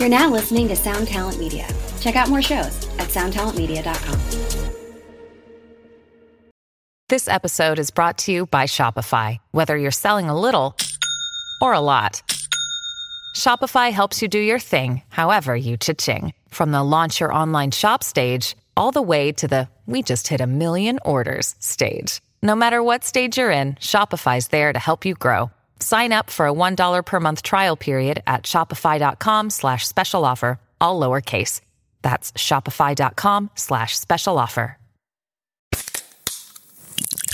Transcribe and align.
You're 0.00 0.08
now 0.08 0.30
listening 0.30 0.66
to 0.68 0.76
Sound 0.76 1.08
Talent 1.08 1.38
Media. 1.38 1.68
Check 2.00 2.16
out 2.16 2.30
more 2.30 2.40
shows 2.40 2.88
at 2.98 3.10
soundtalentmedia.com. 3.10 4.18
This 7.10 7.28
episode 7.28 7.78
is 7.78 7.90
brought 7.90 8.16
to 8.18 8.32
you 8.32 8.46
by 8.46 8.64
Shopify. 8.64 9.36
Whether 9.50 9.76
you're 9.76 9.90
selling 9.90 10.30
a 10.30 10.40
little 10.40 10.74
or 11.60 11.74
a 11.74 11.80
lot, 11.80 12.22
Shopify 13.36 13.92
helps 13.92 14.22
you 14.22 14.28
do 14.28 14.38
your 14.38 14.58
thing, 14.58 15.02
however 15.10 15.54
you 15.54 15.76
cha-ching. 15.76 16.32
From 16.48 16.70
the 16.72 16.82
launch 16.82 17.20
your 17.20 17.34
online 17.34 17.70
shop 17.70 18.02
stage, 18.02 18.56
all 18.78 18.92
the 18.92 19.02
way 19.02 19.32
to 19.32 19.46
the 19.46 19.68
we 19.84 20.00
just 20.00 20.28
hit 20.28 20.40
a 20.40 20.46
million 20.46 20.98
orders 21.04 21.54
stage. 21.58 22.22
No 22.42 22.54
matter 22.54 22.82
what 22.82 23.04
stage 23.04 23.36
you're 23.36 23.50
in, 23.50 23.74
Shopify's 23.74 24.48
there 24.48 24.72
to 24.72 24.78
help 24.78 25.04
you 25.04 25.12
grow. 25.12 25.50
Sign 25.80 26.12
up 26.12 26.30
for 26.30 26.46
a 26.46 26.52
$1 26.52 27.04
per 27.04 27.20
month 27.20 27.42
trial 27.42 27.76
period 27.76 28.22
at 28.26 28.44
shopify.com 28.44 29.50
slash 29.50 29.86
special 29.86 30.24
offer, 30.24 30.60
all 30.80 31.00
lowercase. 31.00 31.60
That's 32.02 32.32
shopify.com 32.32 33.50
slash 33.54 33.98
special 33.98 34.38
offer. 34.38 34.76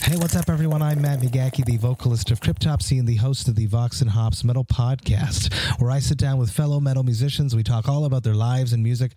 Hey, 0.06 0.16
what's 0.16 0.36
up, 0.36 0.48
everyone? 0.48 0.82
I'm 0.82 1.02
Matt 1.02 1.18
McGachy, 1.18 1.64
the 1.64 1.78
vocalist 1.78 2.30
of 2.30 2.38
Cryptopsy 2.38 2.96
and 3.00 3.08
the 3.08 3.16
host 3.16 3.48
of 3.48 3.56
the 3.56 3.66
Vox 3.66 4.00
and 4.00 4.10
Hops 4.10 4.44
Metal 4.44 4.64
Podcast, 4.64 5.52
where 5.80 5.90
I 5.90 5.98
sit 5.98 6.16
down 6.16 6.38
with 6.38 6.48
fellow 6.50 6.78
metal 6.78 7.02
musicians. 7.02 7.56
We 7.56 7.64
talk 7.64 7.88
all 7.88 8.04
about 8.04 8.22
their 8.22 8.34
lives 8.34 8.72
and 8.72 8.84
music 8.84 9.16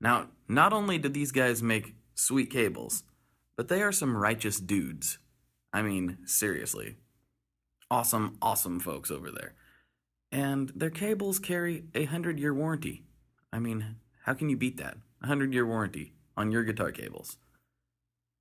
Now, 0.00 0.28
not 0.48 0.72
only 0.72 0.98
do 0.98 1.08
these 1.08 1.32
guys 1.32 1.62
make 1.62 1.94
sweet 2.14 2.50
cables, 2.50 3.04
but 3.56 3.68
they 3.68 3.82
are 3.82 3.92
some 3.92 4.16
righteous 4.16 4.58
dudes. 4.58 5.18
I 5.72 5.82
mean, 5.82 6.18
seriously. 6.24 6.96
Awesome, 7.90 8.38
awesome 8.40 8.80
folks 8.80 9.10
over 9.10 9.30
there. 9.30 9.54
And 10.32 10.72
their 10.74 10.90
cables 10.90 11.38
carry 11.38 11.84
a 11.94 12.00
100 12.00 12.38
year 12.38 12.54
warranty. 12.54 13.04
I 13.52 13.58
mean, 13.58 13.96
how 14.24 14.34
can 14.34 14.48
you 14.48 14.56
beat 14.56 14.76
that? 14.78 14.94
A 15.22 15.26
100 15.26 15.52
year 15.52 15.66
warranty 15.66 16.14
on 16.36 16.52
your 16.52 16.64
guitar 16.64 16.92
cables. 16.92 17.36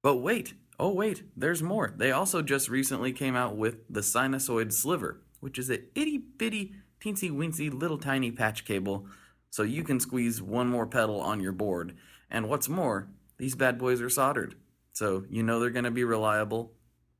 But 0.01 0.17
wait, 0.17 0.53
oh 0.79 0.93
wait, 0.93 1.23
there's 1.35 1.61
more. 1.61 1.93
They 1.97 2.11
also 2.11 2.41
just 2.41 2.69
recently 2.69 3.11
came 3.11 3.35
out 3.35 3.57
with 3.57 3.77
the 3.89 4.01
Sinasoid 4.01 4.71
Sliver, 4.71 5.21
which 5.39 5.59
is 5.59 5.69
a 5.69 5.81
itty 5.99 6.17
bitty, 6.17 6.75
teensy 7.01 7.31
weensy 7.31 7.73
little 7.73 7.97
tiny 7.97 8.31
patch 8.31 8.65
cable 8.65 9.07
so 9.49 9.63
you 9.63 9.83
can 9.83 9.99
squeeze 9.99 10.41
one 10.41 10.67
more 10.67 10.87
pedal 10.87 11.19
on 11.19 11.39
your 11.39 11.51
board. 11.51 11.95
And 12.29 12.47
what's 12.47 12.69
more, 12.69 13.09
these 13.37 13.55
bad 13.55 13.77
boys 13.77 14.01
are 14.01 14.09
soldered, 14.09 14.55
so 14.93 15.25
you 15.29 15.43
know 15.43 15.59
they're 15.59 15.69
going 15.69 15.85
to 15.85 15.91
be 15.91 16.03
reliable. 16.03 16.73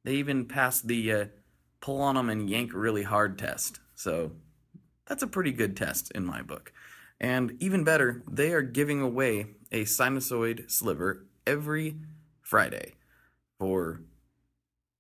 They 0.04 0.14
even 0.16 0.46
passed 0.46 0.88
the 0.88 1.12
uh, 1.12 1.26
pull 1.82 2.02
on 2.02 2.16
them 2.16 2.30
and 2.30 2.50
yank 2.50 2.72
really 2.74 3.04
hard 3.04 3.38
test, 3.38 3.80
so 3.96 4.32
that's 5.08 5.24
a 5.24 5.28
pretty 5.28 5.52
good 5.52 5.76
test 5.76 6.12
in 6.12 6.26
my 6.26 6.42
book. 6.42 6.72
And 7.20 7.58
even 7.60 7.84
better, 7.84 8.24
they 8.30 8.54
are 8.54 8.62
giving 8.62 9.02
away 9.02 9.48
a 9.72 9.84
sinasoid 9.84 10.72
sliver 10.72 11.26
every 11.46 11.98
Friday 12.42 12.96
for 13.58 14.02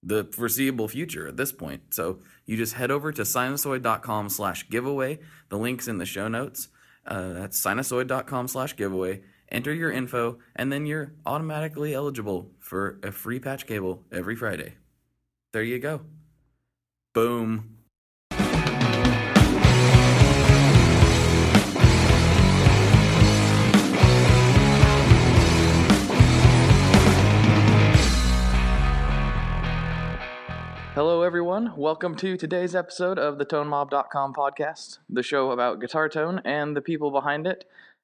the 0.03 0.25
foreseeable 0.25 0.87
future 0.87 1.27
at 1.27 1.37
this 1.37 1.51
point. 1.51 1.93
So 1.93 2.19
you 2.45 2.57
just 2.57 2.73
head 2.73 2.91
over 2.91 3.11
to 3.11 3.21
sinasoid.com 3.21 4.29
slash 4.29 4.69
giveaway. 4.69 5.19
The 5.49 5.57
link's 5.57 5.87
in 5.87 5.97
the 5.97 6.05
show 6.05 6.27
notes. 6.27 6.69
Uh, 7.09 7.33
that's 7.33 7.59
sinasoid.com 7.59 8.47
slash 8.47 8.75
giveaway. 8.75 9.21
Enter 9.51 9.73
your 9.73 9.91
info, 9.91 10.37
and 10.55 10.71
then 10.71 10.85
you're 10.85 11.13
automatically 11.25 11.95
eligible 11.95 12.51
for 12.59 12.99
a 13.01 13.11
free 13.11 13.39
patch 13.39 13.65
cable 13.65 14.03
every 14.11 14.35
Friday. 14.35 14.75
There 15.51 15.63
you 15.63 15.79
go. 15.79 16.01
Boom. 17.13 17.78
Hello, 30.99 31.21
everyone. 31.21 31.77
Welcome 31.77 32.15
to 32.15 32.35
today's 32.35 32.75
episode 32.75 33.17
of 33.17 33.37
the 33.37 33.45
ToneMob.com 33.45 34.33
podcast, 34.33 34.97
the 35.09 35.23
show 35.23 35.51
about 35.51 35.79
guitar 35.79 36.09
tone 36.09 36.41
and 36.43 36.75
the 36.75 36.81
people 36.81 37.09
behind 37.09 37.47
it. 37.47 37.63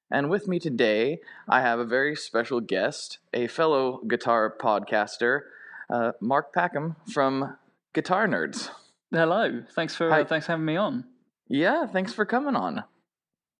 And 0.09 0.29
with 0.29 0.47
me 0.47 0.59
today, 0.59 1.19
I 1.45 1.59
have 1.59 1.77
a 1.77 1.83
very 1.83 2.15
special 2.15 2.61
guest, 2.61 3.17
a 3.33 3.47
fellow 3.47 3.99
guitar 4.07 4.55
podcaster, 4.57 5.41
uh, 5.89 6.13
Mark 6.21 6.53
Packham 6.53 6.95
from 7.11 7.57
Guitar 7.93 8.29
Nerds. 8.29 8.69
Hello. 9.11 9.63
Thanks 9.73 9.93
for 9.93 10.09
uh, 10.09 10.23
thanks 10.23 10.45
for 10.45 10.53
having 10.53 10.65
me 10.65 10.77
on. 10.77 11.03
Yeah, 11.49 11.87
thanks 11.87 12.13
for 12.13 12.23
coming 12.23 12.55
on. 12.55 12.85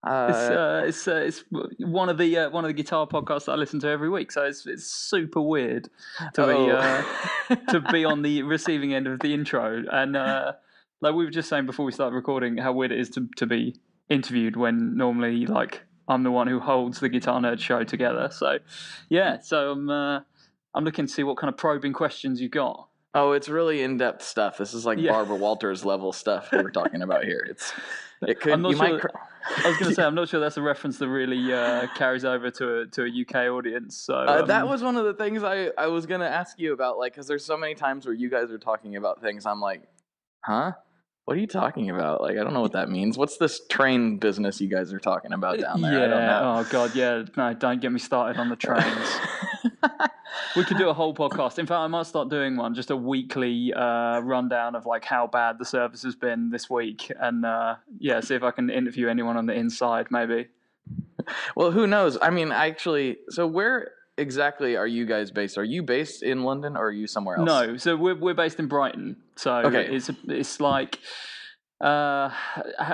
Uh, 0.05 0.27
It's 0.29 0.37
uh, 0.37 0.83
it's 0.85 1.07
uh, 1.07 1.15
it's 1.15 1.43
one 1.79 2.09
of 2.09 2.17
the 2.17 2.37
uh, 2.37 2.49
one 2.49 2.63
of 2.63 2.69
the 2.69 2.73
guitar 2.73 3.07
podcasts 3.07 3.45
that 3.45 3.53
I 3.53 3.55
listen 3.55 3.79
to 3.81 3.87
every 3.87 4.09
week. 4.09 4.31
So 4.31 4.43
it's 4.43 4.65
it's 4.67 4.85
super 4.85 5.41
weird 5.41 5.89
to 6.33 6.47
be 6.47 6.53
oh. 6.53 6.69
uh, 6.69 7.55
to 7.69 7.81
be 7.91 8.05
on 8.05 8.21
the 8.21 8.43
receiving 8.43 8.93
end 8.93 9.07
of 9.07 9.19
the 9.19 9.33
intro. 9.33 9.83
And 9.91 10.15
uh, 10.15 10.53
like 11.01 11.15
we 11.15 11.25
were 11.25 11.31
just 11.31 11.49
saying 11.49 11.65
before 11.65 11.85
we 11.85 11.91
started 11.91 12.15
recording, 12.15 12.57
how 12.57 12.71
weird 12.71 12.91
it 12.91 12.99
is 12.99 13.09
to 13.11 13.27
to 13.37 13.45
be 13.47 13.79
interviewed 14.09 14.55
when 14.55 14.95
normally 14.95 15.47
like 15.47 15.81
I'm 16.07 16.23
the 16.23 16.31
one 16.31 16.47
who 16.47 16.59
holds 16.59 16.99
the 16.99 17.09
Guitar 17.09 17.39
Nerd 17.41 17.59
show 17.59 17.83
together. 17.83 18.29
So 18.31 18.59
yeah, 19.09 19.39
so 19.39 19.71
I'm 19.71 19.89
uh, 19.89 20.19
I'm 20.75 20.83
looking 20.83 21.07
to 21.07 21.11
see 21.11 21.23
what 21.23 21.37
kind 21.37 21.51
of 21.51 21.57
probing 21.57 21.93
questions 21.93 22.41
you've 22.41 22.51
got. 22.51 22.89
Oh, 23.15 23.31
it's 23.31 23.47
really 23.47 23.81
in-depth 23.81 24.21
stuff. 24.21 24.57
This 24.57 24.73
is 24.73 24.85
like 24.85 24.99
Yeah. 24.99 25.13
Barbara 25.13 25.37
Walters 25.37 25.85
level 25.85 26.11
stuff 26.11 26.51
that 26.51 26.61
we're 26.63 26.69
talking 26.69 27.01
about 27.01 27.23
here. 27.23 27.47
It's 27.49 27.71
it 28.21 28.41
could 28.41 28.51
I'm 28.53 28.61
not 28.61 28.71
you 28.71 28.77
sure 28.77 28.99
cr- 28.99 29.07
I 29.63 29.69
was 29.69 29.77
going 29.77 29.89
to 29.89 29.95
say 29.95 30.03
I'm 30.03 30.15
not 30.15 30.27
sure 30.27 30.39
that's 30.41 30.57
a 30.57 30.61
reference 30.61 30.97
that 30.97 31.07
really 31.07 31.53
uh, 31.53 31.87
carries 31.95 32.25
over 32.25 32.51
to 32.51 32.81
a 32.81 32.87
to 32.87 33.03
a 33.05 33.07
UK 33.21 33.49
audience. 33.49 33.95
So 33.97 34.15
Uh, 34.15 34.41
that 34.45 34.63
um, 34.63 34.69
was 34.69 34.83
one 34.83 34.97
of 34.97 35.05
the 35.05 35.13
things 35.13 35.43
I, 35.43 35.71
I 35.77 35.87
was 35.87 36.05
gonna 36.05 36.25
ask 36.25 36.59
you 36.59 36.73
about, 36.73 36.97
like, 36.97 37.13
because 37.13 37.27
there's 37.27 37.45
so 37.45 37.55
many 37.55 37.73
times 37.73 38.05
where 38.05 38.13
you 38.15 38.29
guys 38.29 38.51
are 38.51 38.57
talking 38.59 38.97
about 38.97 39.21
things. 39.21 39.45
I'm 39.45 39.61
like, 39.61 39.83
huh? 40.41 40.73
What 41.25 41.37
are 41.37 41.39
you 41.39 41.47
talking 41.47 41.89
about? 41.89 42.21
Like, 42.21 42.37
I 42.37 42.43
don't 42.43 42.53
know 42.53 42.61
what 42.61 42.73
that 42.73 42.87
means. 42.87 43.17
What's 43.17 43.37
this 43.37 43.59
train 43.67 44.17
business 44.17 44.61
you 44.61 44.67
guys 44.67 44.93
are 44.93 44.99
talking 44.99 45.33
about 45.33 45.59
down 45.59 45.81
there? 45.81 46.03
I 46.03 46.07
don't 46.07 46.19
Yeah. 46.21 46.41
Oh 46.43 46.67
god. 46.69 46.95
Yeah. 46.95 47.23
No, 47.35 47.53
don't 47.55 47.81
get 47.81 47.91
me 47.91 47.97
started 47.97 48.39
on 48.39 48.49
the 48.49 48.55
trains. 48.55 49.17
we 50.55 50.63
could 50.63 50.77
do 50.77 50.87
a 50.87 50.93
whole 50.93 51.15
podcast. 51.15 51.57
In 51.57 51.65
fact, 51.65 51.79
I 51.79 51.87
might 51.87 52.05
start 52.05 52.29
doing 52.29 52.57
one, 52.57 52.75
just 52.75 52.91
a 52.91 52.95
weekly 52.95 53.73
uh, 53.73 54.19
rundown 54.19 54.75
of 54.75 54.85
like 54.85 55.03
how 55.03 55.25
bad 55.25 55.57
the 55.57 55.65
service 55.65 56.03
has 56.03 56.15
been 56.15 56.51
this 56.51 56.69
week, 56.69 57.11
and 57.19 57.43
uh, 57.43 57.77
yeah, 57.97 58.19
see 58.19 58.35
if 58.35 58.43
I 58.43 58.51
can 58.51 58.69
interview 58.69 59.07
anyone 59.07 59.35
on 59.35 59.47
the 59.47 59.53
inside, 59.53 60.07
maybe. 60.11 60.49
well, 61.55 61.71
who 61.71 61.87
knows? 61.87 62.19
I 62.21 62.29
mean, 62.29 62.51
actually, 62.51 63.17
so 63.29 63.47
where 63.47 63.93
exactly 64.17 64.75
are 64.75 64.87
you 64.87 65.07
guys 65.07 65.31
based? 65.31 65.57
Are 65.57 65.63
you 65.63 65.81
based 65.81 66.21
in 66.21 66.43
London 66.43 66.77
or 66.77 66.87
are 66.87 66.91
you 66.91 67.07
somewhere 67.07 67.37
else? 67.37 67.47
No, 67.47 67.77
so 67.77 67.95
we're 67.95 68.15
we're 68.15 68.35
based 68.35 68.59
in 68.59 68.67
Brighton. 68.67 69.17
So 69.37 69.57
Okay. 69.57 69.87
it's 69.95 70.09
it's 70.27 70.59
like 70.59 70.99
uh, 71.81 72.29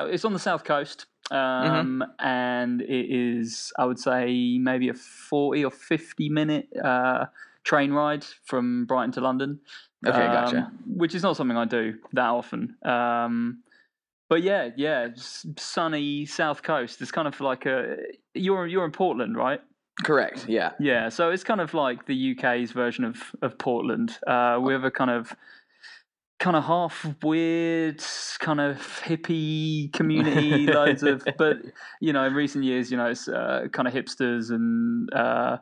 it's 0.09 0.25
on 0.25 0.33
the 0.33 0.39
south 0.39 0.63
coast. 0.63 1.05
Mm-hmm. 1.31 1.75
Um, 1.75 2.03
and 2.19 2.81
it 2.81 3.05
is, 3.09 3.71
I 3.79 3.85
would 3.85 3.99
say, 3.99 4.57
maybe 4.57 4.89
a 4.89 4.93
forty 4.93 5.63
or 5.63 5.71
fifty 5.71 6.29
minute 6.29 6.67
uh, 6.83 7.25
train 7.63 7.93
ride 7.93 8.25
from 8.45 8.85
Brighton 8.85 9.11
to 9.13 9.21
London. 9.21 9.59
Okay, 10.05 10.17
gotcha. 10.17 10.57
um, 10.57 10.79
Which 10.87 11.15
is 11.15 11.23
not 11.23 11.37
something 11.37 11.55
I 11.55 11.65
do 11.65 11.93
that 12.13 12.25
often. 12.25 12.75
Um, 12.83 13.63
but 14.29 14.41
yeah, 14.43 14.69
yeah, 14.75 15.09
sunny 15.57 16.25
south 16.25 16.63
coast. 16.63 17.01
It's 17.01 17.11
kind 17.11 17.27
of 17.27 17.39
like 17.39 17.65
a 17.65 17.97
you're 18.33 18.67
you're 18.67 18.85
in 18.85 18.91
Portland, 18.91 19.37
right? 19.37 19.61
Correct. 20.03 20.47
Yeah. 20.49 20.71
Yeah, 20.79 21.09
so 21.09 21.29
it's 21.29 21.43
kind 21.43 21.61
of 21.61 21.73
like 21.73 22.07
the 22.07 22.35
UK's 22.35 22.71
version 22.71 23.05
of 23.05 23.17
of 23.41 23.57
Portland. 23.57 24.17
Uh, 24.25 24.59
we 24.61 24.73
have 24.73 24.83
a 24.83 24.91
kind 24.91 25.11
of 25.11 25.35
kind 26.41 26.55
of 26.55 26.63
half 26.63 27.05
weird, 27.21 28.03
kind 28.39 28.59
of 28.59 28.77
hippie 29.05 29.93
community, 29.93 30.65
loads 30.65 31.03
of. 31.03 31.23
But 31.37 31.57
you 32.01 32.11
know, 32.11 32.25
in 32.25 32.33
recent 32.33 32.63
years, 32.63 32.91
you 32.91 32.97
know, 32.97 33.05
it's 33.05 33.27
uh, 33.27 33.67
kind 33.71 33.87
of 33.87 33.93
hipsters 33.93 34.49
and 34.49 35.07
uh, 35.13 35.57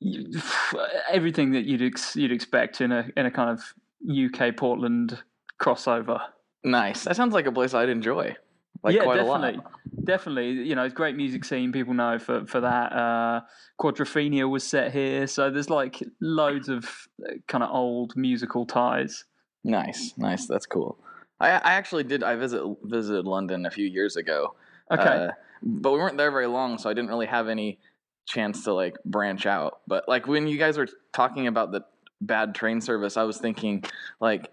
everything 1.10 1.52
that 1.52 1.64
you'd 1.64 1.82
ex- 1.82 2.14
you'd 2.14 2.32
expect 2.32 2.82
in 2.82 2.92
a 2.92 3.08
in 3.16 3.26
a 3.26 3.30
kind 3.30 3.50
of 3.50 3.74
UK 4.08 4.56
Portland 4.56 5.18
crossover. 5.60 6.20
Nice. 6.62 7.04
That 7.04 7.16
sounds 7.16 7.32
like 7.32 7.46
a 7.46 7.52
place 7.52 7.72
I'd 7.74 7.88
enjoy. 7.88 8.36
like 8.82 8.94
yeah, 8.94 9.04
quite 9.04 9.16
definitely, 9.16 9.54
a 9.54 9.56
lot. 9.56 10.04
definitely. 10.04 10.50
You 10.50 10.74
know, 10.74 10.84
it's 10.84 10.92
a 10.92 10.96
great 10.96 11.16
music 11.16 11.46
scene. 11.46 11.72
People 11.72 11.94
know 11.94 12.18
for 12.18 12.44
for 12.46 12.60
that. 12.60 12.92
Uh, 12.92 13.40
Quadrophenia 13.80 14.48
was 14.50 14.64
set 14.64 14.92
here, 14.92 15.26
so 15.26 15.50
there's 15.50 15.70
like 15.70 16.02
loads 16.20 16.68
of 16.68 17.08
kind 17.48 17.64
of 17.64 17.70
old 17.70 18.14
musical 18.16 18.66
ties. 18.66 19.24
Nice, 19.64 20.12
nice. 20.16 20.46
That's 20.46 20.66
cool. 20.66 20.98
I, 21.40 21.48
I 21.50 21.72
actually 21.74 22.04
did. 22.04 22.22
I 22.22 22.36
visit 22.36 22.62
visited 22.82 23.24
London 23.26 23.66
a 23.66 23.70
few 23.70 23.86
years 23.86 24.16
ago. 24.16 24.54
Okay. 24.90 25.02
uh, 25.02 25.30
but 25.62 25.92
we 25.92 25.98
weren't 25.98 26.18
there 26.18 26.30
very 26.30 26.46
long, 26.46 26.78
so 26.78 26.90
I 26.90 26.94
didn't 26.94 27.08
really 27.08 27.26
have 27.26 27.48
any 27.48 27.78
chance 28.26 28.64
to 28.64 28.72
like 28.74 28.96
branch 29.04 29.46
out. 29.46 29.80
But 29.86 30.08
like 30.08 30.26
when 30.26 30.46
you 30.46 30.58
guys 30.58 30.76
were 30.78 30.88
talking 31.12 31.46
about 31.46 31.72
the 31.72 31.82
bad 32.20 32.54
train 32.54 32.80
service, 32.80 33.16
I 33.16 33.22
was 33.24 33.38
thinking 33.38 33.84
like 34.20 34.50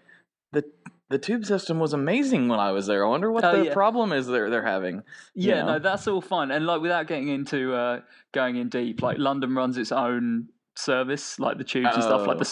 the 0.52 0.64
the 1.10 1.18
tube 1.18 1.44
system 1.44 1.78
was 1.78 1.92
amazing 1.92 2.48
when 2.48 2.58
I 2.58 2.72
was 2.72 2.86
there. 2.86 3.04
I 3.04 3.08
wonder 3.08 3.30
what 3.30 3.44
Oh, 3.44 3.58
the 3.58 3.66
yeah. 3.66 3.72
problem 3.74 4.12
is 4.12 4.26
they're 4.26 4.48
they're 4.48 4.64
having. 4.66 5.02
you 5.34 5.50
Yeah, 5.50 5.60
know? 5.62 5.72
no, 5.74 5.78
that's 5.78 6.08
all 6.08 6.22
fine. 6.22 6.50
And 6.50 6.64
like 6.66 6.80
without 6.80 7.06
getting 7.06 7.28
into 7.28 7.74
uh, 7.74 8.00
going 8.32 8.56
in 8.56 8.70
deep, 8.70 9.02
like 9.02 9.18
London 9.18 9.54
runs 9.54 9.76
its 9.76 9.92
own 9.92 10.48
service, 10.74 11.38
like 11.38 11.58
the 11.58 11.64
tubes 11.64 11.90
and 11.94 12.02
stuff. 12.02 12.26
Like 12.26 12.38
Oh. 12.38 12.44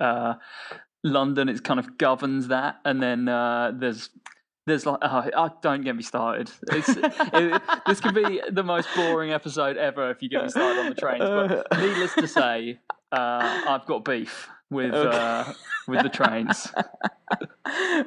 the 0.00 0.04
uh, 0.04 0.34
London, 1.04 1.48
it 1.48 1.62
kind 1.64 1.78
of 1.80 1.96
governs 1.98 2.48
that, 2.48 2.76
and 2.84 3.02
then 3.02 3.28
uh, 3.28 3.72
there's 3.74 4.10
there's 4.66 4.84
like 4.84 4.98
oh, 5.02 5.30
oh, 5.34 5.50
don't 5.62 5.82
get 5.82 5.96
me 5.96 6.02
started. 6.02 6.50
It's, 6.70 6.88
it, 6.90 7.62
this 7.86 8.00
could 8.00 8.14
be 8.14 8.40
the 8.50 8.62
most 8.62 8.88
boring 8.94 9.32
episode 9.32 9.76
ever 9.76 10.10
if 10.10 10.22
you 10.22 10.28
get 10.28 10.42
me 10.42 10.48
started 10.50 10.80
on 10.80 10.88
the 10.88 10.94
trains. 10.94 11.20
But 11.24 11.66
needless 11.80 12.14
to 12.14 12.26
say, 12.28 12.78
uh, 13.12 13.62
I've 13.68 13.86
got 13.86 14.04
beef 14.04 14.48
with 14.70 14.92
Okay. 14.92 15.16
uh, 15.16 15.52
with 15.86 16.02
the 16.02 16.10
trains. 16.10 16.68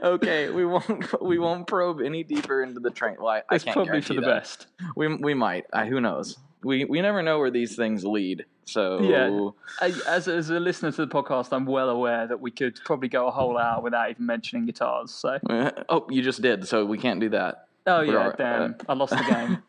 okay, 0.04 0.50
we 0.50 0.66
won't 0.66 1.22
we 1.22 1.40
won't 1.40 1.68
probe 1.68 2.02
any 2.02 2.24
deeper 2.24 2.62
into 2.64 2.80
the 2.80 2.92
train. 2.92 3.16
Well, 3.20 3.30
I, 3.30 3.38
I 3.50 3.56
It's 3.56 3.64
can't 3.64 3.76
probably 3.76 4.02
for 4.02 4.14
the 4.14 4.22
that. 4.22 4.28
best. 4.28 4.68
We 4.96 5.16
we 5.16 5.34
might. 5.34 5.66
Uh, 5.74 5.86
who 5.86 6.00
knows? 6.02 6.38
We 6.64 6.86
we 6.86 7.02
never 7.02 7.22
know 7.24 7.40
where 7.40 7.52
these 7.52 7.76
things 7.76 8.04
lead. 8.06 8.46
So 8.66 9.02
Yeah. 9.02 9.50
I- 9.82 9.94
As, 10.08 10.28
as 10.28 10.50
a 10.50 10.60
listener 10.60 10.92
to 10.92 11.06
the 11.06 11.12
podcast, 11.12 11.52
I'm 11.52 11.66
well 11.66 11.90
aware 11.90 12.28
that 12.28 12.40
we 12.40 12.52
could 12.52 12.80
probably 12.86 13.10
go 13.10 13.28
a 13.28 13.32
whole 13.32 13.58
hour 13.58 13.82
without 13.82 14.10
even 14.12 14.26
mentioning 14.26 14.66
guitars. 14.68 15.12
So, 15.12 15.40
oh, 15.90 16.06
you 16.10 16.22
just 16.22 16.42
did. 16.42 16.68
So 16.68 16.86
we 16.86 16.98
can't 16.98 17.20
do 17.20 17.30
that. 17.30 17.68
oh 17.88 18.00
We're 18.06 18.14
yeah, 18.14 18.26
all- 18.26 18.34
damn, 18.38 18.72
uh, 18.72 18.84
I 18.90 18.94
lost 18.94 19.14
the 19.18 19.24
game. 19.24 19.64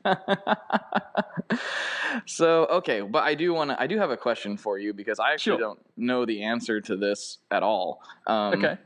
so 2.26 2.66
okay, 2.66 3.00
but 3.00 3.22
I 3.24 3.34
do 3.34 3.52
want 3.54 3.70
to. 3.70 3.80
I 3.80 3.86
do 3.86 3.98
have 3.98 4.10
a 4.10 4.16
question 4.16 4.56
for 4.56 4.78
you 4.78 4.92
because 4.92 5.18
I 5.18 5.32
actually 5.32 5.52
Sure. 5.58 5.60
don't 5.60 5.80
know 5.96 6.24
the 6.26 6.42
answer 6.42 6.80
to 6.82 6.96
this 6.96 7.38
at 7.50 7.62
all. 7.62 8.02
Um, 8.26 8.54
Okay. 8.54 8.76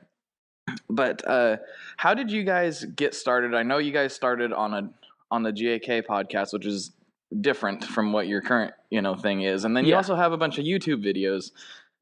But 0.91 1.27
uh, 1.29 1.59
how 1.97 2.15
did 2.15 2.31
you 2.31 2.43
guys 2.43 2.85
get 2.85 3.15
started? 3.15 3.55
I 3.55 3.63
know 3.63 3.79
you 3.79 3.93
guys 3.93 4.13
started 4.15 4.53
on 4.53 4.75
a 4.75 4.91
on 5.31 5.43
the 5.43 5.53
GAK 5.53 6.03
podcast, 6.07 6.53
which 6.53 6.67
is 6.67 6.91
different 7.41 7.85
from 7.85 8.13
what 8.13 8.27
your 8.27 8.41
current 8.41 8.73
you 8.91 9.03
know 9.03 9.15
thing 9.17 9.43
is, 9.43 9.65
and 9.65 9.77
then 9.77 9.85
you 9.85 9.91
Yeah. 9.93 9.97
also 9.99 10.15
have 10.17 10.33
a 10.33 10.37
bunch 10.37 10.59
of 10.59 10.65
YouTube 10.65 11.05
videos 11.05 11.51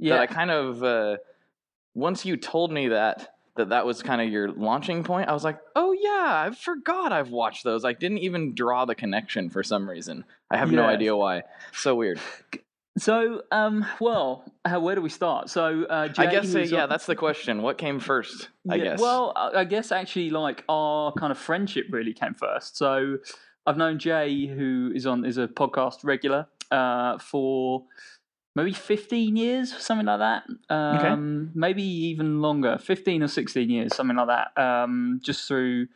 that 0.00 0.18
I 0.20 0.26
kind 0.26 0.50
of 0.50 0.82
uh, 0.82 1.16
once 1.94 2.24
you 2.24 2.36
told 2.36 2.72
me 2.72 2.88
that 2.88 3.30
that 3.56 3.68
that 3.68 3.86
was 3.86 4.02
kind 4.02 4.20
of 4.20 4.28
your 4.28 4.50
launching 4.50 5.04
point, 5.04 5.28
I 5.28 5.32
was 5.32 5.44
like, 5.44 5.58
oh 5.76 5.92
yeah, 5.92 6.46
I 6.48 6.50
forgot 6.54 7.12
I've 7.12 7.30
watched 7.30 7.62
those. 7.64 7.84
I 7.84 7.92
didn't 7.92 8.18
even 8.18 8.54
draw 8.54 8.84
the 8.84 8.94
connection 8.96 9.48
for 9.48 9.62
some 9.62 9.88
reason. 9.88 10.24
I 10.50 10.56
have 10.56 10.72
no 10.72 10.84
idea 10.86 11.14
why. 11.16 11.44
So 11.72 11.94
weird. 11.94 12.18
So, 12.96 13.42
um, 13.50 13.84
well, 14.00 14.44
how, 14.64 14.78
where 14.78 14.94
do 14.94 15.02
we 15.02 15.08
start? 15.08 15.50
So, 15.50 15.84
uh, 15.84 16.06
Jay, 16.08 16.26
I 16.28 16.30
guess 16.30 16.54
uh, 16.54 16.60
yeah, 16.60 16.84
on- 16.84 16.88
that's 16.88 17.06
the 17.06 17.16
question. 17.16 17.60
What 17.62 17.76
came 17.76 17.98
first? 17.98 18.50
I 18.70 18.78
guess. 18.78 19.00
Well, 19.00 19.32
I 19.36 19.64
guess 19.64 19.90
actually, 19.90 20.30
like 20.30 20.62
our 20.68 21.12
kind 21.12 21.32
of 21.32 21.38
friendship 21.38 21.86
really 21.90 22.12
came 22.12 22.34
first. 22.34 22.76
So, 22.76 23.18
I've 23.66 23.76
known 23.76 23.98
Jay, 23.98 24.46
who 24.46 24.92
is 24.94 25.06
on 25.06 25.24
is 25.24 25.38
a 25.38 25.48
podcast 25.48 26.04
regular, 26.04 26.46
uh, 26.70 27.18
for 27.18 27.84
maybe 28.54 28.72
fifteen 28.72 29.36
years, 29.36 29.74
something 29.76 30.06
like 30.06 30.18
that. 30.18 30.74
Um, 30.74 31.50
Maybe 31.54 31.82
even 31.82 32.40
longer, 32.40 32.78
fifteen 32.78 33.22
or 33.22 33.28
sixteen 33.28 33.70
years, 33.70 33.94
something 33.94 34.16
like 34.16 34.28
that. 34.28 34.60
Um, 34.60 35.20
just 35.22 35.48
through 35.48 35.88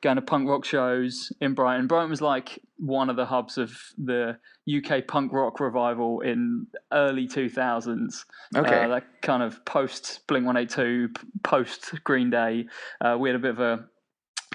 going 0.00 0.16
to 0.16 0.22
punk 0.22 0.48
rock 0.48 0.64
shows 0.64 1.32
in 1.40 1.54
Brighton. 1.54 1.86
Brighton 1.86 2.10
was 2.10 2.22
like 2.22 2.58
one 2.78 3.10
of 3.10 3.16
the 3.16 3.26
hubs 3.26 3.58
of 3.58 3.76
the 3.98 4.38
UK 4.66 5.06
punk 5.06 5.32
rock 5.32 5.60
revival 5.60 6.20
in 6.20 6.66
early 6.92 7.26
two 7.26 7.48
thousands. 7.48 8.24
okay. 8.56 8.84
Uh, 8.84 8.88
that 8.88 9.22
kind 9.22 9.42
of 9.42 9.64
post 9.64 10.20
Blink 10.26 10.46
182, 10.46 11.10
post 11.42 11.92
Green 12.04 12.30
Day. 12.30 12.66
Uh, 13.00 13.16
we 13.18 13.28
had 13.28 13.36
a 13.36 13.38
bit 13.38 13.50
of 13.50 13.60
a 13.60 13.84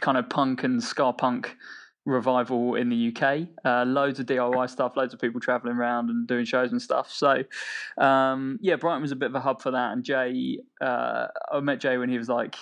kind 0.02 0.18
of 0.18 0.30
punk 0.30 0.64
and 0.64 0.84
ska 0.84 1.14
punk 1.14 1.56
revival 2.10 2.76
in 2.76 2.90
the 2.90 3.16
UK. 3.16 3.48
Uh, 3.64 3.86
loads 3.86 4.20
of 4.20 4.26
DIY 4.26 4.70
stuff, 4.70 4.98
loads 4.98 5.14
of 5.14 5.20
people 5.20 5.40
traveling 5.40 5.76
around 5.76 6.10
and 6.10 6.28
doing 6.28 6.46
shows 6.46 6.72
and 6.72 6.82
stuff. 6.82 7.12
So, 7.12 7.44
um, 7.98 8.60
yeah, 8.62 8.76
Brighton 8.76 9.02
was 9.02 9.12
a 9.12 9.16
bit 9.16 9.30
of 9.30 9.36
a 9.36 9.40
hub 9.40 9.62
for 9.62 9.72
that. 9.72 9.94
And 9.94 10.04
Jay, 10.04 10.60
uh, 10.82 11.28
I 11.52 11.60
met 11.60 11.80
Jay 11.80 11.98
when 11.98 12.10
he 12.10 12.18
was 12.18 12.30
like 12.30 12.56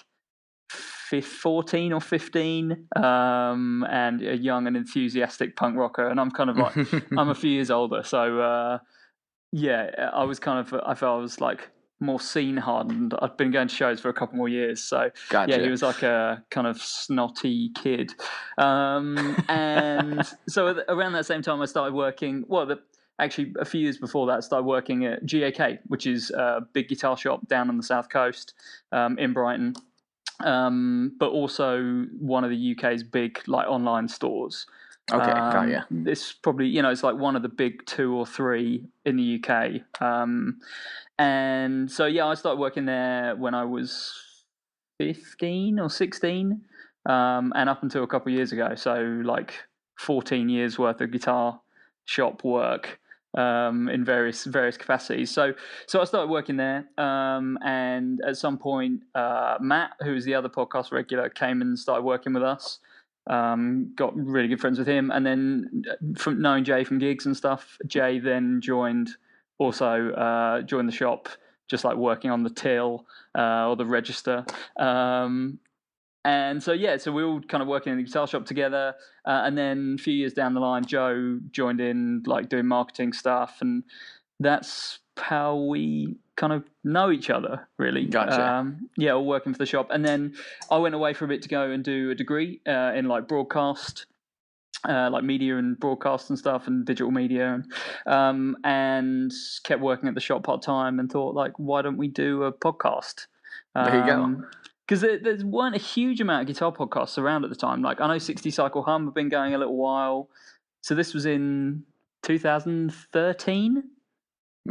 14 0.70 1.94
or 1.94 2.02
15 2.02 2.88
um, 2.96 3.86
and 3.90 4.22
a 4.22 4.38
young 4.38 4.68
and 4.68 4.76
enthusiastic 4.76 5.56
punk 5.56 5.78
rocker. 5.78 6.08
And 6.08 6.20
I'm 6.20 6.32
kind 6.32 6.50
of 6.50 6.58
like, 6.58 6.76
I'm 7.18 7.30
a 7.30 7.36
few 7.36 7.52
years 7.52 7.72
older, 7.72 8.04
so 8.04 8.40
uh, 8.40 8.80
yeah, 9.52 10.10
I 10.14 10.24
was 10.24 10.40
kind 10.40 10.60
of 10.60 10.82
I 10.86 10.94
felt 10.94 11.18
I 11.18 11.22
was 11.22 11.40
like 11.40 11.70
more 12.00 12.20
scene 12.20 12.58
hardened. 12.58 13.14
I'd 13.22 13.38
been 13.38 13.52
going 13.52 13.68
to 13.68 13.76
shows 13.76 14.00
for 14.00 14.10
a 14.10 14.14
couple 14.14 14.38
more 14.38 14.50
years, 14.50 14.82
so 14.82 15.10
gotcha. 15.30 15.52
yeah, 15.52 15.64
he 15.64 15.70
was 15.70 15.82
like 15.82 16.04
a 16.04 16.44
kind 16.50 16.68
of 16.68 16.82
snotty 16.82 17.72
kid. 17.76 18.14
Um, 18.58 19.44
and 19.50 20.28
so 20.48 20.84
around 20.88 21.14
that 21.14 21.26
same 21.26 21.42
time, 21.42 21.62
I 21.62 21.66
started 21.66 21.94
working. 21.94 22.46
Well, 22.48 22.66
the, 22.66 22.80
actually, 23.20 23.54
a 23.60 23.66
few 23.66 23.82
years 23.82 23.98
before 23.98 24.28
that, 24.28 24.38
I 24.38 24.40
started 24.42 24.66
working 24.66 25.06
at 25.06 25.26
GAK, 25.26 25.80
which 25.88 26.06
is 26.06 26.32
a 26.32 26.62
big 26.74 26.88
guitar 26.88 27.18
shop 27.18 27.48
down 27.48 27.70
on 27.70 27.78
the 27.78 27.84
south 27.84 28.10
coast 28.10 28.54
um, 28.92 29.18
in 29.18 29.34
Brighton. 29.34 29.74
Um, 30.42 31.14
but 31.20 31.32
also 31.32 32.06
one 32.20 32.44
of 32.44 32.52
the 32.52 32.76
UK's 32.78 33.02
big 33.02 33.42
like 33.48 33.68
online 33.68 34.08
stores. 34.08 34.68
Okay, 35.12 35.32
got 35.32 35.56
Um, 35.56 35.70
ya. 35.70 35.82
This 35.90 36.34
probably, 36.34 36.68
you 36.68 36.82
know, 36.82 36.90
it's 36.90 37.04
like 37.04 37.16
one 37.16 37.36
of 37.36 37.42
the 37.42 37.50
big 37.50 37.86
two 37.86 38.14
or 38.14 38.26
three 38.26 38.86
in 39.06 39.18
the 39.18 39.42
UK. 39.42 39.82
Um, 40.02 40.60
and 41.18 41.90
so, 41.90 42.06
yeah, 42.06 42.28
I 42.28 42.34
started 42.36 42.60
working 42.60 42.86
there 42.86 43.36
when 43.36 43.54
I 43.54 43.64
was 43.64 44.14
15 45.00 45.80
or 45.80 45.90
16, 45.90 46.62
um, 47.06 47.54
and 47.56 47.70
up 47.70 47.84
until 47.84 48.04
a 48.04 48.08
couple 48.08 48.32
of 48.32 48.36
years 48.36 48.52
ago. 48.52 48.76
So, 48.76 49.22
like 49.24 49.54
14 50.00 50.50
years 50.50 50.78
worth 50.78 51.02
of 51.02 51.12
guitar 51.12 51.60
shop 52.06 52.44
work 52.44 53.00
um, 53.38 53.90
in 53.90 54.04
various 54.04 54.46
various 54.46 54.78
capacities. 54.78 55.32
So, 55.32 55.54
so 55.86 56.02
I 56.02 56.04
started 56.06 56.30
working 56.30 56.58
there, 56.58 56.86
um, 56.98 57.58
and 57.64 58.22
at 58.28 58.38
some 58.38 58.58
point, 58.58 59.04
uh, 59.16 59.58
Matt, 59.60 59.92
who 60.02 60.16
is 60.16 60.26
the 60.26 60.34
other 60.36 60.50
podcast 60.50 60.92
regular, 60.92 61.30
came 61.30 61.62
and 61.62 61.78
started 61.78 62.04
working 62.04 62.34
with 62.34 62.44
us 62.44 62.80
um, 63.30 63.92
got 63.96 64.16
really 64.16 64.48
good 64.48 64.60
friends 64.60 64.80
with 64.80 64.88
him, 64.88 65.12
and 65.12 65.26
then 65.26 65.84
uh, 65.90 65.96
from 66.18 66.42
knowing 66.42 66.64
Jay 66.64 66.84
from 66.84 67.00
gigs 67.00 67.26
and 67.26 67.36
stuff, 67.36 67.78
Jay 67.86 68.20
then 68.20 68.62
joined 68.62 69.10
also 69.60 70.12
uh, 70.12 70.62
joined 70.62 70.88
the 70.88 70.94
shop, 70.94 71.30
just 71.70 71.84
like 71.84 71.98
working 71.98 72.32
on 72.32 72.44
the 72.44 72.50
till 72.50 73.06
uh, 73.38 73.68
or 73.68 73.76
the 73.76 73.86
register. 73.86 74.46
Um, 74.78 75.60
and 76.26 76.62
so 76.62 76.74
yeah, 76.74 76.98
so 76.98 77.12
we 77.12 77.24
all 77.24 77.40
kind 77.42 77.62
of 77.62 77.70
working 77.70 77.92
in 77.92 77.98
the 77.98 78.04
guitar 78.04 78.28
shop 78.28 78.46
together, 78.46 78.96
uh, 79.26 79.42
and 79.46 79.58
then 79.58 79.96
a 80.00 80.02
few 80.02 80.14
years 80.14 80.34
down 80.34 80.54
the 80.54 80.60
line, 80.60 80.86
Joe 80.86 81.40
joined 81.52 81.80
in 81.80 82.24
like 82.26 82.50
doing 82.50 82.68
marketing 82.68 83.14
stuff, 83.14 83.58
and 83.62 83.84
that's 84.40 85.00
how 85.20 85.56
we 85.56 86.18
kind 86.38 86.54
of 86.54 86.64
know 86.84 87.12
each 87.12 87.30
other 87.30 87.68
really. 87.78 88.06
Gotcha. 88.06 88.42
Um, 88.42 88.90
yeah, 88.96 89.12
all 89.12 89.26
working 89.26 89.54
for 89.54 89.58
the 89.58 89.66
shop, 89.66 89.88
and 89.92 90.06
then 90.06 90.36
I 90.72 90.78
went 90.78 90.96
away 90.96 91.14
for 91.14 91.26
a 91.26 91.28
bit 91.28 91.42
to 91.42 91.50
go 91.50 91.72
and 91.72 91.84
do 91.84 92.12
a 92.12 92.16
degree 92.16 92.62
uh, 92.68 92.94
in 92.96 93.08
like 93.08 93.28
broadcast, 93.28 94.06
uh, 94.88 95.10
like 95.12 95.24
media 95.24 95.58
and 95.58 95.78
broadcast 95.80 96.30
and 96.30 96.40
stuff, 96.40 96.68
and 96.68 96.86
digital 96.86 97.12
media, 97.12 97.56
and, 97.56 98.14
um, 98.14 98.58
and 98.64 99.34
kept 99.64 99.82
working 99.82 100.08
at 100.08 100.16
the 100.16 100.22
shop 100.22 100.44
part 100.44 100.62
time, 100.62 101.00
and 101.00 101.12
thought 101.12 101.36
like, 101.36 101.54
why 101.58 101.82
don't 101.82 101.98
we 101.98 102.08
do 102.08 102.44
a 102.44 102.54
podcast? 102.54 103.28
There 103.76 104.00
you 104.00 104.06
go. 104.06 104.42
Because 104.88 105.02
there, 105.02 105.20
there 105.20 105.38
weren't 105.46 105.76
a 105.76 105.80
huge 105.80 106.22
amount 106.22 106.42
of 106.42 106.48
guitar 106.48 106.72
podcasts 106.72 107.18
around 107.18 107.44
at 107.44 107.50
the 107.50 107.56
time. 107.56 107.82
Like 107.82 108.00
I 108.00 108.08
know 108.08 108.18
60 108.18 108.50
Cycle 108.52 108.84
Hum 108.84 109.06
have 109.06 109.14
been 109.14 109.30
going 109.30 109.54
a 109.54 109.58
little 109.58 109.76
while, 109.76 110.30
so 110.82 110.96
this 110.96 111.14
was 111.14 111.26
in 111.26 111.84
2013 112.24 113.84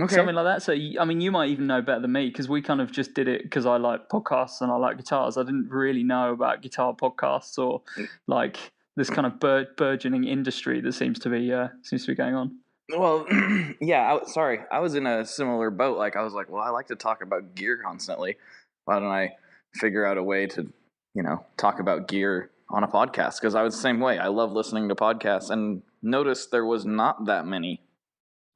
Okay. 0.04 0.14
something 0.14 0.34
like 0.34 0.44
that. 0.44 0.62
So 0.62 0.72
I 1.00 1.04
mean, 1.04 1.20
you 1.20 1.30
might 1.30 1.48
even 1.50 1.66
know 1.66 1.80
better 1.82 2.00
than 2.00 2.12
me 2.12 2.26
because 2.28 2.48
we 2.48 2.60
kind 2.62 2.80
of 2.80 2.92
just 2.92 3.14
did 3.14 3.28
it 3.28 3.42
because 3.44 3.66
I 3.66 3.76
like 3.76 4.08
podcasts 4.08 4.60
and 4.60 4.70
I 4.70 4.76
like 4.76 4.96
guitars. 4.96 5.36
I 5.36 5.42
didn't 5.42 5.68
really 5.70 6.02
know 6.02 6.32
about 6.32 6.62
guitar 6.62 6.94
podcasts 6.94 7.58
or 7.58 7.82
Mm. 7.96 8.08
like 8.26 8.58
this 8.96 9.10
kind 9.10 9.26
of 9.26 9.38
bur- 9.40 9.68
burgeoning 9.76 10.24
industry 10.24 10.80
that 10.80 10.92
seems 10.92 11.18
to 11.20 11.28
be 11.30 11.52
uh, 11.52 11.68
seems 11.82 12.04
to 12.06 12.12
be 12.12 12.14
going 12.16 12.34
on. 12.34 12.58
Well, 12.96 13.26
yeah. 13.80 14.14
I, 14.14 14.26
sorry, 14.26 14.60
I 14.70 14.80
was 14.80 14.94
in 14.94 15.06
a 15.06 15.24
similar 15.24 15.70
boat. 15.70 15.98
Like 15.98 16.16
I 16.16 16.22
was 16.22 16.34
like, 16.34 16.50
well, 16.50 16.62
I 16.62 16.70
like 16.70 16.86
to 16.88 16.96
talk 16.96 17.22
about 17.22 17.54
gear 17.54 17.78
constantly. 17.82 18.36
Why 18.84 18.98
don't 19.00 19.08
I 19.10 19.34
figure 19.74 20.06
out 20.06 20.16
a 20.18 20.22
way 20.22 20.46
to, 20.46 20.72
you 21.14 21.22
know, 21.22 21.44
talk 21.56 21.80
about 21.80 22.06
gear 22.08 22.50
on 22.70 22.84
a 22.84 22.88
podcast 22.88 23.40
because 23.40 23.54
I 23.54 23.62
was 23.62 23.74
the 23.74 23.80
same 23.82 24.00
way. 24.00 24.18
I 24.18 24.28
love 24.28 24.52
listening 24.52 24.88
to 24.88 24.94
podcasts 24.94 25.50
and 25.50 25.82
noticed 26.02 26.50
there 26.50 26.64
was 26.64 26.84
not 26.86 27.26
that 27.26 27.46
many, 27.46 27.80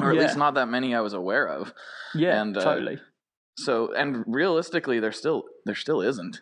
or 0.03 0.11
at 0.11 0.17
Yeah. 0.17 0.23
least 0.23 0.37
not 0.37 0.55
that 0.55 0.69
many 0.69 0.95
I 0.95 1.01
was 1.01 1.13
aware 1.13 1.49
of. 1.49 1.73
Yeah, 2.15 2.41
And, 2.41 2.57
uh, 2.57 2.61
totally. 2.63 2.99
So, 3.59 3.93
and 3.95 4.25
realistically, 4.27 5.01
there 5.01 5.13
still 5.13 5.45
there 5.67 5.75
still 5.75 6.01
isn't. 6.01 6.41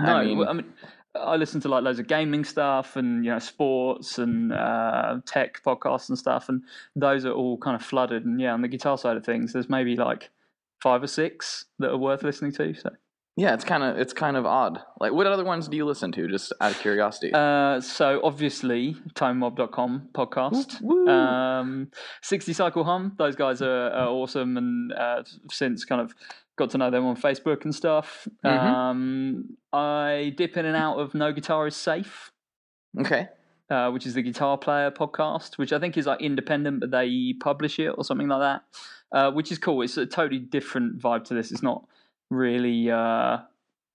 No, 0.00 0.16
I 0.16 0.24
mean, 0.24 0.48
I 0.48 0.52
mean, 0.52 0.72
I 1.14 1.36
listen 1.36 1.60
to 1.62 1.68
like 1.68 1.82
loads 1.84 1.98
of 1.98 2.06
gaming 2.06 2.44
stuff 2.44 2.96
and 2.96 3.24
you 3.24 3.30
know 3.30 3.38
sports 3.38 4.18
and 4.18 4.52
uh, 4.52 5.20
tech 5.26 5.62
podcasts 5.64 6.08
and 6.08 6.18
stuff, 6.18 6.48
and 6.48 6.62
those 6.94 7.24
are 7.26 7.32
all 7.32 7.58
kind 7.58 7.74
of 7.76 7.82
flooded. 7.82 8.24
And 8.24 8.40
yeah, 8.40 8.52
on 8.52 8.62
the 8.62 8.68
guitar 8.68 8.96
side 8.98 9.16
of 9.16 9.24
things, 9.24 9.52
there's 9.52 9.68
maybe 9.68 9.96
like 9.96 10.30
five 10.82 11.02
or 11.02 11.06
six 11.06 11.66
that 11.78 11.90
are 11.90 11.96
worth 11.98 12.22
listening 12.22 12.52
to. 12.52 12.74
So, 12.74 12.90
yeah, 13.36 13.52
it's 13.54 13.64
kind 13.64 13.82
of 13.82 13.98
it's 13.98 14.12
kind 14.12 14.36
of 14.36 14.46
odd. 14.46 14.80
Like, 15.00 15.12
what 15.12 15.26
other 15.26 15.44
ones 15.44 15.68
do 15.68 15.76
you 15.76 15.84
listen 15.84 16.10
to? 16.12 16.26
Just 16.28 16.52
out 16.60 16.72
of 16.72 16.78
curiosity. 16.80 17.32
uh, 17.34 17.80
so 17.80 18.20
obviously, 18.24 18.96
ToneMob.com 19.14 20.08
podcast. 20.14 20.80
Woo. 20.80 21.06
Um, 21.08 21.88
60 22.22 22.52
Cycle 22.54 22.84
Hum, 22.84 23.12
those 23.18 23.36
guys 23.36 23.60
are, 23.62 23.90
are 23.90 24.08
awesome, 24.08 24.56
and 24.56 24.92
uh, 24.92 25.22
since 25.50 25.84
kind 25.84 26.00
of 26.00 26.14
got 26.56 26.70
to 26.70 26.78
know 26.78 26.90
them 26.90 27.04
on 27.04 27.16
Facebook 27.16 27.64
and 27.64 27.74
stuff. 27.74 28.26
Mhm. 28.44 28.50
Um, 28.50 29.56
I 29.72 30.32
dip 30.36 30.56
in 30.56 30.64
and 30.64 30.76
out 30.76 30.98
of 30.98 31.14
No 31.14 31.30
Guitar 31.32 31.66
is 31.66 31.76
Safe. 31.76 32.30
okay. 32.98 33.28
uh, 33.68 33.90
which 33.90 34.06
is 34.06 34.14
the 34.14 34.22
Guitar 34.22 34.56
Player 34.56 34.90
podcast, 34.90 35.58
which 35.58 35.72
I 35.74 35.78
think 35.78 35.98
is 35.98 36.06
like 36.06 36.22
independent, 36.22 36.80
but 36.80 36.90
they 36.92 37.34
publish 37.40 37.78
it 37.78 37.88
or 37.88 38.04
something 38.04 38.28
like 38.28 38.40
that, 38.40 38.62
uh, 39.12 39.30
which 39.32 39.52
is 39.52 39.58
cool. 39.58 39.82
It's 39.82 39.96
a 39.98 40.06
totally 40.06 40.38
different 40.38 40.98
vibe 40.98 41.24
to 41.24 41.34
this. 41.34 41.50
It's 41.52 41.62
not 41.64 41.84
really, 42.30 42.90
uh, 42.90 43.38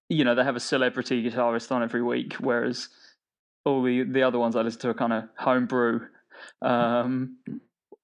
you 0.09 0.23
know, 0.23 0.35
they 0.35 0.43
have 0.43 0.55
a 0.55 0.61
celebrity 0.61 1.23
guitarist 1.23 1.71
on 1.71 1.83
every 1.83 2.01
week, 2.01 2.33
whereas 2.35 2.89
all 3.65 3.83
the 3.83 4.03
the 4.03 4.23
other 4.23 4.39
ones 4.39 4.55
I 4.55 4.61
listen 4.61 4.81
to 4.81 4.89
are 4.89 4.93
kind 4.93 5.13
of 5.13 5.23
homebrew. 5.37 6.01
Um, 6.61 7.37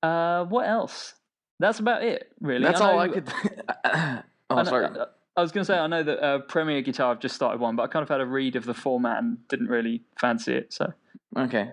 uh, 0.04 0.46
what 0.46 0.68
else? 0.68 1.14
That's 1.60 1.80
about 1.80 2.04
it, 2.04 2.32
really. 2.40 2.64
That's 2.64 2.82
all 2.82 2.94
know- 2.94 3.00
I 3.00 3.08
could. 3.10 3.34
I 3.84 4.24
oh, 4.50 4.56
know- 4.56 4.64
sorry. 4.64 4.86
I, 4.86 5.06
I 5.36 5.42
was 5.42 5.52
going 5.52 5.62
to 5.62 5.72
say 5.72 5.78
I 5.78 5.86
know 5.86 6.02
that 6.02 6.24
uh, 6.24 6.40
Premier 6.40 6.82
Guitar 6.82 7.14
have 7.14 7.22
just 7.22 7.36
started 7.36 7.62
one, 7.62 7.76
but 7.76 7.84
I 7.84 7.88
kind 7.88 8.02
of 8.02 8.10
had 8.10 8.22
a 8.22 8.26
read 8.26 8.56
of 8.56 8.66
the 8.66 8.74
format 8.74 9.20
and 9.20 9.48
didn't 9.50 9.68
really 9.68 10.02
fancy 10.20 10.56
it. 10.56 10.74
So 10.74 10.94
Okay. 11.38 11.70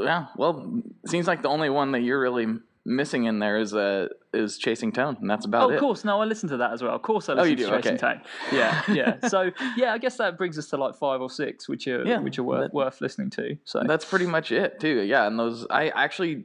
Yeah. 0.00 0.26
Well, 0.36 0.82
seems 1.06 1.26
like 1.26 1.42
the 1.42 1.48
only 1.48 1.70
one 1.70 1.92
that 1.92 2.00
you're 2.00 2.20
really 2.20 2.46
missing 2.86 3.24
in 3.24 3.38
there 3.40 3.58
is 3.58 3.74
uh 3.74 4.08
is 4.32 4.56
chasing 4.58 4.92
tone, 4.92 5.16
and 5.20 5.28
that's 5.28 5.44
about 5.44 5.64
oh, 5.64 5.70
it. 5.70 5.74
of 5.74 5.80
course. 5.80 6.04
No, 6.04 6.20
I 6.20 6.24
listen 6.24 6.48
to 6.50 6.56
that 6.58 6.72
as 6.72 6.82
well. 6.82 6.94
Of 6.94 7.02
course, 7.02 7.28
I 7.28 7.32
Oh, 7.32 7.36
listen 7.36 7.50
you 7.50 7.56
to? 7.66 7.70
Chasing 7.82 7.92
Okay. 7.94 7.96
Tone. 7.96 8.20
Yeah, 8.52 8.82
yeah. 8.92 9.16
So 9.28 9.50
yeah, 9.76 9.92
I 9.92 9.98
guess 9.98 10.16
that 10.18 10.38
brings 10.38 10.56
us 10.58 10.68
to 10.68 10.76
like 10.76 10.94
five 10.94 11.20
or 11.20 11.28
six, 11.28 11.68
which 11.68 11.86
are 11.88 12.06
Yeah, 12.06 12.18
which 12.20 12.38
are 12.38 12.44
worth 12.44 12.60
that- 12.70 12.74
worth 12.74 13.00
listening 13.00 13.30
to. 13.30 13.58
So 13.64 13.82
That's 13.86 14.04
pretty 14.04 14.26
much 14.26 14.52
it, 14.52 14.80
too. 14.80 15.00
Yeah, 15.02 15.26
and 15.26 15.38
those 15.38 15.66
I 15.68 15.88
actually, 15.88 16.44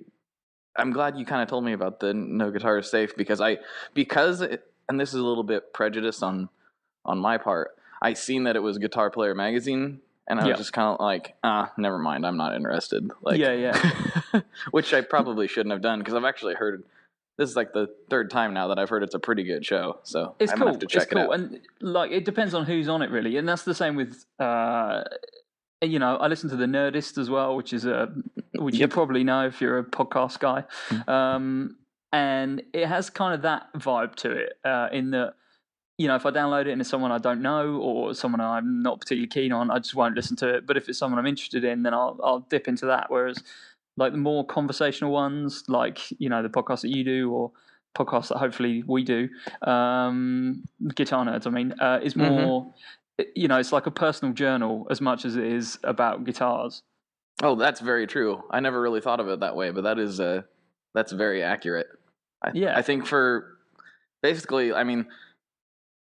I'm 0.76 0.92
glad 0.92 1.18
you 1.18 1.26
kind 1.26 1.42
of 1.42 1.48
told 1.48 1.64
me 1.64 1.74
about 1.74 2.00
the 2.00 2.14
no 2.14 2.50
guitar 2.52 2.78
is 2.80 2.90
safe 2.90 3.16
because 3.16 3.40
I 3.40 3.58
because 3.94 4.42
it, 4.42 4.64
and 4.90 5.00
this 5.00 5.10
is 5.10 5.16
a 5.22 5.26
little 5.26 5.44
bit 5.44 5.74
prejudice 5.74 6.22
on 6.24 6.50
on 7.06 7.20
my 7.20 7.38
part. 7.38 7.72
I 8.02 8.14
seen 8.14 8.46
that 8.46 8.56
it 8.56 8.62
was 8.64 8.80
Guitar 8.80 9.12
Player 9.12 9.36
magazine, 9.36 10.00
and 10.32 10.40
I 10.40 10.44
was 10.46 10.50
Yeah. 10.52 10.56
just 10.58 10.74
kind 10.74 10.88
of 10.94 11.00
like, 11.00 11.36
ah, 11.44 11.72
never 11.78 12.00
mind, 12.00 12.26
I'm 12.26 12.38
not 12.38 12.56
interested. 12.56 13.10
Like, 13.22 13.38
Yeah, 13.40 13.52
yeah. 13.54 14.42
which 14.72 14.94
I 14.94 15.02
probably 15.02 15.48
shouldn't 15.48 15.72
have 15.74 15.82
done 15.82 16.00
because 16.00 16.14
I've 16.16 16.26
actually 16.26 16.56
heard. 16.56 16.84
This 17.38 17.50
is 17.50 17.56
like 17.56 17.74
the 17.74 17.88
third 18.10 18.30
time 18.30 18.54
now 18.54 18.68
that 18.68 18.78
I've 18.80 18.90
heard 18.90 19.04
it's 19.04 19.16
a 19.16 19.20
pretty 19.20 19.44
good 19.44 19.66
show, 19.66 20.00
so 20.04 20.36
it's 20.40 20.52
I'm 20.52 20.60
cool. 20.60 20.76
to 20.76 20.86
check 20.88 21.04
it's 21.04 21.12
cool, 21.14 21.22
it 21.22 21.26
out. 21.26 21.34
and 21.34 21.60
like 21.80 22.12
it 22.12 22.24
depends 22.26 22.54
on 22.54 22.66
who's 22.66 22.88
on 22.88 23.02
it 23.02 23.10
really, 23.12 23.38
and 23.38 23.48
that's 23.48 23.64
the 23.64 23.76
same 23.76 23.96
with. 23.96 24.26
uh 24.40 25.04
you 25.84 25.98
know, 25.98 26.18
I 26.18 26.28
listen 26.28 26.48
to 26.52 26.56
the 26.56 26.68
Nerdist 26.68 27.18
as 27.18 27.28
well, 27.32 27.56
which 27.56 27.74
is 27.74 27.86
a 27.86 28.14
which 28.54 28.76
you 28.76 28.88
probably 28.88 29.24
know 29.24 29.48
if 29.48 29.60
you're 29.62 29.80
a 29.80 29.84
podcast 29.84 30.38
guy, 30.40 30.64
um, 31.08 31.78
and 32.14 32.62
it 32.74 32.86
has 32.86 33.10
kind 33.10 33.34
of 33.34 33.42
that 33.44 33.74
vibe 33.74 34.14
to 34.18 34.30
it. 34.32 34.54
Uh, 34.64 34.90
in 34.92 35.10
that, 35.12 35.34
you 35.98 36.08
know, 36.08 36.16
if 36.16 36.26
I 36.26 36.32
download 36.32 36.62
it 36.68 36.72
and 36.72 36.82
it's 36.82 36.90
someone 36.90 37.12
I 37.12 37.18
don't 37.18 37.42
know 37.42 37.76
or 37.78 38.14
someone 38.14 38.42
I'm 38.42 38.82
not 38.82 39.00
particularly 39.02 39.28
keen 39.28 39.52
on, 39.52 39.70
I 39.70 39.78
just 39.80 39.96
won't 39.96 40.16
listen 40.16 40.36
to 40.38 40.56
it. 40.56 40.66
But 40.66 40.78
if 40.78 40.90
it's 40.90 40.98
someone 40.98 41.20
I'm 41.20 41.28
interested 41.28 41.64
in, 41.64 41.84
then 41.84 41.94
I'll 41.94 42.20
I'll 42.24 42.40
dip 42.40 42.68
into 42.68 42.86
that. 42.88 43.06
Whereas, 43.10 43.44
like 43.98 44.12
the 44.14 44.18
more 44.18 44.46
conversational 44.46 45.12
ones, 45.12 45.64
like 45.68 46.00
you 46.20 46.30
know 46.30 46.42
the 46.42 46.50
podcast 46.50 46.82
that 46.82 46.90
you 46.96 47.04
do 47.04 47.32
or 47.32 47.52
podcasts 47.98 48.30
that 48.30 48.38
hopefully 48.38 48.84
we 48.88 49.04
do, 49.04 49.28
um, 49.70 50.64
guitar 50.96 51.26
nerds. 51.26 51.46
I 51.46 51.50
mean, 51.50 51.74
uh, 51.80 52.00
is 52.02 52.14
Mhm. 52.16 52.36
more. 52.36 52.74
You 53.36 53.48
know, 53.50 53.58
it's 53.60 53.72
like 53.74 53.86
a 53.86 53.92
personal 53.92 54.34
journal 54.34 54.88
as 54.90 55.00
much 55.02 55.26
as 55.26 55.36
it 55.36 55.44
is 55.44 55.78
about 55.84 56.24
guitars. 56.24 56.82
Oh, 57.44 57.56
that's 57.56 57.80
very 57.80 58.08
true. 58.08 58.44
I 58.50 58.60
never 58.60 58.82
really 58.82 59.02
thought 59.02 59.20
of 59.20 59.28
it 59.28 59.42
that 59.42 59.56
way, 59.56 59.70
but 59.72 59.84
that 59.84 60.00
is 60.00 60.20
uh 60.20 60.42
that's 60.96 61.12
very 61.12 61.44
accurate. 61.44 61.88
I, 62.44 62.52
Yeah. 62.54 62.78
I 62.78 62.82
think 62.82 63.06
for 63.06 63.58
basically, 64.24 64.74
I 64.74 64.84
mean, 64.84 65.06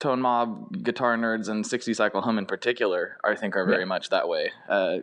Tone 0.04 0.20
Mob, 0.20 0.82
Guitar 0.84 1.16
Nerds, 1.16 1.48
and 1.48 1.66
60 1.66 1.94
Cycle 1.94 2.20
Hum 2.20 2.36
in 2.36 2.44
particular, 2.44 3.16
I 3.24 3.34
think 3.34 3.56
are 3.56 3.64
very 3.64 3.80
Yeah. 3.80 3.84
much 3.86 4.10
that 4.10 4.28
way. 4.28 4.52
Uh, 4.68 4.98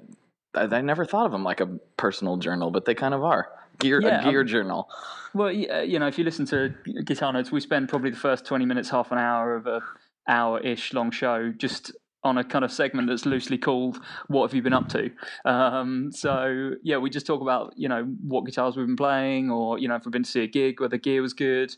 I, 0.53 0.63
I 0.65 0.81
never 0.81 1.05
thought 1.05 1.25
of 1.25 1.31
them 1.31 1.43
like 1.43 1.59
a 1.59 1.65
personal 1.97 2.37
journal, 2.37 2.69
but 2.69 2.85
they 2.85 2.93
kind 2.93 3.15
of 3.15 3.23
are. 3.23 3.49
Gear, 3.79 3.99
Yeah, 3.99 4.19
a 4.19 4.23
gear 4.29 4.41
um, 4.41 4.47
journal. 4.47 4.89
Well, 5.33 5.47
uh, 5.47 5.81
you 5.81 5.97
know, 5.97 6.05
if 6.05 6.19
you 6.19 6.23
listen 6.23 6.45
to 6.47 6.69
Guitar 7.03 7.33
Nerds, 7.33 7.51
we 7.51 7.59
spend 7.61 7.89
probably 7.89 8.11
the 8.11 8.17
first 8.17 8.45
20 8.45 8.63
minutes, 8.65 8.91
half 8.91 9.11
an 9.11 9.17
hour 9.17 9.55
of 9.55 9.65
a 9.65 9.81
hour-ish 10.27 10.93
long 10.93 11.09
show 11.09 11.51
just 11.51 11.91
on 12.23 12.37
a 12.37 12.43
kind 12.43 12.63
of 12.63 12.71
segment 12.71 13.07
that's 13.07 13.25
loosely 13.25 13.57
called 13.57 13.97
"What 14.27 14.43
Have 14.43 14.53
You 14.53 14.61
Been 14.61 14.73
Up 14.73 14.87
To." 14.89 15.09
Um, 15.45 16.11
so 16.11 16.73
yeah, 16.83 16.97
we 16.97 17.09
just 17.09 17.25
talk 17.25 17.41
about 17.41 17.73
you 17.75 17.89
know 17.89 18.03
what 18.21 18.45
guitars 18.45 18.77
we've 18.77 18.85
been 18.85 18.95
playing, 18.95 19.49
or 19.49 19.79
you 19.79 19.87
know 19.87 19.95
if 19.95 20.05
we've 20.05 20.11
been 20.11 20.21
to 20.21 20.29
see 20.29 20.43
a 20.43 20.47
gig 20.47 20.79
where 20.79 20.89
the 20.89 20.99
gear 20.99 21.23
was 21.23 21.33
good, 21.33 21.75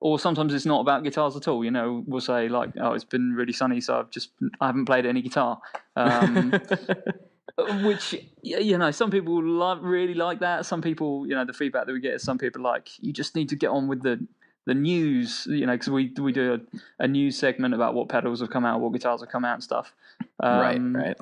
or 0.00 0.18
sometimes 0.18 0.54
it's 0.54 0.66
not 0.66 0.80
about 0.80 1.02
guitars 1.04 1.36
at 1.36 1.48
all. 1.48 1.64
You 1.64 1.70
know, 1.70 2.04
we'll 2.06 2.20
say 2.20 2.48
like, 2.48 2.70
"Oh, 2.80 2.92
it's 2.92 3.04
been 3.04 3.32
really 3.34 3.52
sunny, 3.52 3.80
so 3.80 3.98
I've 3.98 4.10
just 4.10 4.30
I 4.60 4.66
haven't 4.66 4.84
played 4.86 5.06
any 5.06 5.22
guitar." 5.22 5.60
Um, 5.96 6.52
which 7.82 8.14
you 8.42 8.78
know 8.78 8.90
some 8.92 9.10
people 9.10 9.42
love 9.42 9.82
really 9.82 10.14
like 10.14 10.38
that 10.38 10.64
some 10.64 10.80
people 10.80 11.26
you 11.26 11.34
know 11.34 11.44
the 11.44 11.52
feedback 11.52 11.86
that 11.86 11.92
we 11.92 11.98
get 12.00 12.14
is 12.14 12.22
some 12.22 12.38
people 12.38 12.62
like 12.62 12.88
you 13.00 13.12
just 13.12 13.34
need 13.34 13.48
to 13.48 13.56
get 13.56 13.66
on 13.68 13.88
with 13.88 14.00
the 14.02 14.24
the 14.66 14.74
news 14.74 15.44
you 15.50 15.66
know 15.66 15.72
because 15.72 15.90
we 15.90 16.12
we 16.20 16.30
do 16.30 16.54
a, 16.54 17.02
a 17.04 17.08
news 17.08 17.36
segment 17.36 17.74
about 17.74 17.94
what 17.94 18.08
pedals 18.08 18.38
have 18.40 18.50
come 18.50 18.64
out 18.64 18.80
what 18.80 18.92
guitars 18.92 19.20
have 19.22 19.28
come 19.30 19.44
out 19.44 19.54
and 19.54 19.62
stuff 19.64 19.92
right, 20.40 20.76
Um, 20.76 20.94
right. 20.94 21.16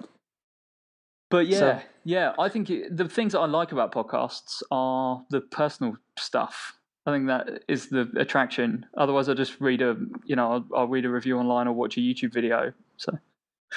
but 1.30 1.46
yeah 1.46 1.58
So- 1.58 1.80
yeah 2.04 2.32
i 2.38 2.50
think 2.50 2.68
it, 2.68 2.94
the 2.94 3.08
things 3.08 3.32
that 3.32 3.40
i 3.40 3.46
like 3.46 3.72
about 3.72 3.92
podcasts 3.92 4.62
are 4.70 5.24
the 5.30 5.40
personal 5.40 5.96
stuff 6.18 6.75
i 7.06 7.12
think 7.12 7.26
that 7.28 7.62
is 7.68 7.88
the 7.88 8.10
attraction 8.16 8.84
otherwise 8.96 9.28
i 9.28 9.34
just 9.34 9.60
read 9.60 9.80
a 9.80 9.96
you 10.24 10.36
know 10.36 10.52
I'll, 10.52 10.66
I'll 10.76 10.88
read 10.88 11.04
a 11.04 11.10
review 11.10 11.38
online 11.38 11.68
or 11.68 11.72
watch 11.72 11.96
a 11.96 12.00
youtube 12.00 12.32
video 12.32 12.72
so 12.96 13.18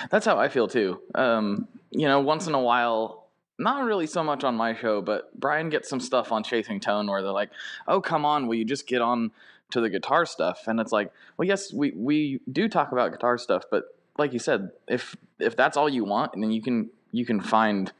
That's 0.09 0.25
how 0.25 0.37
I 0.39 0.49
feel 0.49 0.67
too. 0.67 1.01
Um, 1.15 1.67
you 1.91 2.07
know, 2.07 2.19
once 2.19 2.47
in 2.47 2.53
a 2.53 2.61
while, 2.61 3.27
not 3.57 3.83
really 3.83 4.07
so 4.07 4.23
much 4.23 4.43
on 4.43 4.55
my 4.55 4.73
show, 4.73 5.01
but 5.01 5.37
Brian 5.37 5.69
gets 5.69 5.89
some 5.89 5.99
stuff 5.99 6.31
on 6.31 6.43
Chasing 6.43 6.79
Tone 6.79 7.07
where 7.07 7.21
they're 7.21 7.31
like, 7.31 7.49
"Oh, 7.87 7.99
come 7.99 8.25
on, 8.25 8.47
will 8.47 8.55
you 8.55 8.65
just 8.65 8.87
get 8.87 9.01
on 9.01 9.31
to 9.71 9.81
the 9.81 9.89
guitar 9.89 10.25
stuff?" 10.25 10.67
And 10.67 10.79
it's 10.79 10.91
like, 10.91 11.11
well, 11.37 11.47
yes, 11.47 11.73
we 11.73 11.91
we 11.91 12.39
do 12.51 12.69
talk 12.69 12.91
about 12.91 13.11
guitar 13.11 13.37
stuff, 13.37 13.65
but 13.69 13.95
like 14.17 14.33
you 14.33 14.39
said, 14.39 14.71
if 14.87 15.15
if 15.39 15.55
that's 15.55 15.75
all 15.75 15.89
you 15.89 16.05
want, 16.05 16.33
then 16.33 16.51
you 16.51 16.61
can 16.61 16.89
you 17.11 17.25
can 17.25 17.41
find 17.41 17.91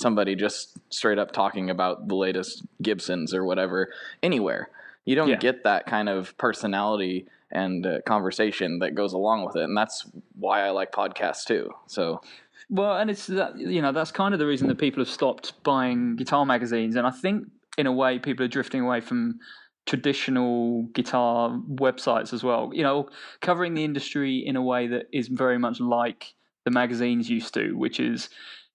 somebody 0.00 0.34
just 0.34 0.78
straight 0.90 1.18
up 1.18 1.32
talking 1.32 1.70
about 1.70 2.08
the 2.08 2.14
latest 2.14 2.64
Gibsons 2.82 3.34
or 3.34 3.44
whatever 3.44 3.92
anywhere. 4.22 4.70
You 5.04 5.14
don't 5.16 5.28
Yeah. 5.28 5.36
get 5.36 5.64
that 5.64 5.86
kind 5.86 6.08
of 6.08 6.36
personality 6.38 7.26
and 7.50 7.84
uh, 7.84 8.00
conversation 8.06 8.78
that 8.78 8.94
goes 8.94 9.12
along 9.12 9.44
with 9.44 9.56
it, 9.56 9.64
and 9.64 9.76
that's 9.76 10.06
why 10.38 10.62
I 10.62 10.70
like 10.70 10.92
podcasts 10.92 11.44
too. 11.44 11.70
So 11.86 12.20
Well, 12.68 12.96
and 12.96 13.10
it's 13.10 13.26
that 13.26 13.58
you 13.58 13.82
know 13.82 13.92
that's 13.92 14.12
kind 14.12 14.34
of 14.34 14.38
the 14.40 14.46
reason 14.46 14.68
that 14.68 14.78
people 14.78 15.00
have 15.00 15.10
stopped 15.10 15.62
buying 15.64 16.16
guitar 16.16 16.46
magazines, 16.46 16.96
and 16.96 17.06
I 17.06 17.10
think 17.10 17.46
in 17.76 17.86
a 17.86 17.92
way 17.92 18.18
people 18.18 18.44
are 18.44 18.48
drifting 18.48 18.82
away 18.82 19.00
from 19.00 19.40
traditional 19.86 20.84
guitar 20.94 21.58
websites 21.68 22.32
as 22.32 22.44
well. 22.44 22.70
You 22.72 22.84
know, 22.84 23.08
covering 23.40 23.74
the 23.74 23.84
industry 23.84 24.38
in 24.46 24.54
a 24.56 24.62
way 24.62 24.86
that 24.86 25.06
is 25.12 25.26
very 25.28 25.58
much 25.58 25.80
like 25.80 26.34
the 26.64 26.70
magazines 26.70 27.28
used 27.28 27.52
to, 27.54 27.72
which 27.72 27.98
is 27.98 28.28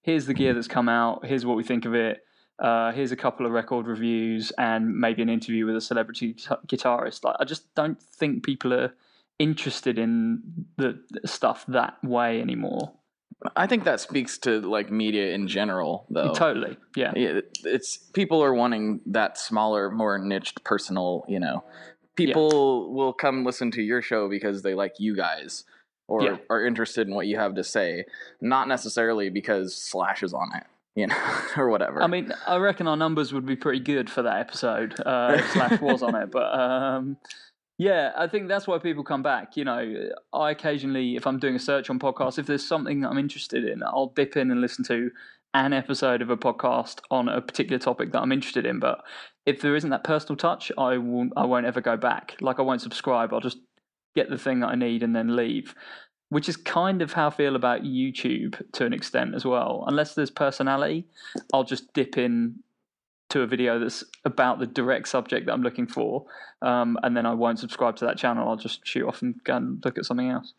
here's 0.06 0.28
the 0.28 0.34
gear 0.36 0.54
that's 0.54 0.68
come 0.68 0.88
out, 0.88 1.26
here's 1.26 1.46
what 1.46 1.58
we 1.58 1.64
think 1.64 1.86
of 1.86 1.96
it. 1.96 2.24
Uh, 2.60 2.92
here's 2.92 3.12
a 3.12 3.16
couple 3.16 3.46
of 3.46 3.52
record 3.52 3.88
reviews 3.88 4.52
and 4.58 4.96
maybe 4.96 5.22
an 5.22 5.30
interview 5.30 5.66
with 5.66 5.76
a 5.76 5.82
celebrity 5.82 6.34
guitar- 6.34 6.60
guitarist. 6.68 7.24
Like, 7.24 7.36
I 7.40 7.44
just 7.44 7.74
don't 7.74 8.02
think 8.02 8.46
people 8.46 8.72
are 8.74 8.94
interested 9.40 9.98
in 9.98 10.42
the 10.78 11.00
stuff 11.26 11.66
that 11.68 12.02
way 12.04 12.40
anymore. 12.40 12.94
I 13.56 13.68
think 13.68 13.84
that 13.84 14.00
speaks 14.00 14.38
to 14.40 14.62
like 14.62 14.92
media 14.92 15.34
in 15.34 15.48
general, 15.48 16.06
though. 16.10 16.34
Totally. 16.34 16.78
Yeah. 16.96 17.12
Yeah, 17.16 17.42
it's 17.64 17.98
people 17.98 18.42
are 18.44 18.54
wanting 18.54 19.02
that 19.08 19.38
smaller, 19.38 19.92
more 19.92 20.18
niched, 20.18 20.64
personal. 20.64 21.26
You 21.28 21.40
know, 21.40 21.64
people 22.16 22.94
will 22.94 23.12
come 23.12 23.44
listen 23.44 23.72
to 23.72 23.82
your 23.82 24.02
show 24.02 24.30
because 24.30 24.62
they 24.62 24.74
like 24.76 24.94
you 25.00 25.16
guys, 25.16 25.66
or 26.08 26.24
Yeah. 26.24 26.38
are 26.50 26.66
interested 26.66 27.08
in 27.08 27.16
what 27.16 27.28
you 27.28 27.38
have 27.38 27.56
to 27.56 27.64
say, 27.64 28.06
not 28.42 28.68
necessarily 28.68 29.30
because 29.30 29.76
Slash 29.76 30.24
is 30.24 30.34
on 30.34 30.50
it, 30.56 30.64
you 30.96 31.08
know, 31.08 31.16
or 31.58 31.70
whatever. 31.70 32.02
I 32.02 32.08
mean, 32.08 32.32
I 32.48 32.58
reckon 32.58 32.88
our 32.88 32.98
numbers 32.98 33.34
would 33.34 33.46
be 33.46 33.56
pretty 33.56 33.80
good 33.80 34.10
for 34.10 34.22
that 34.22 34.38
episode. 34.40 34.96
Uh, 35.06 35.36
if 35.40 35.52
Slash 35.52 35.82
was 35.82 36.04
on 36.04 36.16
it, 36.16 36.32
but 36.32 36.54
um, 36.58 37.18
yeah, 37.78 38.12
I 38.16 38.28
think 38.28 38.48
that's 38.48 38.68
why 38.68 38.78
people 38.78 39.04
come 39.04 39.22
back. 39.24 39.58
You 39.58 39.66
know, 39.66 40.10
I 40.32 40.52
occasionally, 40.52 41.16
if 41.18 41.28
I'm 41.28 41.40
doing 41.40 41.56
a 41.56 41.60
search 41.60 41.90
on 41.90 42.00
podcasts, 42.00 42.40
if 42.40 42.46
there's 42.48 42.66
something 42.66 43.02
that 43.02 43.10
I'm 43.10 43.18
interested 43.18 43.66
in, 43.66 43.84
I'll 43.84 44.14
dip 44.16 44.38
in 44.38 44.52
and 44.52 44.62
listen 44.62 44.86
to 44.86 45.12
an 45.54 45.74
episode 45.74 46.22
of 46.22 46.30
a 46.30 46.38
podcast 46.38 47.00
on 47.12 47.28
a 47.30 47.42
particular 47.42 47.80
topic 47.80 48.12
that 48.12 48.22
I'm 48.22 48.32
interested 48.32 48.66
in. 48.66 48.80
But 48.80 49.04
if 49.46 49.62
there 49.62 49.76
isn't 49.76 49.90
that 49.90 50.04
personal 50.04 50.38
touch, 50.38 50.72
I 50.78 50.98
won't. 50.98 51.34
I 51.36 51.46
won't 51.46 51.66
ever 51.66 51.82
go 51.82 51.98
back. 51.98 52.36
Like 52.40 52.60
I 52.60 52.62
won't 52.62 52.82
subscribe. 52.82 53.34
I'll 53.34 53.40
just 53.42 53.58
get 54.16 54.30
the 54.30 54.38
thing 54.38 54.62
that 54.62 54.68
I 54.68 54.76
need 54.76 55.04
and 55.04 55.16
then 55.16 55.36
leave. 55.36 55.76
Which 56.30 56.50
is 56.50 56.58
kind 56.58 57.02
of 57.02 57.14
how 57.14 57.28
I 57.28 57.30
feel 57.30 57.56
about 57.56 57.84
YouTube 57.84 58.62
to 58.74 58.86
an 58.86 58.94
extent 58.94 59.36
as 59.36 59.46
well. 59.46 59.84
Unless 59.88 60.16
there's 60.16 60.32
personality, 60.32 61.06
I'll 61.54 61.64
just 61.64 61.94
dip 61.94 62.18
in 62.18 62.64
to 63.30 63.42
a 63.42 63.48
video 63.48 63.80
that's 63.80 64.04
about 64.24 64.60
the 64.60 64.68
direct 64.68 65.08
subject 65.08 65.46
that 65.46 65.54
I'm 65.54 65.62
looking 65.62 65.88
for, 65.88 66.26
um, 66.62 66.98
and 67.04 67.16
then 67.16 67.26
I 67.26 67.34
won't 67.34 67.60
subscribe 67.60 67.96
to 67.98 68.06
that 68.06 68.18
channel. 68.18 68.48
I'll 68.48 68.56
just 68.56 68.86
shoot 68.86 69.08
off 69.08 69.22
and 69.22 69.36
go 69.44 69.56
and 69.56 69.82
look 69.84 69.98
at 69.98 70.06
something 70.06 70.30
else. 70.30 70.54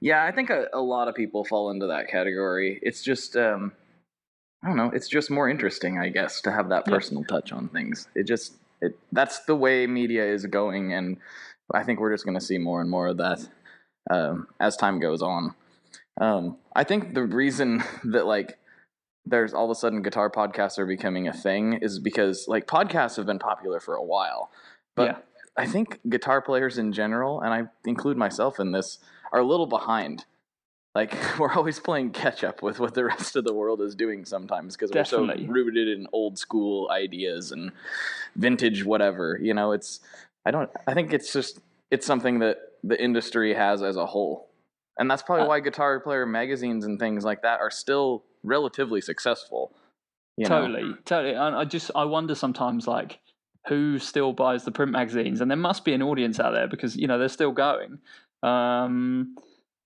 Yeah, 0.00 0.24
I 0.24 0.32
think 0.32 0.50
a, 0.50 0.66
a 0.72 0.80
lot 0.80 1.08
of 1.08 1.14
people 1.14 1.44
fall 1.44 1.70
into 1.70 1.86
that 1.86 2.08
category. 2.08 2.78
It's 2.82 3.02
just, 3.02 3.36
um, 3.36 3.72
I 4.62 4.68
don't 4.68 4.76
know, 4.76 4.90
it's 4.92 5.08
just 5.08 5.30
more 5.30 5.48
interesting, 5.48 5.98
I 5.98 6.08
guess, 6.10 6.40
to 6.42 6.52
have 6.52 6.68
that 6.68 6.84
Yeah. 6.86 6.94
personal 6.94 7.24
touch 7.24 7.52
on 7.52 7.68
things. 7.68 8.08
It 8.14 8.24
just, 8.24 8.54
it 8.80 8.98
that's 9.12 9.40
the 9.40 9.56
way 9.56 9.86
media 9.86 10.24
is 10.24 10.44
going, 10.46 10.92
and 10.92 11.16
I 11.72 11.82
think 11.82 12.00
we're 12.00 12.12
just 12.12 12.24
going 12.24 12.38
to 12.38 12.44
see 12.44 12.58
more 12.58 12.80
and 12.80 12.90
more 12.90 13.08
of 13.08 13.16
that 13.18 13.48
um, 14.10 14.48
as 14.60 14.76
time 14.76 15.00
goes 15.00 15.22
on. 15.22 15.54
Um, 16.20 16.56
I 16.74 16.84
think 16.84 17.14
the 17.14 17.24
reason 17.24 17.82
that 18.04 18.26
like 18.26 18.58
there's 19.24 19.52
all 19.52 19.64
of 19.64 19.70
a 19.70 19.74
sudden 19.74 20.02
guitar 20.02 20.30
podcasts 20.30 20.78
are 20.78 20.86
becoming 20.86 21.26
a 21.26 21.32
thing 21.32 21.74
is 21.74 21.98
because 21.98 22.46
like 22.46 22.66
podcasts 22.66 23.16
have 23.16 23.26
been 23.26 23.40
popular 23.40 23.80
for 23.80 23.94
a 23.94 24.04
while, 24.04 24.50
but 24.94 25.06
Yeah. 25.06 25.16
I 25.58 25.66
think 25.66 26.00
guitar 26.08 26.42
players 26.42 26.76
in 26.76 26.92
general, 26.92 27.40
and 27.40 27.52
I 27.52 27.62
include 27.86 28.18
myself 28.18 28.60
in 28.60 28.72
this, 28.72 28.98
are 29.32 29.40
a 29.40 29.44
little 29.44 29.66
behind. 29.66 30.26
Like 30.94 31.16
we're 31.38 31.52
always 31.52 31.80
playing 31.80 32.10
catch 32.10 32.44
up 32.44 32.62
with 32.62 32.78
what 32.78 32.94
the 32.94 33.04
rest 33.04 33.36
of 33.36 33.44
the 33.44 33.54
world 33.54 33.80
is 33.80 33.94
doing 33.94 34.24
sometimes 34.24 34.76
because 34.76 34.90
we're 34.92 35.04
so 35.04 35.24
rooted 35.48 35.88
in 35.88 36.06
old 36.12 36.38
school 36.38 36.90
ideas 36.90 37.52
and 37.52 37.72
vintage 38.36 38.84
whatever. 38.84 39.38
You 39.42 39.54
know, 39.54 39.72
it's 39.72 40.00
I 40.46 40.50
don't 40.52 40.70
I 40.86 40.94
think 40.94 41.12
it's 41.12 41.32
just 41.32 41.60
it's 41.90 42.06
something 42.06 42.38
that 42.38 42.58
the 42.82 43.02
industry 43.02 43.52
has 43.54 43.82
as 43.82 43.96
a 43.96 44.06
whole. 44.06 44.48
And 44.98 45.10
that's 45.10 45.22
probably 45.22 45.44
Uh, 45.44 45.48
why 45.48 45.60
guitar 45.60 46.00
player 46.00 46.24
magazines 46.24 46.86
and 46.86 46.98
things 46.98 47.24
like 47.24 47.42
that 47.42 47.60
are 47.60 47.70
still 47.70 48.24
relatively 48.42 49.00
successful. 49.00 49.76
You 50.36 50.48
know? 50.48 50.60
totally, 50.60 50.94
totally. 51.04 51.34
And 51.34 51.56
I 51.56 51.64
just 51.64 51.90
I 51.94 52.04
wonder 52.04 52.34
sometimes 52.34 52.86
like 52.86 53.18
who 53.68 53.98
still 53.98 54.32
buys 54.32 54.64
the 54.64 54.70
print 54.70 54.92
magazines, 54.92 55.40
and 55.40 55.50
there 55.50 55.56
must 55.56 55.84
be 55.84 55.92
an 55.92 56.02
audience 56.02 56.38
out 56.38 56.52
there 56.52 56.68
because 56.68 56.96
you 56.96 57.06
know 57.08 57.18
they're 57.18 57.28
still 57.28 57.52
going. 57.52 57.98
Um, 58.42 59.36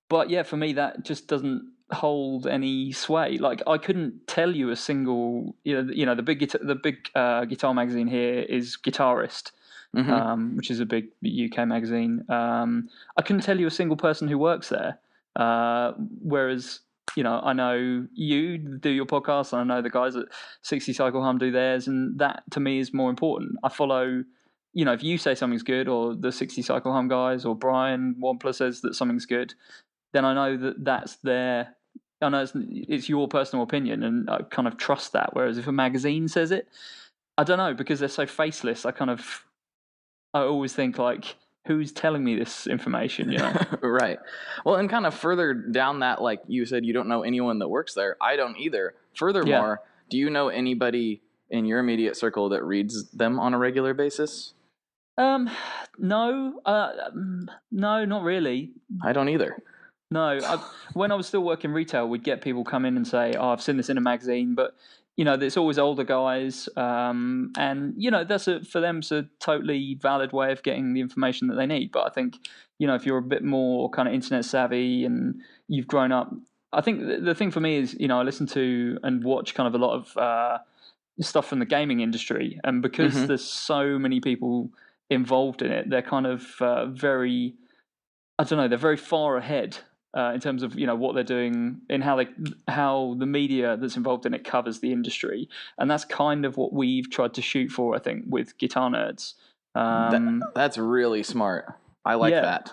but 0.08 0.28
yeah, 0.28 0.42
for 0.42 0.56
me 0.56 0.74
that 0.74 1.04
just 1.04 1.26
doesn't 1.26 1.72
hold 1.92 2.46
any 2.46 2.92
sway. 2.92 3.38
Like 3.38 3.62
I 3.66 3.78
couldn't 3.78 4.26
tell 4.26 4.54
you 4.54 4.70
a 4.70 4.76
single 4.76 5.56
you 5.64 5.74
know 5.82 5.92
you 5.92 6.04
know 6.04 6.14
the 6.14 6.22
big 6.22 6.40
guitar, 6.40 6.60
the 6.62 6.74
big 6.74 6.96
uh, 7.14 7.46
guitar 7.46 7.72
magazine 7.72 8.08
here 8.08 8.40
is 8.40 8.76
Guitarist. 8.76 9.52
Mhm. 9.96 10.08
um, 10.08 10.56
which 10.56 10.70
is 10.70 10.78
a 10.80 10.86
big 10.86 11.08
UK 11.22 11.66
magazine. 11.66 12.24
Um, 12.28 12.88
I 13.16 13.22
couldn't 13.22 13.42
tell 13.42 13.58
you 13.58 13.66
a 13.66 13.70
single 13.72 13.96
person 13.96 14.28
who 14.28 14.38
works 14.38 14.68
there. 14.68 14.98
Uh, 15.36 15.92
whereas, 16.22 16.80
you 17.16 17.22
know, 17.24 17.40
I 17.42 17.52
know 17.52 18.06
you 18.12 18.58
do 18.58 18.90
your 18.90 19.06
podcast, 19.06 19.52
and 19.52 19.60
I 19.60 19.74
know 19.76 19.82
the 19.82 19.90
guys 19.90 20.14
at 20.16 20.26
60 20.62 20.92
Cycle 20.92 21.22
Hum 21.22 21.38
do 21.38 21.50
theirs, 21.50 21.88
and 21.88 22.18
that 22.20 22.42
to 22.52 22.60
me 22.60 22.78
is 22.78 22.94
more 22.94 23.10
important. 23.10 23.56
I 23.64 23.68
follow, 23.68 24.22
you 24.74 24.84
know, 24.84 24.92
if 24.92 25.02
you 25.02 25.18
say 25.18 25.34
something's 25.34 25.64
good, 25.64 25.88
or 25.88 26.14
the 26.14 26.30
60 26.30 26.62
Cycle 26.62 26.92
Hum 26.92 27.08
guys, 27.08 27.44
or 27.44 27.56
Brian 27.56 28.14
Wampler 28.22 28.54
says 28.54 28.80
that 28.82 28.94
something's 28.94 29.26
good, 29.26 29.54
then 30.12 30.24
I 30.24 30.34
know 30.34 30.56
that 30.56 30.84
that's 30.84 31.16
their. 31.16 31.74
I 32.22 32.28
know 32.28 32.42
it's, 32.42 32.52
it's 32.54 33.08
your 33.08 33.26
personal 33.28 33.62
opinion, 33.64 34.02
and 34.02 34.28
I 34.30 34.42
kind 34.42 34.68
of 34.68 34.76
trust 34.76 35.12
that. 35.14 35.34
Whereas 35.34 35.58
if 35.58 35.66
a 35.66 35.72
magazine 35.72 36.28
says 36.28 36.50
it, 36.52 36.68
I 37.38 37.44
don't 37.44 37.58
know 37.58 37.74
because 37.74 37.98
they're 37.98 38.08
so 38.08 38.26
faceless. 38.26 38.84
I 38.84 38.90
kind 38.92 39.10
of 39.10 39.44
I 40.34 40.40
always 40.40 40.72
think 40.72 40.98
like, 40.98 41.36
who's 41.66 41.92
telling 41.92 42.24
me 42.24 42.36
this 42.36 42.66
information? 42.66 43.30
You 43.32 43.38
know? 43.38 43.54
right. 43.82 44.18
Well, 44.64 44.76
and 44.76 44.88
kind 44.88 45.06
of 45.06 45.14
further 45.14 45.54
down 45.54 46.00
that, 46.00 46.22
like 46.22 46.40
you 46.46 46.66
said, 46.66 46.84
you 46.84 46.92
don't 46.92 47.08
know 47.08 47.22
anyone 47.22 47.58
that 47.58 47.68
works 47.68 47.94
there. 47.94 48.16
I 48.20 48.36
don't 48.36 48.56
either. 48.58 48.94
Furthermore, 49.14 49.80
do 50.08 50.16
you 50.16 50.30
know 50.30 50.48
anybody 50.48 51.22
in 51.50 51.64
your 51.64 51.80
immediate 51.80 52.16
circle 52.16 52.48
that 52.50 52.64
reads 52.64 53.10
them 53.10 53.40
on 53.40 53.54
a 53.54 53.58
regular 53.58 53.94
basis? 53.94 54.54
um, 55.20 55.50
no, 55.98 56.60
uh, 56.64 56.92
no, 57.70 58.04
not 58.04 58.22
really. 58.22 58.70
I 59.02 59.12
don't 59.12 59.28
either. 59.28 59.62
No, 60.10 60.38
I, 60.42 60.56
when 60.94 61.12
I 61.12 61.14
was 61.14 61.26
still 61.26 61.44
working 61.44 61.72
retail, 61.72 62.08
we'd 62.08 62.24
get 62.24 62.40
people 62.40 62.64
come 62.64 62.84
in 62.84 62.96
and 62.96 63.06
say, 63.06 63.34
"Oh, 63.38 63.50
I've 63.50 63.62
seen 63.62 63.76
this 63.76 63.90
in 63.90 63.98
a 63.98 64.00
magazine," 64.00 64.54
but 64.54 64.74
you 65.20 65.24
know, 65.26 65.36
there's 65.36 65.58
always 65.58 65.78
older 65.78 66.02
guys, 66.02 66.66
um, 66.78 67.52
and 67.58 67.92
you 67.98 68.10
know, 68.10 68.24
that's 68.24 68.48
a, 68.48 68.64
for 68.64 68.80
them, 68.80 69.00
it's 69.00 69.12
a 69.12 69.28
totally 69.38 69.98
valid 70.00 70.32
way 70.32 70.50
of 70.50 70.62
getting 70.62 70.94
the 70.94 71.02
information 71.02 71.48
that 71.48 71.56
they 71.56 71.66
need. 71.66 71.92
But 71.92 72.06
I 72.06 72.08
think, 72.08 72.38
you 72.78 72.86
know, 72.86 72.94
if 72.94 73.04
you're 73.04 73.18
a 73.18 73.22
bit 73.22 73.44
more 73.44 73.90
kind 73.90 74.08
of 74.08 74.14
internet 74.14 74.46
savvy 74.46 75.04
and 75.04 75.38
you've 75.68 75.86
grown 75.86 76.10
up, 76.10 76.32
I 76.72 76.80
think 76.80 77.06
the, 77.06 77.18
the 77.18 77.34
thing 77.34 77.50
for 77.50 77.60
me 77.60 77.76
is, 77.76 77.94
you 78.00 78.08
know, 78.08 78.18
I 78.18 78.22
listen 78.22 78.46
to 78.46 78.96
and 79.02 79.22
watch 79.22 79.54
kind 79.54 79.66
of 79.66 79.74
a 79.78 79.84
lot 79.84 79.94
of 79.94 80.16
uh, 80.16 80.58
stuff 81.20 81.46
from 81.46 81.58
the 81.58 81.66
gaming 81.66 82.00
industry, 82.00 82.58
and 82.64 82.80
because 82.80 83.12
Mhm. 83.12 83.26
there's 83.26 83.44
so 83.44 83.98
many 83.98 84.20
people 84.20 84.70
involved 85.10 85.60
in 85.60 85.70
it, 85.70 85.90
they're 85.90 86.00
kind 86.00 86.26
of 86.26 86.46
uh, 86.62 86.86
very, 86.86 87.52
I 88.38 88.44
don't 88.44 88.58
know, 88.58 88.68
they're 88.68 88.78
very 88.78 88.96
far 88.96 89.36
ahead 89.36 89.76
uh, 90.16 90.32
in 90.34 90.40
terms 90.40 90.62
of 90.62 90.78
you 90.78 90.86
know 90.86 90.96
what 90.96 91.14
they're 91.14 91.24
doing 91.24 91.80
and 91.88 92.02
how 92.02 92.16
they 92.16 92.28
how 92.68 93.14
the 93.18 93.26
media 93.26 93.76
that's 93.76 93.96
involved 93.96 94.26
in 94.26 94.34
it 94.34 94.44
covers 94.44 94.80
the 94.80 94.92
industry, 94.92 95.48
and 95.78 95.90
that's 95.90 96.04
kind 96.04 96.44
of 96.44 96.56
what 96.56 96.72
we've 96.72 97.10
tried 97.10 97.34
to 97.34 97.42
shoot 97.42 97.70
for. 97.70 97.94
I 97.94 97.98
think 97.98 98.24
with 98.28 98.58
Guitar 98.58 98.90
Nerds. 98.90 99.34
Um, 99.74 100.40
That- 100.40 100.54
that's 100.54 100.78
really 100.78 101.22
smart. 101.22 101.74
I 102.04 102.14
like 102.14 102.32
yeah. 102.32 102.40
that. 102.40 102.72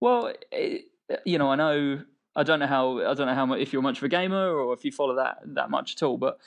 well, 0.00 0.32
it, 0.52 0.84
you 1.24 1.38
know, 1.38 1.50
I 1.50 1.56
know 1.56 2.02
I 2.36 2.42
don't 2.42 2.60
know 2.60 2.66
how 2.66 3.00
I 3.00 3.14
don't 3.14 3.26
know 3.26 3.34
how 3.34 3.46
much 3.46 3.60
if 3.60 3.72
you're 3.72 3.82
much 3.82 3.98
of 3.98 4.04
a 4.04 4.08
gamer 4.08 4.50
or 4.50 4.74
if 4.74 4.84
you 4.84 4.92
follow 4.92 5.16
that 5.16 5.38
that 5.54 5.70
much 5.70 5.94
at 5.96 6.02
all, 6.02 6.18
but 6.18 6.38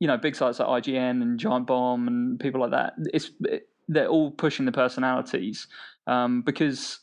you 0.00 0.08
know, 0.08 0.16
big 0.16 0.34
sites 0.34 0.58
like 0.58 0.84
IGN 0.84 1.22
and 1.22 1.38
Giant 1.38 1.66
Bomb 1.66 2.08
and 2.08 2.40
people 2.40 2.60
like 2.60 2.72
that, 2.72 2.94
it's 3.12 3.30
it, 3.44 3.68
they're 3.88 4.08
all 4.08 4.30
pushing 4.30 4.66
the 4.66 4.72
personalities 4.72 5.66
um, 6.06 6.42
because 6.42 7.00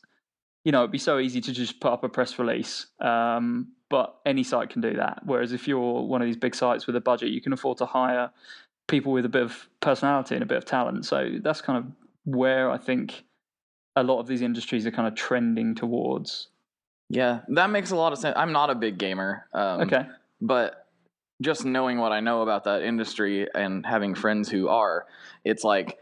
you 0.66 0.72
know 0.72 0.80
it'd 0.80 0.92
be 0.92 0.98
so 0.98 1.20
easy 1.20 1.42
to 1.42 1.52
just 1.52 1.80
put 1.80 1.92
up 1.92 2.04
a 2.04 2.10
press 2.10 2.38
release, 2.40 2.88
um, 3.00 3.70
but 3.90 4.16
any 4.26 4.44
site 4.44 4.70
can 4.70 4.82
do 4.82 4.94
that. 4.96 5.22
Whereas 5.26 5.52
if 5.54 5.68
you're 5.68 6.02
one 6.04 6.22
of 6.22 6.26
these 6.28 6.38
big 6.38 6.56
sites 6.56 6.86
with 6.88 6.96
a 6.96 7.02
budget, 7.02 7.30
you 7.30 7.42
can 7.42 7.54
afford 7.54 7.78
to 7.80 7.86
hire 7.86 8.32
people 8.88 9.12
with 9.12 9.26
a 9.26 9.30
bit 9.30 9.44
of 9.44 9.68
personality 9.82 10.36
and 10.36 10.44
a 10.44 10.48
bit 10.48 10.58
of 10.58 10.66
talent. 10.66 11.06
So 11.06 11.30
that's 11.42 11.62
kind 11.62 11.78
of 11.78 11.92
where 12.26 12.70
I 12.70 12.78
think 12.78 13.24
a 13.96 14.04
lot 14.04 14.20
of 14.20 14.28
these 14.28 14.42
industries 14.42 14.86
are 14.86 14.92
kind 14.92 15.08
of 15.08 15.16
trending 15.16 15.76
towards. 15.76 16.48
Yeah, 17.10 17.40
that 17.50 17.70
makes 17.70 17.92
a 17.92 17.96
lot 17.96 18.14
of 18.14 18.20
sense. 18.20 18.36
I'm 18.38 18.52
not 18.52 18.70
a 18.70 18.76
big 18.76 18.98
gamer. 18.98 19.48
Um, 19.54 19.82
Okay. 19.82 20.06
but 20.42 20.88
just 21.42 21.66
knowing 21.66 21.98
what 22.00 22.12
I 22.12 22.20
know 22.20 22.42
about 22.42 22.66
that 22.66 22.84
industry 22.84 23.48
and 23.56 23.86
having 23.86 24.14
friends 24.14 24.50
who 24.50 24.68
are, 24.68 25.06
it's 25.44 25.64
like 25.64 25.98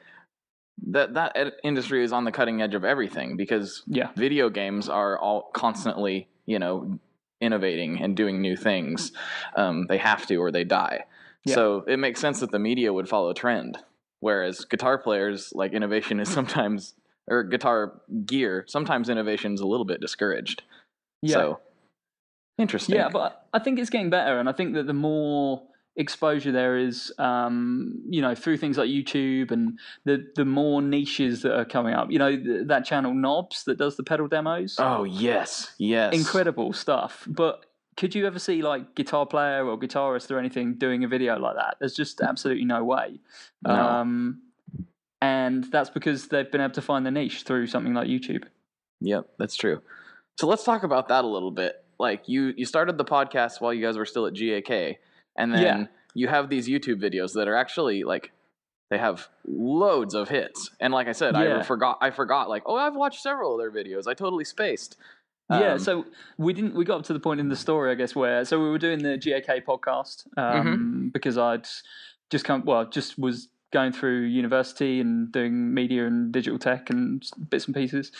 that 0.87 1.13
that 1.15 1.31
ed- 1.35 1.53
industry 1.63 2.03
is 2.03 2.13
on 2.13 2.23
the 2.23 2.31
cutting 2.31 2.61
edge 2.61 2.75
of 2.75 2.83
everything 2.85 3.35
because 3.37 3.83
Yeah. 3.87 4.09
video 4.15 4.49
games 4.49 4.87
are 4.89 5.17
all 5.17 5.49
constantly, 5.53 6.27
you 6.45 6.59
know, 6.59 6.99
innovating 7.41 8.01
and 8.01 8.15
doing 8.15 8.41
new 8.41 8.55
things. 8.55 9.11
Um, 9.55 9.87
they 9.87 9.97
have 9.97 10.25
to 10.27 10.35
or 10.37 10.51
they 10.51 10.63
die. 10.63 11.05
Yeah. 11.45 11.55
So 11.55 11.83
it 11.87 11.97
makes 11.97 12.19
sense 12.19 12.39
that 12.39 12.51
the 12.51 12.59
media 12.59 12.93
would 12.93 13.07
follow 13.09 13.33
trend. 13.33 13.77
Whereas 14.19 14.65
guitar 14.65 14.97
players, 14.97 15.51
like 15.53 15.73
innovation 15.73 16.19
is 16.19 16.29
sometimes, 16.33 16.93
or 17.27 17.43
guitar 17.43 18.01
gear, 18.25 18.65
sometimes 18.67 19.09
innovation 19.09 19.53
is 19.53 19.61
a 19.61 19.67
little 19.67 19.85
bit 19.85 20.01
discouraged. 20.01 20.63
Yeah. 21.21 21.33
So 21.33 21.59
interesting. 22.57 22.95
Yeah, 22.95 23.09
but 23.09 23.47
I 23.53 23.59
think 23.59 23.79
it's 23.79 23.89
getting 23.89 24.09
better, 24.09 24.39
and 24.39 24.49
I 24.49 24.51
think 24.51 24.73
that 24.73 24.87
the 24.87 24.93
more 24.93 25.61
exposure 25.97 26.51
there 26.51 26.77
is, 26.77 27.11
um, 27.17 27.99
you 28.09 28.21
know, 28.21 28.35
through 28.35 28.57
things 28.57 28.77
like 28.77 28.89
YouTube 28.89 29.51
and 29.51 29.77
the 30.05 30.25
the 30.35 30.45
more 30.45 30.81
niches 30.81 31.41
that 31.41 31.57
are 31.57 31.65
coming 31.65 31.93
up. 31.93 32.11
You 32.11 32.19
know, 32.19 32.35
th- 32.35 32.67
that 32.67 32.85
channel 32.85 33.13
Knobs 33.13 33.63
that 33.65 33.77
does 33.77 33.97
the 33.97 34.03
pedal 34.03 34.27
demos, 34.27 34.75
Oh 34.79 35.03
yes, 35.03 35.73
yes. 35.77 36.13
incredible 36.13 36.71
stuff. 36.73 37.25
But 37.27 37.65
could 37.97 38.13
you 38.13 38.27
ever 38.27 38.37
see 38.39 38.61
like 38.61 38.93
guitar 38.95 39.25
player 39.25 39.65
or 39.65 39.77
guitarist 39.77 40.29
or 40.29 40.37
anything 40.37 40.75
doing 40.75 41.03
a 41.03 41.07
video 41.07 41.37
like 41.39 41.55
that? 41.55 41.77
There's 41.79 41.95
just 41.95 42.21
absolutely 42.21 42.65
no 42.65 42.83
way. 42.83 43.19
No. 43.63 43.73
Um, 43.73 44.41
and 45.19 45.63
that's 45.71 45.89
because 45.89 46.27
they've 46.27 46.51
been 46.51 46.61
able 46.61 46.75
to 46.75 46.81
find 46.81 47.05
the 47.05 47.11
niche 47.11 47.41
through 47.43 47.67
something 47.67 47.93
like 47.95 48.07
YouTube. 48.07 48.43
Yep, 49.01 49.27
that's 49.39 49.55
true. 49.55 49.81
So 50.39 50.45
let's 50.45 50.63
talk 50.63 50.83
about 50.83 51.07
that 51.07 51.23
a 51.23 51.27
little 51.27 51.49
bit. 51.49 51.83
Like 51.99 52.29
you, 52.29 52.53
you 52.55 52.65
started 52.65 52.99
the 52.99 53.05
podcast 53.05 53.59
while 53.59 53.73
you 53.73 53.83
guys 53.83 53.97
were 53.97 54.05
still 54.05 54.27
at 54.27 54.33
GAK, 54.33 54.97
and 55.37 55.53
then 55.53 55.61
Yeah. 55.61 55.85
you 56.13 56.27
have 56.27 56.49
these 56.49 56.67
YouTube 56.67 56.99
videos 57.01 57.33
that 57.33 57.47
are 57.47 57.55
actually 57.55 58.03
like 58.03 58.31
they 58.89 58.97
have 58.97 59.27
loads 59.45 60.13
of 60.13 60.29
hits. 60.29 60.71
And 60.79 60.93
like 60.93 61.07
I 61.07 61.11
said, 61.11 61.35
Yeah. 61.35 61.59
I 61.59 61.63
forgot. 61.63 61.97
I 62.01 62.09
forgot. 62.09 62.47
Like, 62.49 62.63
oh, 62.65 62.75
I've 62.75 62.95
watched 62.95 63.21
several 63.21 63.53
of 63.53 63.59
their 63.59 63.71
videos. 63.83 64.07
I 64.07 64.13
totally 64.13 64.45
spaced. 64.45 64.95
yeah, 65.49 65.73
Um, 65.73 65.79
so 65.79 66.05
we 66.37 66.53
didn't. 66.53 66.73
We 66.75 66.85
got 66.85 66.99
up 66.99 67.05
to 67.07 67.13
the 67.13 67.19
point 67.19 67.39
in 67.39 67.49
the 67.49 67.55
story, 67.55 67.91
I 67.91 67.95
guess, 67.95 68.15
where 68.15 68.43
so 68.45 68.59
we 68.61 68.69
were 68.69 68.77
doing 68.77 68.99
the 69.03 69.17
GAK 69.17 69.65
podcast 69.65 70.25
Mm-hmm. 70.37 70.67
um, 70.67 71.09
because 71.13 71.37
I'd 71.37 71.67
just 72.29 72.45
come. 72.45 72.63
Well, 72.65 72.85
just 72.85 73.17
was 73.19 73.49
going 73.71 73.91
through 73.91 74.21
university 74.21 75.01
and 75.01 75.29
doing 75.31 75.73
media 75.73 76.07
and 76.07 76.31
digital 76.31 76.57
tech 76.57 76.89
and 76.89 77.21
bits 77.49 77.65
and 77.65 77.75
pieces. 77.75 78.11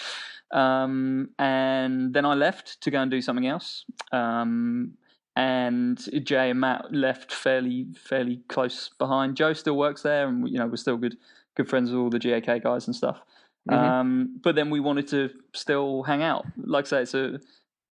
Um, 0.52 1.30
and 1.40 2.14
then 2.14 2.26
I 2.26 2.34
left 2.34 2.82
to 2.82 2.92
go 2.92 3.02
and 3.02 3.12
do 3.12 3.22
something 3.22 3.48
else. 3.48 3.86
Um, 4.12 4.94
and 5.38 6.26
Jay 6.26 6.50
and 6.50 6.60
Matt 6.60 6.92
left 6.92 7.32
fairly 7.32 7.86
fairly 7.96 8.42
close 8.50 8.90
behind. 8.98 9.38
Joe 9.38 9.54
still 9.54 9.78
works 9.78 10.02
there, 10.02 10.28
and 10.28 10.50
you 10.50 10.58
know 10.58 10.66
we're 10.66 10.78
still 10.78 10.98
good 10.98 11.16
good 11.56 11.70
friends 11.70 11.92
with 11.92 12.00
all 12.00 12.10
the 12.10 12.18
GAK 12.20 12.64
guys 12.64 12.88
and 12.88 12.96
stuff. 12.96 13.22
Mhm. 13.70 13.78
Um, 13.78 14.40
but 14.42 14.56
then 14.56 14.72
we 14.72 14.80
wanted 14.80 15.08
to 15.10 15.30
still 15.54 16.02
hang 16.04 16.24
out. 16.24 16.46
Like 16.58 16.86
I 16.86 16.88
say, 16.88 17.02
it's 17.04 17.14
a 17.14 17.40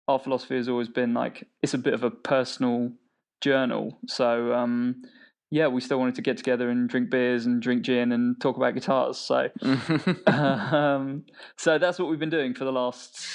our 0.07 0.19
philosophy 0.19 0.55
has 0.55 0.69
always 0.69 0.87
been 0.87 1.13
like 1.13 1.45
it's 1.61 1.73
a 1.73 1.77
bit 1.77 1.93
of 1.93 2.03
a 2.03 2.11
personal 2.11 2.93
journal. 3.41 3.97
So 4.07 4.53
um, 4.53 5.03
yeah, 5.51 5.67
we 5.67 5.81
still 5.81 5.99
wanted 5.99 6.15
to 6.15 6.21
get 6.21 6.37
together 6.37 6.69
and 6.69 6.87
drink 6.87 7.09
beers 7.09 7.45
and 7.45 7.61
drink 7.61 7.83
gin 7.83 8.13
and 8.13 8.39
talk 8.39 8.55
about 8.55 8.73
guitars. 8.73 9.17
So 9.17 9.49
um, 10.27 11.25
so 11.57 11.77
that's 11.77 11.99
what 11.99 12.09
we've 12.09 12.19
been 12.19 12.29
doing 12.29 12.53
for 12.53 12.63
the 12.63 12.71
last 12.71 13.27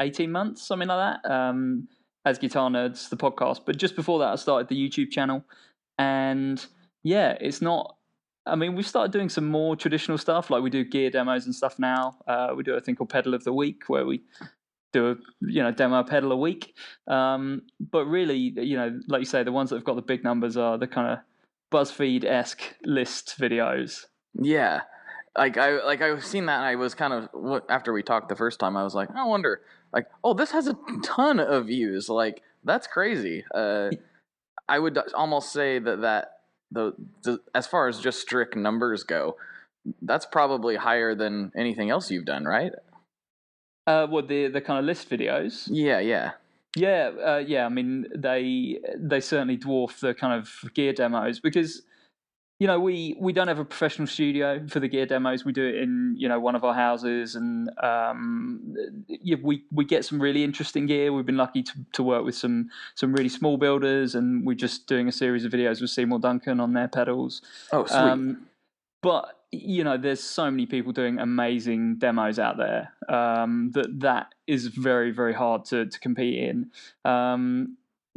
18 0.00 0.30
months, 0.32 0.66
something 0.66 0.88
like 0.88 1.20
that, 1.22 1.30
um, 1.30 1.88
as 2.28 2.38
Guitar 2.38 2.70
Nerds, 2.70 3.08
the 3.08 3.16
podcast. 3.16 3.62
But 3.64 3.76
just 3.76 3.96
before 3.96 4.18
that, 4.20 4.28
I 4.28 4.36
started 4.36 4.68
the 4.68 4.76
YouTube 4.76 5.10
channel. 5.10 5.44
And 5.98 6.64
yeah, 7.02 7.36
it's 7.40 7.60
not, 7.62 7.96
I 8.46 8.54
mean, 8.54 8.74
we've 8.74 8.86
started 8.86 9.12
doing 9.12 9.28
some 9.28 9.48
more 9.48 9.76
traditional 9.76 10.18
stuff, 10.18 10.50
like 10.50 10.62
we 10.62 10.70
do 10.70 10.84
gear 10.84 11.10
demos 11.10 11.46
and 11.46 11.54
stuff 11.54 11.78
now. 11.78 12.18
Uh, 12.26 12.52
we 12.56 12.62
do 12.62 12.74
a 12.74 12.80
thing 12.80 12.96
called 12.96 13.10
Pedal 13.10 13.34
of 13.34 13.44
the 13.44 13.52
Week, 13.52 13.82
where 13.88 14.06
we 14.06 14.22
do 14.92 15.10
a 15.10 15.16
you 15.40 15.62
know 15.62 15.70
demo 15.70 16.02
pedal 16.02 16.32
a 16.32 16.36
week. 16.36 16.74
Um, 17.06 17.62
but 17.78 18.06
really, 18.06 18.36
you 18.56 18.76
know, 18.76 18.98
like 19.08 19.20
you 19.20 19.26
say, 19.26 19.42
the 19.42 19.52
ones 19.52 19.70
that 19.70 19.76
have 19.76 19.84
got 19.84 19.96
the 19.96 20.02
big 20.02 20.24
numbers 20.24 20.56
are 20.56 20.78
the 20.78 20.86
kind 20.86 21.12
of 21.12 21.18
BuzzFeed 21.72 22.24
esque 22.24 22.74
list 22.84 23.36
videos. 23.38 24.06
Yeah. 24.34 24.82
Like 25.36 25.56
I 25.56 25.84
like 25.84 26.02
I've 26.02 26.24
seen 26.24 26.46
that 26.46 26.56
and 26.58 26.64
I 26.64 26.76
was 26.76 26.94
kind 26.94 27.12
of 27.12 27.62
after 27.68 27.92
we 27.92 28.02
talked 28.02 28.28
the 28.28 28.36
first 28.36 28.58
time 28.58 28.76
I 28.76 28.82
was 28.82 28.94
like 28.94 29.08
I 29.14 29.24
wonder 29.24 29.60
like 29.92 30.06
oh 30.22 30.34
this 30.34 30.50
has 30.50 30.66
a 30.66 30.76
ton 31.02 31.40
of 31.40 31.66
views 31.66 32.08
like 32.08 32.42
that's 32.64 32.86
crazy. 32.86 33.44
Uh 33.54 33.90
I 34.68 34.78
would 34.78 34.98
almost 35.14 35.52
say 35.52 35.78
that 35.78 36.00
that 36.02 36.40
the, 36.70 36.92
the 37.22 37.40
as 37.54 37.66
far 37.66 37.88
as 37.88 37.98
just 38.00 38.20
strict 38.20 38.54
numbers 38.56 39.02
go 39.02 39.36
that's 40.02 40.26
probably 40.26 40.76
higher 40.76 41.14
than 41.14 41.52
anything 41.56 41.90
else 41.90 42.10
you've 42.10 42.24
done, 42.24 42.44
right? 42.44 42.72
Uh, 43.86 44.06
what 44.06 44.28
the 44.28 44.48
the 44.48 44.60
kind 44.60 44.78
of 44.78 44.84
list 44.84 45.08
videos? 45.08 45.68
Yeah, 45.70 46.00
yeah. 46.00 46.32
Yeah, 46.76 47.10
uh, 47.24 47.42
yeah. 47.46 47.64
I 47.64 47.68
mean, 47.68 48.06
they 48.14 48.78
they 48.96 49.20
certainly 49.20 49.56
dwarf 49.56 50.00
the 50.00 50.14
kind 50.14 50.38
of 50.38 50.72
gear 50.74 50.92
demos 50.92 51.40
because 51.40 51.82
you 52.58 52.66
know 52.66 52.80
we 52.80 53.16
we 53.20 53.32
don't 53.32 53.46
have 53.46 53.60
a 53.60 53.64
professional 53.64 54.08
studio 54.08 54.66
for 54.68 54.80
the 54.80 54.88
gear 54.88 55.06
demos. 55.06 55.44
We 55.44 55.52
do 55.52 55.64
it 55.64 55.76
in 55.76 56.14
you 56.18 56.28
know 56.28 56.40
one 56.40 56.56
of 56.56 56.64
our 56.64 56.74
houses, 56.74 57.36
and 57.36 57.70
um, 57.82 58.74
yeah, 59.06 59.36
we 59.40 59.64
we 59.70 59.84
get 59.84 60.04
some 60.04 60.20
really 60.20 60.42
interesting 60.42 60.86
gear. 60.86 61.12
We've 61.12 61.26
been 61.26 61.36
lucky 61.36 61.62
to, 61.62 61.72
to 61.92 62.02
work 62.02 62.24
with 62.24 62.34
some 62.34 62.68
some 62.96 63.12
really 63.12 63.28
small 63.28 63.58
builders, 63.58 64.16
and 64.16 64.44
we're 64.44 64.54
just 64.54 64.88
doing 64.88 65.06
a 65.06 65.12
series 65.12 65.44
of 65.44 65.52
videos 65.52 65.80
with 65.80 65.90
Seymour 65.90 66.18
Duncan 66.18 66.58
on 66.58 66.72
their 66.72 66.88
pedals. 66.88 67.42
Oh, 67.72 67.84
sweet. 67.86 67.96
Um, 67.96 68.46
but 69.02 69.36
you 69.52 69.84
know, 69.84 69.96
there's 69.96 70.22
so 70.22 70.50
many 70.50 70.66
people 70.66 70.92
doing 70.92 71.20
amazing 71.20 71.98
demos 71.98 72.40
out 72.40 72.56
there 72.56 72.92
um, 73.08 73.70
that 73.74 74.00
that 74.00 74.34
is 74.48 74.66
very 74.66 75.12
very 75.12 75.32
hard 75.32 75.64
to 75.66 75.86
to 75.86 76.00
compete 76.00 76.42
in. 76.42 76.72
Um, 77.04 77.76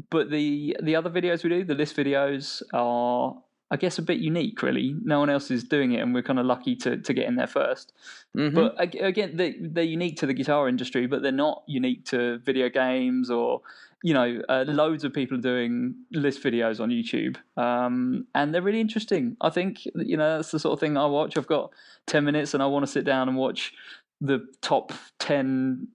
but 0.10 0.32
the 0.32 0.76
the 0.82 0.96
other 0.96 1.12
videos 1.12 1.44
we 1.44 1.52
do, 1.52 1.64
the 1.64 1.76
list 1.76 1.96
videos, 1.96 2.64
are 2.74 3.36
I 3.72 3.78
guess 3.78 3.98
a 3.98 4.02
bit 4.02 4.20
unique. 4.20 4.62
Really, 4.62 4.96
no 5.04 5.20
one 5.20 5.30
else 5.30 5.50
is 5.50 5.64
doing 5.64 5.94
it, 5.94 6.02
and 6.02 6.14
we're 6.14 6.22
kind 6.24 6.40
of 6.40 6.46
lucky 6.46 6.76
to 6.78 6.98
to 6.98 7.14
get 7.14 7.28
in 7.28 7.36
there 7.38 7.48
1st 7.48 7.94
Mhm. 8.38 8.54
But 8.54 8.76
again, 8.80 9.36
they, 9.36 9.56
they're 9.60 9.84
unique 9.84 10.18
to 10.18 10.26
the 10.26 10.34
guitar 10.34 10.70
industry, 10.70 11.06
but 11.08 11.22
they're 11.22 11.32
not 11.32 11.64
unique 11.68 12.06
to 12.06 12.38
video 12.40 12.70
games 12.70 13.30
or 13.30 13.62
you 14.04 14.14
know, 14.16 14.42
uh, 14.50 14.66
loads 14.68 15.04
of 15.04 15.14
people 15.14 15.38
are 15.38 15.42
doing 15.42 15.94
list 16.12 16.42
videos 16.42 16.80
on 16.80 16.90
YouTube, 16.90 17.38
um, 17.56 18.26
and 18.34 18.54
they're 18.54 18.62
really 18.62 18.82
interesting. 18.82 19.38
I 19.42 19.52
think 19.52 19.86
you 19.86 20.18
know 20.18 20.38
that's 20.38 20.52
the 20.52 20.60
sort 20.60 20.74
of 20.74 20.80
thing 20.80 20.98
I 20.98 21.06
watch. 21.06 21.38
I've 21.38 21.48
got 21.48 21.72
ten 22.08 22.26
minutes, 22.26 22.54
and 22.54 22.64
I 22.64 22.66
want 22.66 22.84
to 22.86 22.92
sit 22.92 23.06
down 23.06 23.30
and 23.30 23.38
watch 23.38 23.74
the 24.20 24.48
top 24.62 24.92
ten. 25.20 25.88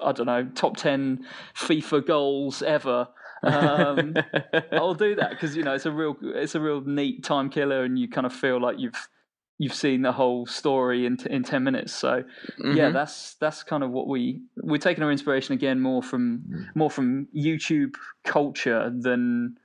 I 0.00 0.12
don't 0.12 0.26
know, 0.26 0.48
top 0.54 0.76
ten 0.78 1.26
FIFA 1.54 2.06
goals 2.06 2.62
ever. 2.62 3.08
Um, 3.42 4.14
I'll 4.72 4.94
do 4.94 5.14
that 5.16 5.30
because 5.30 5.56
you 5.56 5.62
know 5.62 5.74
it's 5.74 5.86
a 5.86 5.92
real 5.92 6.16
it's 6.22 6.54
a 6.54 6.60
real 6.60 6.80
neat 6.82 7.22
time 7.24 7.50
killer, 7.50 7.84
and 7.84 7.98
you 7.98 8.08
kind 8.08 8.26
of 8.26 8.32
feel 8.32 8.60
like 8.60 8.78
you've 8.78 9.08
you've 9.58 9.74
seen 9.74 10.02
the 10.02 10.12
whole 10.12 10.46
story 10.46 11.06
in 11.06 11.16
t- 11.16 11.30
in 11.30 11.42
ten 11.42 11.62
minutes. 11.64 11.92
So 11.92 12.24
yeah, 12.64 12.88
Mhm. 12.88 12.92
that's 12.92 13.34
that's 13.34 13.62
kind 13.62 13.82
of 13.82 13.90
what 13.90 14.08
we 14.08 14.40
we're 14.56 14.78
taking 14.78 15.04
our 15.04 15.12
inspiration 15.12 15.54
again 15.54 15.80
more 15.80 16.02
from 16.02 16.68
more 16.74 16.90
from 16.90 17.28
YouTube 17.34 17.94
culture 18.24 18.90
than 18.94 19.58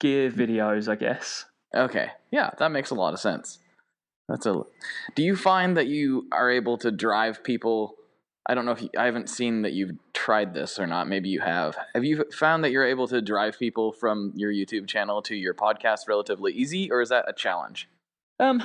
gear 0.00 0.30
videos, 0.30 0.88
I 0.88 0.94
guess. 0.94 1.44
Okay. 1.74 2.10
Yeah, 2.30 2.50
that 2.58 2.70
makes 2.70 2.90
a 2.90 2.94
lot 2.94 3.12
of 3.14 3.20
sense. 3.20 3.58
That's 4.28 4.46
a. 4.46 4.62
Do 5.14 5.22
you 5.22 5.36
find 5.36 5.76
that 5.76 5.86
you 5.86 6.26
are 6.32 6.50
able 6.50 6.78
to 6.78 6.90
drive 6.90 7.42
people? 7.44 7.94
I 8.48 8.54
don't 8.54 8.64
know 8.64 8.72
if 8.72 8.82
you, 8.82 8.88
I 8.96 9.04
haven't 9.04 9.28
seen 9.28 9.62
that 9.62 9.72
you've 9.74 9.92
tried 10.14 10.54
this 10.54 10.78
or 10.78 10.86
not. 10.86 11.06
Maybe 11.06 11.28
you 11.28 11.40
have. 11.40 11.76
Have 11.94 12.04
you 12.04 12.24
found 12.32 12.64
that 12.64 12.70
you're 12.70 12.86
able 12.86 13.06
to 13.08 13.20
drive 13.20 13.58
people 13.58 13.92
from 13.92 14.32
your 14.34 14.50
YouTube 14.50 14.86
channel 14.88 15.20
to 15.22 15.34
your 15.34 15.52
podcast 15.54 16.08
relatively 16.08 16.52
easy, 16.52 16.90
or 16.90 17.02
is 17.02 17.10
that 17.10 17.26
a 17.28 17.32
challenge? 17.34 17.88
Um, 18.40 18.62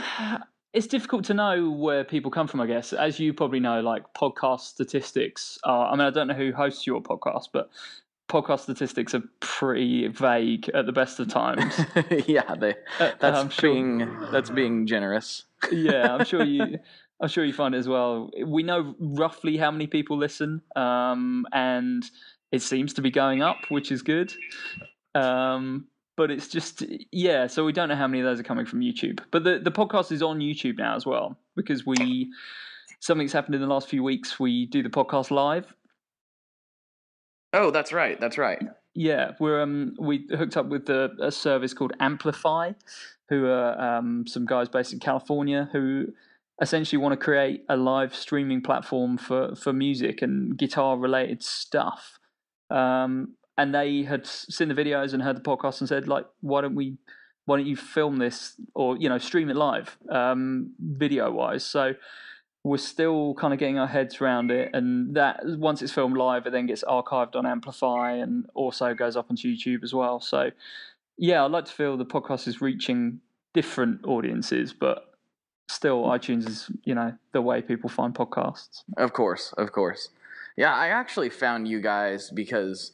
it's 0.72 0.88
difficult 0.88 1.26
to 1.26 1.34
know 1.34 1.70
where 1.70 2.04
people 2.06 2.32
come 2.32 2.48
from. 2.48 2.62
I 2.62 2.68
guess, 2.68 2.94
as 2.94 3.20
you 3.20 3.34
probably 3.34 3.60
know, 3.60 3.82
like 3.82 4.14
podcast 4.14 4.62
statistics 4.62 5.60
are. 5.64 5.88
I 5.88 5.92
mean, 5.92 6.02
I 6.08 6.12
don't 6.12 6.28
know 6.28 6.34
who 6.34 6.54
hosts 6.54 6.88
your 6.88 7.02
podcast, 7.02 7.50
but 7.52 7.70
podcast 8.30 8.62
statistics 8.62 9.14
are 9.14 9.24
pretty 9.42 10.08
vague 10.08 10.70
at 10.70 10.86
the 10.86 10.94
best 10.94 11.20
of 11.20 11.28
times. 11.28 11.78
yeah, 12.26 12.56
they. 12.56 12.76
Uh, 13.00 13.12
That's 13.20 13.38
I'm 13.38 13.50
sure- 13.50 13.74
being 13.74 14.20
that's 14.32 14.50
being 14.50 14.88
generous. 14.88 15.44
yeah, 15.72 16.16
I'm 16.16 16.26
sure 16.26 16.44
you. 16.44 16.80
I'm 17.24 17.30
sure 17.30 17.46
you 17.46 17.54
find 17.54 17.74
it 17.74 17.78
as 17.78 17.88
well. 17.88 18.30
We 18.46 18.64
know 18.64 18.96
roughly 19.00 19.56
how 19.56 19.72
many 19.72 19.88
people 19.88 20.18
listen, 20.18 20.62
um, 20.76 21.46
and 21.54 22.04
it 22.52 22.62
seems 22.62 22.94
to 22.96 23.02
be 23.02 23.12
going 23.12 23.42
up, 23.42 23.60
which 23.70 23.94
is 23.94 24.02
good. 24.02 24.34
Um, 25.16 25.88
but 26.18 26.32
it's 26.32 26.50
just 26.50 26.84
yeah. 27.14 27.48
So 27.48 27.64
we 27.64 27.72
don't 27.72 27.88
know 27.88 27.96
how 27.96 28.08
many 28.08 28.20
of 28.20 28.26
those 28.26 28.42
are 28.42 28.44
coming 28.44 28.66
from 28.66 28.82
YouTube. 28.82 29.22
But 29.32 29.46
the 29.46 29.58
the 29.58 29.72
podcast 29.72 30.12
is 30.12 30.22
on 30.22 30.40
YouTube 30.40 30.78
now 30.78 30.98
as 30.98 31.06
well 31.06 31.38
because 31.56 31.86
we 31.86 32.30
something's 33.00 33.32
happened 33.32 33.56
in 33.56 33.62
the 33.62 33.68
last 33.68 33.88
few 33.88 34.04
weeks. 34.04 34.38
We 34.38 34.66
do 34.66 34.84
the 34.84 34.90
podcast 34.90 35.32
live. 35.32 35.74
Oh, 37.54 37.72
that's 37.72 37.94
right. 37.94 38.20
That's 38.20 38.38
right. 38.38 38.62
Yeah, 38.96 39.32
we're 39.40 39.62
um 39.62 39.96
we 39.98 40.28
hooked 40.30 40.58
up 40.58 40.68
with 40.68 40.90
a, 40.90 41.12
a 41.22 41.32
service 41.32 41.74
called 41.74 41.94
Amplify, 42.02 42.74
who 43.30 43.48
are 43.48 43.80
um, 43.80 44.28
some 44.28 44.46
guys 44.46 44.68
based 44.68 44.92
in 44.92 45.00
California 45.00 45.70
who 45.72 46.08
essentially 46.62 47.02
want 47.02 47.14
to 47.14 47.24
create 47.24 47.64
a 47.70 47.76
live 47.76 48.16
streaming 48.16 48.62
platform 48.62 49.18
for 49.18 49.56
for 49.56 49.74
music 49.74 50.22
and 50.22 50.58
guitar 50.58 50.98
related 50.98 51.44
stuff. 51.44 52.20
Um, 52.70 53.36
and 53.58 53.74
they 53.74 54.04
had 54.04 54.26
seen 54.26 54.70
the 54.70 54.74
videos 54.74 55.14
and 55.14 55.22
heard 55.22 55.38
the 55.38 55.42
podcast 55.42 55.80
and 55.80 55.88
said 55.88 56.08
like, 56.08 56.26
why 56.42 56.62
don't 56.62 56.74
we, 56.74 56.98
why 57.46 57.58
don't 57.58 57.68
you 57.68 57.76
film 57.76 58.18
this 58.18 58.60
or 58.74 58.98
you 58.98 59.10
know 59.10 59.18
stream 59.18 59.50
it 59.50 59.56
live, 59.56 59.98
um, 60.10 60.74
video 60.80 61.32
wise? 61.32 61.66
So 61.66 61.94
we're 62.64 62.78
still 62.78 63.34
kind 63.36 63.54
of 63.54 63.60
getting 63.60 63.78
our 63.78 63.88
heads 63.88 64.22
around 64.22 64.50
it 64.50 64.70
and 64.74 65.16
that 65.16 65.42
once 65.44 65.82
it's 65.82 65.92
filmed 65.92 66.16
live 66.16 66.46
it 66.48 66.52
then 66.52 66.66
gets 66.66 66.84
archived 66.86 67.36
on 67.36 67.46
amplify 67.46 68.14
and 68.14 68.46
also 68.54 68.94
goes 68.94 69.18
up 69.18 69.26
onto 69.30 69.54
youtube 69.54 69.84
as 69.84 69.94
well 69.94 70.20
so 70.20 70.50
yeah 71.18 71.44
i'd 71.44 71.52
like 71.52 71.66
to 71.66 71.74
feel 71.74 71.98
the 71.98 72.06
podcast 72.06 72.48
is 72.48 72.62
reaching 72.62 73.20
different 73.54 74.00
audiences 74.06 74.72
but 74.72 75.13
still 75.70 76.04
itunes 76.04 76.48
is 76.48 76.70
you 76.84 76.94
know 76.94 77.14
the 77.32 77.42
way 77.42 77.62
people 77.62 77.90
find 77.90 78.14
podcasts 78.14 78.84
Of 78.98 79.14
course, 79.14 79.54
of 79.58 79.72
course. 79.72 80.10
Yeah, 80.56 80.74
I 80.74 80.90
actually 80.90 81.30
found 81.30 81.68
you 81.68 81.82
guys 81.82 82.30
because, 82.30 82.92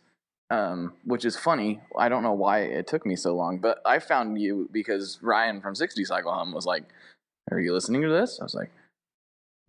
um, 0.49 0.93
which 1.03 1.25
is 1.25 1.35
funny. 1.35 1.81
I 1.97 2.07
don't 2.07 2.23
know 2.23 2.33
why 2.33 2.59
it 2.59 2.87
took 2.87 3.05
me 3.05 3.17
so 3.17 3.35
long, 3.35 3.57
but 3.59 3.79
I 3.85 3.99
found 3.99 4.39
you 4.39 4.69
because 4.71 5.19
Ryan 5.21 5.59
from 5.59 5.75
60 5.75 6.05
Cycle 6.05 6.31
Hum 6.31 6.53
was 6.53 6.65
like, 6.65 6.83
Are 7.51 7.59
you 7.59 7.73
listening 7.73 8.01
to 8.03 8.09
this? 8.09 8.39
I 8.39 8.43
was 8.43 8.55
like, 8.55 8.71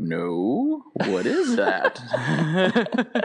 no, 0.01 0.85
what 1.07 1.27
is 1.27 1.57
that? 1.57 2.01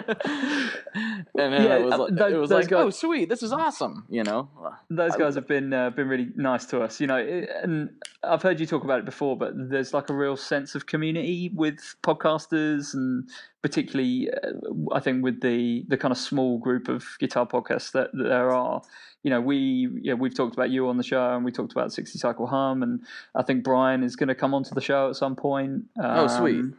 and 0.94 1.54
then 1.54 1.64
Yeah, 1.64 1.78
it 1.78 1.84
was, 1.86 1.94
uh, 1.94 1.98
like, 2.00 2.16
those- 2.16 2.34
it 2.34 2.38
was 2.38 2.52
like, 2.52 2.68
guys- 2.68 2.84
oh, 2.86 2.90
sweet, 2.90 3.30
this 3.30 3.44
is 3.44 3.52
awesome, 3.52 4.06
you 4.10 4.24
know? 4.24 4.50
Those 4.90 5.14
I- 5.14 5.18
guys 5.18 5.36
have 5.36 5.48
been 5.48 5.74
uh, 5.74 5.90
been 5.92 6.08
really 6.08 6.30
nice 6.36 6.66
to 6.68 6.82
us, 6.82 7.00
you 7.02 7.08
know. 7.08 7.18
And 7.18 7.90
I've 8.24 8.42
heard 8.42 8.60
you 8.60 8.66
talk 8.66 8.84
about 8.84 9.00
it 9.00 9.06
before, 9.06 9.38
but 9.38 9.54
there's 9.56 9.94
like 9.94 10.10
a 10.10 10.14
real 10.14 10.38
sense 10.38 10.76
of 10.76 10.86
community 10.86 11.52
with 11.54 11.80
podcasters, 12.04 12.94
and 12.94 13.30
particularly, 13.66 14.30
uh, 14.30 14.52
I 14.94 15.00
think, 15.00 15.24
with 15.24 15.42
the 15.42 15.86
the 15.88 15.98
kind 15.98 16.12
of 16.12 16.20
small 16.20 16.60
group 16.60 16.88
of 16.88 17.04
guitar 17.20 17.48
podcasts 17.48 17.92
that, 17.94 18.12
that 18.14 18.28
there 18.36 18.52
are. 18.52 18.84
You 19.24 19.32
know, 19.32 19.42
we 19.42 19.90
yeah, 20.04 20.14
we've 20.14 20.36
talked 20.36 20.54
about 20.54 20.70
you 20.70 20.88
on 20.88 20.98
the 20.98 21.04
show, 21.04 21.36
and 21.36 21.44
we 21.44 21.52
talked 21.52 21.72
about 21.72 21.92
Sixty 21.92 22.20
Cycle 22.20 22.46
Hum, 22.46 22.84
and 22.84 23.02
I 23.34 23.42
think 23.42 23.64
Brian 23.64 24.04
is 24.04 24.16
going 24.16 24.28
to 24.28 24.36
come 24.36 24.54
onto 24.54 24.76
the 24.76 24.82
show 24.82 25.10
at 25.10 25.16
some 25.16 25.36
point. 25.36 25.86
Oh, 26.00 26.28
sweet. 26.28 26.60
Um, 26.60 26.76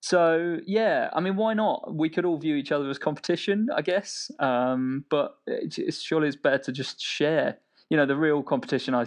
So 0.00 0.58
yeah, 0.66 1.10
I 1.12 1.20
mean, 1.20 1.36
why 1.36 1.52
not? 1.52 1.94
We 1.94 2.08
could 2.08 2.24
all 2.24 2.38
view 2.38 2.56
each 2.56 2.72
other 2.72 2.88
as 2.88 2.98
competition, 2.98 3.68
I 3.74 3.82
guess. 3.82 4.30
Um, 4.38 5.04
but 5.10 5.36
it's, 5.46 5.76
it's 5.78 6.00
surely 6.00 6.28
it's 6.28 6.36
better 6.36 6.58
to 6.58 6.72
just 6.72 7.02
share. 7.02 7.58
You 7.90 7.98
know, 7.98 8.06
the 8.06 8.16
real 8.16 8.42
competition 8.42 8.94
I 8.94 9.04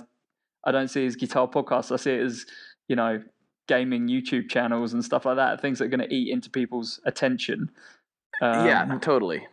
I 0.65 0.71
don't 0.71 0.89
see 0.89 1.05
as 1.07 1.15
guitar 1.15 1.47
podcasts. 1.47 1.91
I 1.91 1.95
see 1.97 2.13
it 2.13 2.21
as 2.21 2.45
you 2.87 2.95
know 2.95 3.23
gaming 3.67 4.07
YouTube 4.07 4.49
channels 4.49 4.93
and 4.93 5.03
stuff 5.03 5.25
like 5.25 5.35
that. 5.37 5.61
Things 5.61 5.79
that 5.79 5.85
are 5.85 5.89
going 5.89 6.07
to 6.07 6.13
eat 6.13 6.31
into 6.31 6.49
people's 6.49 6.99
attention. 7.05 7.69
Um, 8.41 8.65
yeah, 8.65 8.97
totally. 9.01 9.47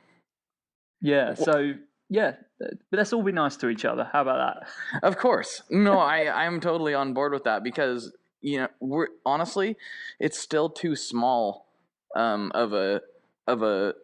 yeah. 1.00 1.34
So 1.34 1.74
yeah, 2.08 2.34
but 2.58 2.74
let's 2.92 3.12
all 3.12 3.22
be 3.22 3.32
nice 3.32 3.56
to 3.56 3.68
each 3.68 3.84
other. 3.84 4.08
How 4.12 4.22
about 4.22 4.60
that? 4.92 5.02
Of 5.02 5.16
course. 5.18 5.62
No, 5.70 5.98
I 5.98 6.44
I'm 6.44 6.60
totally 6.60 6.94
on 6.94 7.14
board 7.14 7.32
with 7.32 7.44
that 7.44 7.62
because 7.64 8.12
you 8.40 8.58
know 8.58 8.68
we're 8.80 9.08
honestly, 9.24 9.76
it's 10.20 10.38
still 10.38 10.68
too 10.68 10.96
small 10.96 11.66
um, 12.14 12.52
of 12.54 12.72
a 12.72 13.00
of 13.46 13.62
a 13.62 13.94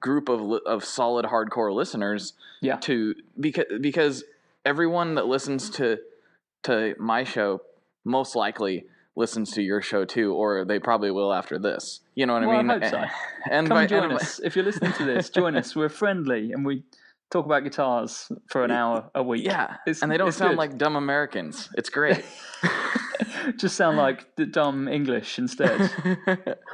group 0.00 0.28
of 0.28 0.60
of 0.66 0.84
solid 0.84 1.26
hardcore 1.26 1.72
listeners 1.74 2.32
Yeah. 2.62 2.76
to 2.76 3.14
because 3.38 3.66
because 3.80 4.24
everyone 4.64 5.14
that 5.16 5.26
listens 5.26 5.68
to 5.70 5.98
to 6.64 6.94
my 6.98 7.24
show 7.24 7.60
most 8.04 8.34
likely 8.34 8.86
listens 9.18 9.50
to 9.52 9.62
your 9.62 9.82
show 9.82 10.04
too 10.04 10.32
or 10.34 10.64
they 10.64 10.78
probably 10.78 11.10
will 11.10 11.32
after 11.32 11.58
this 11.58 12.00
you 12.14 12.24
know 12.26 12.34
what 12.34 12.42
Well, 12.46 12.56
I 12.56 12.60
i 12.60 12.62
mean 12.62 12.80
hope 12.82 12.90
so. 12.90 13.04
and 13.50 13.66
Come 13.68 13.76
by- 13.76 13.86
join 13.86 14.04
and 14.04 14.12
us 14.14 14.38
if 14.38 14.54
you're 14.56 14.64
listening 14.64 14.92
to 14.94 15.04
this. 15.04 15.28
Join 15.30 15.56
us. 15.56 15.74
We're 15.76 15.88
friendly 15.88 16.52
and 16.52 16.64
we 16.64 16.84
talk 17.30 17.44
about 17.44 17.62
guitars 17.64 18.30
for 18.50 18.64
an 18.64 18.70
hour 18.70 19.10
a 19.14 19.22
week. 19.22 19.44
yeah 19.44 19.76
It's- 19.86 20.00
and 20.02 20.10
they 20.10 20.16
don't 20.16 20.32
sound 20.32 20.52
good. 20.52 20.58
like 20.58 20.78
dumb 20.78 20.96
americans 20.96 21.68
it's 21.76 21.90
great 21.90 22.24
just 23.56 23.76
sound 23.76 23.96
like 23.96 24.36
the 24.36 24.46
dumb 24.46 24.88
English 24.88 25.38
instead. 25.38 25.90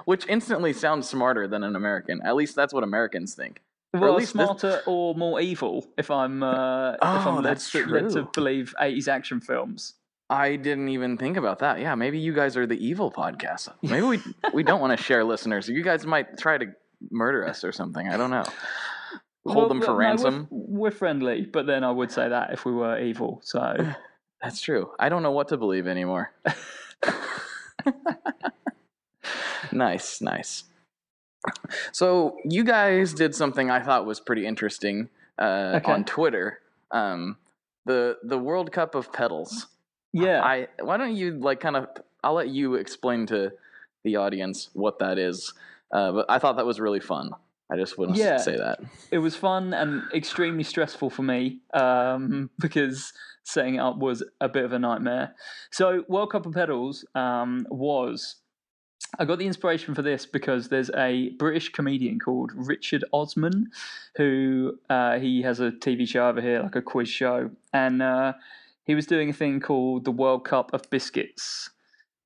Which 0.05 0.27
instantly 0.29 0.73
sounds 0.73 1.09
smarter 1.09 1.47
than 1.49 1.63
an 1.65 1.77
American. 1.77 2.21
At 2.25 2.35
least 2.37 2.55
that's 2.57 2.73
what 2.75 2.83
Americans 2.85 3.35
think. 3.35 3.61
well, 3.93 4.15
least 4.17 4.35
this- 4.35 4.47
smarter 4.47 4.83
or 4.87 5.15
more 5.15 5.41
evil 5.41 5.87
if 5.97 6.11
I'm 6.11 6.43
uh, 6.43 6.93
if 6.93 6.99
Oh, 7.03 7.07
I'm 7.07 7.35
led, 7.37 7.45
that's 7.45 7.75
led 7.75 8.11
to 8.11 8.29
believe 8.33 8.75
80s 8.81 9.09
action 9.09 9.41
films. 9.41 9.95
I 10.31 10.57
didn't 10.57 10.89
even 10.89 11.17
think 11.19 11.37
about 11.37 11.59
that. 11.61 11.81
Yeah, 11.81 11.95
maybe 11.95 12.19
you 12.19 12.33
guys 12.35 12.57
are 12.57 12.67
the 12.67 12.79
evil 12.85 13.13
podcast. 13.13 13.69
Maybe 13.83 14.03
we 14.07 14.21
we 14.55 14.63
don't 14.63 14.81
want 14.81 14.97
to 14.97 15.03
share 15.03 15.23
listeners. 15.25 15.69
You 15.69 15.83
guys 15.83 16.07
might 16.07 16.39
try 16.39 16.57
to 16.59 16.67
murder 17.11 17.47
us 17.47 17.63
or 17.65 17.73
something. 17.73 18.09
I 18.09 18.17
don't 18.17 18.31
know. 18.31 18.45
Hold 19.47 19.57
Well, 19.57 19.69
them 19.69 19.81
for 19.83 19.89
well, 19.89 19.95
no, 19.95 19.99
we're- 19.99 20.07
ransom. 20.09 20.47
we're, 20.51 20.91
friendly, 20.91 21.43
but 21.45 21.67
then 21.67 21.85
I 21.85 21.91
would 21.91 22.11
say 22.11 22.29
that 22.31 22.53
if 22.55 22.65
we 22.65 22.73
were 22.73 22.99
evil. 22.99 23.41
So 23.45 23.77
That's 24.43 24.61
true. 24.63 24.91
I 24.99 25.09
don't 25.11 25.23
know 25.23 25.33
what 25.33 25.49
to 25.49 25.57
believe 25.59 25.87
anymore. 25.87 26.33
nice, 29.73 30.21
nice. 30.21 30.65
So 31.93 32.37
you 32.45 32.65
guys 32.65 33.13
did 33.13 33.35
something 33.35 33.71
I 33.71 33.81
thought 33.81 34.07
was 34.07 34.21
pretty 34.21 34.47
interesting 34.47 35.09
uh, 35.39 35.81
Okay. 35.83 35.93
on 35.93 36.05
Twitter. 36.05 36.61
Um, 36.91 37.37
the 37.87 38.17
the 38.23 38.39
World 38.39 38.73
Cup 38.73 38.95
of 38.95 39.13
pedals. 39.13 39.67
Yeah, 40.15 40.43
I 40.43 40.69
why 40.81 40.97
don't 40.97 41.15
you 41.15 41.33
like 41.39 41.61
kind 41.61 41.77
of 41.77 41.89
I'll 42.23 42.35
let 42.35 42.49
you 42.49 42.75
explain 42.77 43.27
to 43.27 43.53
the 44.05 44.17
audience 44.17 44.71
what 44.73 44.99
that 45.01 45.19
is. 45.19 45.53
Uh, 45.93 46.13
but 46.13 46.27
I 46.29 46.39
thought 46.39 46.57
that 46.57 46.67
was 46.67 46.81
really 46.81 47.01
fun. 47.01 47.31
I 47.71 47.77
just 47.77 47.97
wouldn't 47.99 48.19
Yeah. 48.19 48.37
say 48.39 48.57
that. 48.57 48.79
it 49.11 49.19
was 49.19 49.37
fun 49.37 49.73
and 49.75 50.03
extremely 50.15 50.63
stressful 50.65 51.11
for 51.11 51.23
me 51.23 51.61
um, 51.73 52.51
because 52.61 53.13
setting 53.43 53.77
it 53.77 53.79
up 53.79 53.97
was 53.99 54.23
a 54.41 54.49
bit 54.49 54.65
of 54.65 54.73
a 54.73 54.79
nightmare. 54.79 55.35
So, 55.71 56.05
World 56.09 56.31
Cup 56.33 56.47
of 56.47 56.53
Pedals 56.55 57.05
um, 57.15 57.67
was. 57.71 58.37
I 59.19 59.25
got 59.25 59.39
the 59.39 59.47
inspiration 59.47 59.95
for 59.95 60.03
this 60.03 60.27
because 60.27 60.69
there's 60.69 60.91
a 60.97 61.29
British 61.39 61.69
comedian 61.71 62.19
called 62.19 62.51
Richard 62.55 63.05
Osman, 63.13 63.71
who 64.17 64.79
uh, 64.91 65.19
he 65.19 65.43
has 65.43 65.61
a 65.61 65.71
TV 65.71 66.09
show 66.09 66.27
over 66.29 66.41
here, 66.41 66.63
like 66.63 66.75
a 66.75 66.83
quiz 66.83 67.09
show, 67.09 67.51
and 67.73 68.03
uh, 68.03 68.33
he 68.85 68.95
was 68.95 69.07
doing 69.07 69.31
a 69.31 69.33
thing 69.33 69.61
called 69.61 70.05
the 70.05 70.11
World 70.11 70.45
Cup 70.45 70.73
of 70.73 70.89
Biscuits, 70.91 71.71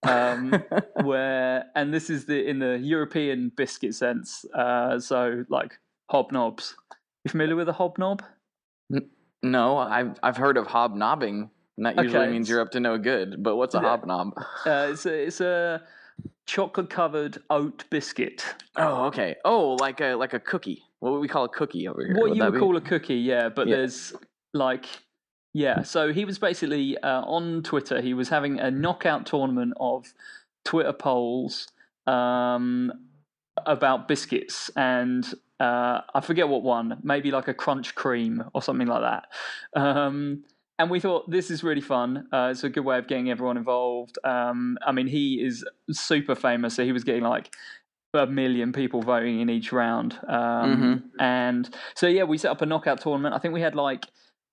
um, 0.04 0.62
where 1.04 1.66
and 1.74 1.92
this 1.92 2.10
is 2.10 2.26
the 2.26 2.46
in 2.48 2.58
the 2.58 2.78
European 2.78 3.50
biscuit 3.56 3.94
sense. 3.94 4.44
Uh, 4.54 4.98
so 4.98 5.44
like 5.48 5.78
hobnobs. 6.10 6.74
You 7.24 7.30
familiar 7.30 7.56
with 7.56 7.68
a 7.68 7.72
hobnob? 7.72 8.22
no, 9.42 9.78
I've 9.78 10.18
I've 10.22 10.36
heard 10.36 10.56
of 10.56 10.66
hobnobbing, 10.66 11.50
and 11.76 11.86
that 11.86 11.96
usually 11.96 12.24
Okay. 12.26 12.32
means 12.32 12.48
you're 12.48 12.60
up 12.60 12.70
to 12.72 12.80
no 12.80 12.98
good. 12.98 13.42
But 13.42 13.56
what's 13.56 13.74
a 13.74 13.80
Yeah. 13.80 13.96
hobnob? 13.96 14.32
Uh, 14.66 14.88
it's 14.90 15.06
a 15.06 15.26
it's 15.26 15.40
a 15.40 15.82
chocolate 16.46 16.90
covered 16.90 17.38
oat 17.50 17.84
biscuit. 17.90 18.44
Oh, 18.76 19.04
okay. 19.06 19.36
Oh, 19.44 19.74
like 19.74 20.00
a 20.00 20.14
like 20.14 20.32
a 20.32 20.40
cookie. 20.40 20.82
What 21.00 21.12
would 21.12 21.20
we 21.20 21.28
call 21.28 21.44
a 21.44 21.48
cookie 21.48 21.86
over 21.86 22.04
here? 22.04 22.14
What 22.16 22.34
you 22.34 22.42
would 22.42 22.54
be? 22.54 22.58
call 22.58 22.76
a 22.76 22.80
cookie, 22.80 23.16
yeah. 23.16 23.48
But 23.48 23.68
Yeah. 23.68 23.76
there's 23.76 24.12
like 24.54 24.86
yeah. 25.58 25.82
So 25.82 26.12
he 26.12 26.24
was 26.24 26.38
basically 26.38 26.96
uh, 26.98 27.22
on 27.22 27.62
Twitter. 27.62 28.00
He 28.00 28.14
was 28.14 28.28
having 28.28 28.60
a 28.60 28.70
knockout 28.70 29.26
tournament 29.26 29.74
of 29.78 30.12
Twitter 30.64 30.92
polls 30.92 31.68
um, 32.06 32.92
about 33.66 34.08
biscuits 34.08 34.70
and. 34.76 35.24
Uh, 35.60 36.02
I 36.14 36.20
forget 36.20 36.48
what 36.48 36.62
one, 36.62 37.00
maybe 37.02 37.32
like 37.32 37.48
a 37.48 37.52
crunch 37.52 37.96
cream 37.96 38.44
or 38.54 38.62
something 38.62 38.86
like 38.86 39.02
that. 39.02 39.24
Um, 39.74 40.44
and 40.78 40.88
we 40.88 41.00
thought 41.00 41.28
this 41.28 41.50
is 41.50 41.64
really 41.64 41.80
fun. 41.80 42.28
Uh, 42.32 42.50
it's 42.52 42.62
a 42.62 42.68
good 42.68 42.84
way 42.84 42.96
of 42.96 43.08
getting 43.08 43.28
everyone 43.28 43.56
involved. 43.56 44.18
Um, 44.22 44.78
I 44.86 44.92
mean, 44.92 45.08
he 45.08 45.44
is 45.44 45.64
super 45.90 46.36
famous, 46.36 46.76
so 46.76 46.84
he 46.84 46.92
was 46.92 47.02
getting 47.02 47.24
like 47.24 47.52
a 48.14 48.26
million 48.26 48.72
people 48.72 49.02
voting 49.02 49.40
in 49.40 49.50
each 49.50 49.72
round. 49.72 50.16
Um, 50.28 51.10
And 51.18 51.68
so, 51.94 52.06
yeah, 52.06 52.22
we 52.22 52.38
set 52.38 52.52
up 52.52 52.62
a 52.62 52.66
knockout 52.66 53.00
tournament. 53.00 53.34
I 53.34 53.38
think 53.38 53.52
we 53.52 53.60
had 53.60 53.74
like 53.74 54.06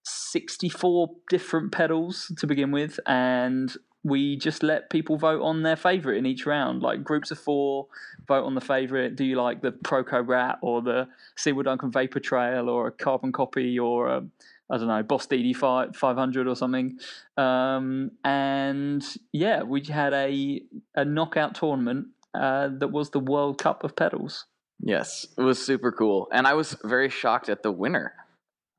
64 0.05 1.09
different 1.29 1.71
pedals 1.71 2.31
to 2.37 2.47
begin 2.47 2.71
with, 2.71 2.99
and 3.05 3.75
we 4.03 4.37
just 4.37 4.61
let 4.61 4.91
people 4.91 5.17
vote 5.17 5.41
on 5.41 5.63
their 5.63 5.75
favorite 5.75 6.17
in 6.17 6.25
each 6.25 6.45
round. 6.45 6.83
Like 6.83 7.03
groups 7.03 7.31
of 7.31 7.39
four 7.39 7.87
vote 8.27 8.45
on 8.45 8.53
the 8.53 8.61
favorite. 8.61 9.15
Do 9.15 9.25
you 9.25 9.35
like 9.35 9.61
the 9.61 9.71
Proco 9.71 10.25
Rat 10.25 10.59
or 10.61 10.81
the 10.81 11.07
Seymour 11.35 11.63
Duncan 11.63 11.91
Vapor 11.91 12.19
Trail 12.19 12.69
or 12.69 12.87
a 12.87 12.91
Carbon 12.91 13.31
Copy 13.31 13.79
or 13.79 14.07
a 14.07 14.23
I 14.69 14.77
don't 14.77 14.87
know, 14.87 15.03
Boss 15.03 15.27
DD 15.27 15.55
five 15.55 15.95
five 15.95 16.17
hundred 16.17 16.47
or 16.47 16.55
something, 16.55 16.97
um, 17.37 18.11
and 18.23 19.03
yeah, 19.31 19.61
we 19.61 19.81
had 19.81 20.13
a 20.13 20.61
a 20.95 21.05
knockout 21.05 21.53
tournament 21.53 22.07
uh, 22.33 22.69
that 22.79 22.87
was 22.87 23.11
the 23.11 23.19
World 23.19 23.59
Cup 23.59 23.83
of 23.83 23.95
pedals. 23.95 24.45
Yes, 24.79 25.27
it 25.37 25.41
was 25.41 25.63
super 25.63 25.91
cool, 25.91 26.27
and 26.31 26.47
I 26.47 26.55
was 26.55 26.75
very 26.83 27.09
shocked 27.09 27.47
at 27.47 27.61
the 27.61 27.71
winner. 27.71 28.13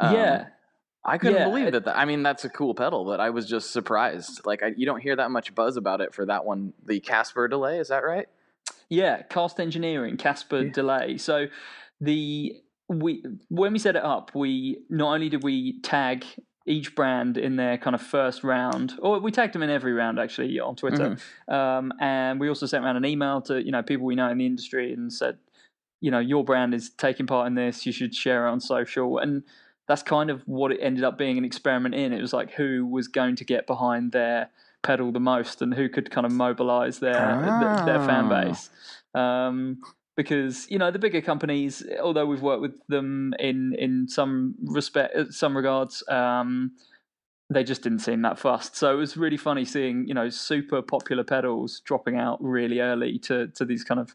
Um, 0.00 0.14
yeah, 0.14 0.46
I 1.06 1.18
couldn't 1.18 1.36
Yeah, 1.38 1.44
believe 1.44 1.68
it- 1.68 1.84
that. 1.84 1.96
I 1.96 2.04
mean, 2.04 2.22
that's 2.22 2.44
a 2.44 2.48
cool 2.50 2.74
pedal, 2.74 3.04
but 3.04 3.20
I 3.20 3.30
was 3.30 3.46
just 3.46 3.70
surprised. 3.70 4.44
Like, 4.44 4.62
I, 4.62 4.74
you 4.76 4.84
don't 4.86 5.00
hear 5.00 5.14
that 5.16 5.30
much 5.30 5.54
buzz 5.54 5.76
about 5.76 6.00
it 6.00 6.12
for 6.12 6.26
that 6.26 6.44
one. 6.44 6.72
The 6.84 6.98
Casper 7.00 7.46
delay, 7.48 7.78
is 7.78 7.88
that 7.88 8.04
right? 8.04 8.26
Yeah, 8.88 9.22
cast 9.22 9.60
engineering, 9.60 10.16
Casper 10.16 10.64
delay. 10.68 11.16
So 11.18 11.46
the 12.00 12.54
we 12.88 13.24
when 13.48 13.72
we 13.72 13.78
set 13.78 13.96
it 13.96 14.04
up, 14.04 14.32
we 14.34 14.82
not 14.90 15.14
only 15.14 15.28
did 15.28 15.42
we 15.42 15.80
tag 15.80 16.24
each 16.66 16.94
brand 16.96 17.36
in 17.38 17.56
their 17.56 17.78
kind 17.78 17.94
of 17.94 18.02
first 18.02 18.42
round, 18.44 18.94
or 19.00 19.18
we 19.20 19.30
tagged 19.30 19.54
them 19.54 19.62
in 19.62 19.70
every 19.70 19.92
round 19.92 20.18
actually 20.18 20.58
on 20.60 20.74
Twitter, 20.76 21.16
um, 21.48 21.92
and 22.00 22.38
we 22.40 22.48
also 22.48 22.66
sent 22.66 22.84
around 22.84 22.96
an 22.96 23.04
email 23.04 23.40
to 23.42 23.64
you 23.64 23.72
know 23.72 23.82
people 23.82 24.06
we 24.06 24.14
know 24.16 24.28
in 24.28 24.38
the 24.38 24.46
industry 24.46 24.92
and 24.92 25.12
said, 25.12 25.38
you 26.00 26.10
know, 26.10 26.18
your 26.20 26.44
brand 26.44 26.74
is 26.74 26.90
taking 26.90 27.26
part 27.26 27.46
in 27.48 27.54
this, 27.54 27.86
you 27.86 27.92
should 27.92 28.14
share 28.14 28.46
it 28.46 28.50
on 28.50 28.60
social, 28.60 29.18
and 29.18 29.42
that's 29.88 30.02
kind 30.02 30.30
of 30.30 30.42
what 30.46 30.72
it 30.72 30.78
ended 30.80 31.04
up 31.04 31.16
being 31.16 31.38
an 31.38 31.44
experiment 31.44 31.94
in. 31.94 32.12
It 32.12 32.20
was 32.20 32.32
like 32.32 32.52
who 32.52 32.86
was 32.86 33.08
going 33.08 33.36
to 33.36 33.44
get 33.44 33.66
behind 33.66 34.12
their 34.12 34.50
pedal 34.82 35.12
the 35.12 35.20
most 35.20 35.62
and 35.62 35.74
who 35.74 35.88
could 35.88 36.10
kind 36.10 36.26
of 36.26 36.32
mobilize 36.32 36.98
their 37.00 37.40
th- 37.60 37.86
their 37.86 38.00
fan 38.06 38.26
Ah. 38.26 38.44
base. 38.44 38.70
Um, 39.14 39.80
because 40.16 40.66
you 40.70 40.78
know 40.78 40.90
the 40.90 40.98
bigger 40.98 41.20
companies, 41.20 41.84
although 42.00 42.24
we've 42.26 42.42
worked 42.42 42.62
with 42.62 42.80
them 42.88 43.34
in 43.38 43.74
in 43.78 44.08
some 44.08 44.54
respect, 44.64 45.14
uh, 45.14 45.30
some 45.30 45.56
regards, 45.56 46.02
um, 46.08 46.72
they 47.50 47.62
just 47.62 47.82
didn't 47.82 47.98
seem 48.00 48.22
that 48.22 48.38
fussed. 48.38 48.76
So 48.76 48.92
it 48.92 48.96
was 48.96 49.16
really 49.16 49.36
funny 49.36 49.64
seeing 49.64 50.06
you 50.08 50.14
know 50.14 50.30
super 50.30 50.80
popular 50.82 51.22
pedals 51.22 51.80
dropping 51.80 52.16
out 52.16 52.42
really 52.42 52.80
early 52.80 53.18
to 53.20 53.48
to 53.48 53.64
these 53.64 53.84
kind 53.84 54.00
of 54.00 54.14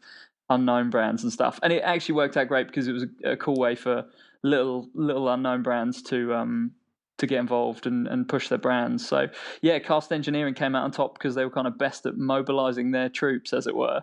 unknown 0.50 0.90
brands 0.90 1.22
and 1.22 1.32
stuff. 1.32 1.58
And 1.62 1.72
it 1.72 1.82
actually 1.82 2.16
worked 2.16 2.36
out 2.36 2.48
great 2.48 2.66
because 2.66 2.88
it 2.88 2.92
was 2.92 3.04
a, 3.24 3.30
a 3.32 3.36
cool 3.36 3.56
way 3.56 3.74
for 3.74 4.04
little 4.42 4.88
little 4.94 5.28
unknown 5.28 5.62
brands 5.62 6.02
to 6.02 6.34
um 6.34 6.72
to 7.18 7.26
get 7.26 7.38
involved 7.38 7.86
and, 7.86 8.08
and 8.08 8.28
push 8.28 8.48
their 8.48 8.58
brands. 8.58 9.06
So 9.06 9.28
yeah, 9.60 9.78
Cast 9.78 10.12
Engineering 10.12 10.54
came 10.54 10.74
out 10.74 10.84
on 10.84 10.90
top 10.90 11.14
because 11.14 11.34
they 11.34 11.44
were 11.44 11.50
kind 11.50 11.66
of 11.68 11.78
best 11.78 12.04
at 12.06 12.16
mobilizing 12.16 12.90
their 12.90 13.08
troops, 13.08 13.52
as 13.52 13.66
it 13.66 13.76
were. 13.76 14.02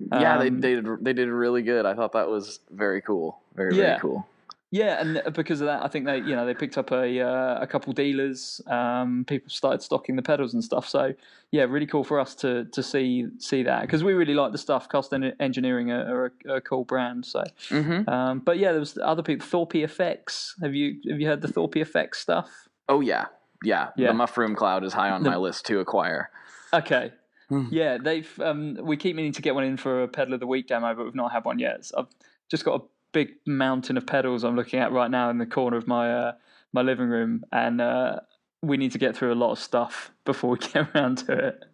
yeah, 0.00 0.38
they 0.38 0.48
Um, 0.48 0.60
they 0.60 0.74
did, 0.74 0.86
they 1.00 1.12
did 1.12 1.28
really 1.28 1.62
good. 1.62 1.86
I 1.86 1.94
thought 1.94 2.12
that 2.12 2.28
was 2.28 2.60
very 2.70 3.00
cool. 3.02 3.38
Very 3.54 3.74
Yeah. 3.74 3.82
very 3.82 4.00
cool. 4.00 4.26
Yeah, 4.72 5.00
and 5.00 5.34
because 5.34 5.60
of 5.60 5.68
that, 5.68 5.84
I 5.84 5.88
think 5.88 6.06
they, 6.06 6.16
you 6.16 6.34
know, 6.34 6.44
they 6.44 6.52
picked 6.52 6.76
up 6.76 6.90
a 6.90 7.20
uh, 7.20 7.60
a 7.60 7.66
couple 7.68 7.92
dealers. 7.92 8.60
Um, 8.66 9.24
people 9.26 9.48
started 9.48 9.80
stocking 9.80 10.16
the 10.16 10.22
pedals 10.22 10.54
and 10.54 10.62
stuff. 10.64 10.88
So 10.88 11.14
yeah, 11.52 11.62
really 11.62 11.86
cool 11.86 12.02
for 12.02 12.18
us 12.18 12.34
to 12.36 12.64
to 12.72 12.82
see 12.82 13.26
see 13.38 13.62
that 13.62 13.82
because 13.82 14.02
we 14.02 14.12
really 14.12 14.34
like 14.34 14.50
the 14.50 14.58
stuff. 14.58 14.88
Cost 14.88 15.14
Engineering 15.38 15.92
are, 15.92 16.32
are 16.48 16.56
a, 16.56 16.60
cool 16.60 16.84
brand. 16.84 17.24
So, 17.24 17.44
hmm 17.68 18.08
um, 18.08 18.40
but 18.40 18.58
yeah, 18.58 18.72
there 18.72 18.80
was 18.80 18.98
other 19.02 19.22
people. 19.22 19.46
ThorpyFX. 19.46 20.54
Have 20.62 20.74
you 20.74 20.96
have 21.08 21.20
you 21.20 21.28
heard 21.28 21.42
the 21.42 21.48
ThorpyFX 21.48 22.16
stuff? 22.16 22.68
Oh 22.88 23.00
yeah, 23.00 23.26
yeah. 23.62 23.90
Yeah. 23.96 24.08
The 24.08 24.14
Muffroom 24.14 24.56
Cloud 24.56 24.82
is 24.84 24.92
high 24.92 25.10
on 25.10 25.22
The- 25.22 25.30
my 25.30 25.36
list 25.36 25.66
to 25.66 25.78
acquire. 25.78 26.30
Okay. 26.74 27.12
Hmm. 27.48 27.66
Yeah, 27.70 27.98
they've. 27.98 28.40
Um, 28.40 28.76
we 28.82 28.96
keep 28.96 29.14
meaning 29.14 29.32
to 29.32 29.42
get 29.42 29.54
one 29.54 29.62
in 29.62 29.76
for 29.76 30.02
a 30.02 30.08
pedal 30.08 30.34
of 30.34 30.40
the 30.40 30.46
week 30.48 30.66
demo, 30.66 30.92
but 30.94 31.04
we've 31.04 31.14
not 31.14 31.30
had 31.30 31.44
one 31.44 31.60
yet. 31.60 31.84
So 31.84 31.98
I've 32.00 32.06
just 32.50 32.64
got 32.64 32.80
a 32.80 32.84
big 33.16 33.36
mountain 33.46 33.96
of 33.96 34.06
pedals 34.06 34.44
I'm 34.44 34.56
looking 34.56 34.78
at 34.78 34.92
right 34.92 35.10
now 35.10 35.30
in 35.30 35.38
the 35.38 35.46
corner 35.46 35.78
of 35.78 35.86
my 35.86 36.12
uh, 36.12 36.32
my 36.74 36.82
living 36.82 37.08
room, 37.08 37.44
and 37.50 37.80
uh, 37.80 38.20
we 38.60 38.76
need 38.76 38.92
to 38.92 38.98
get 38.98 39.16
through 39.16 39.32
a 39.32 39.40
lot 39.42 39.52
of 39.52 39.58
stuff 39.58 40.10
before 40.26 40.50
we 40.50 40.58
get 40.72 40.94
around 40.94 41.16
to 41.26 41.32
it. 41.32 41.64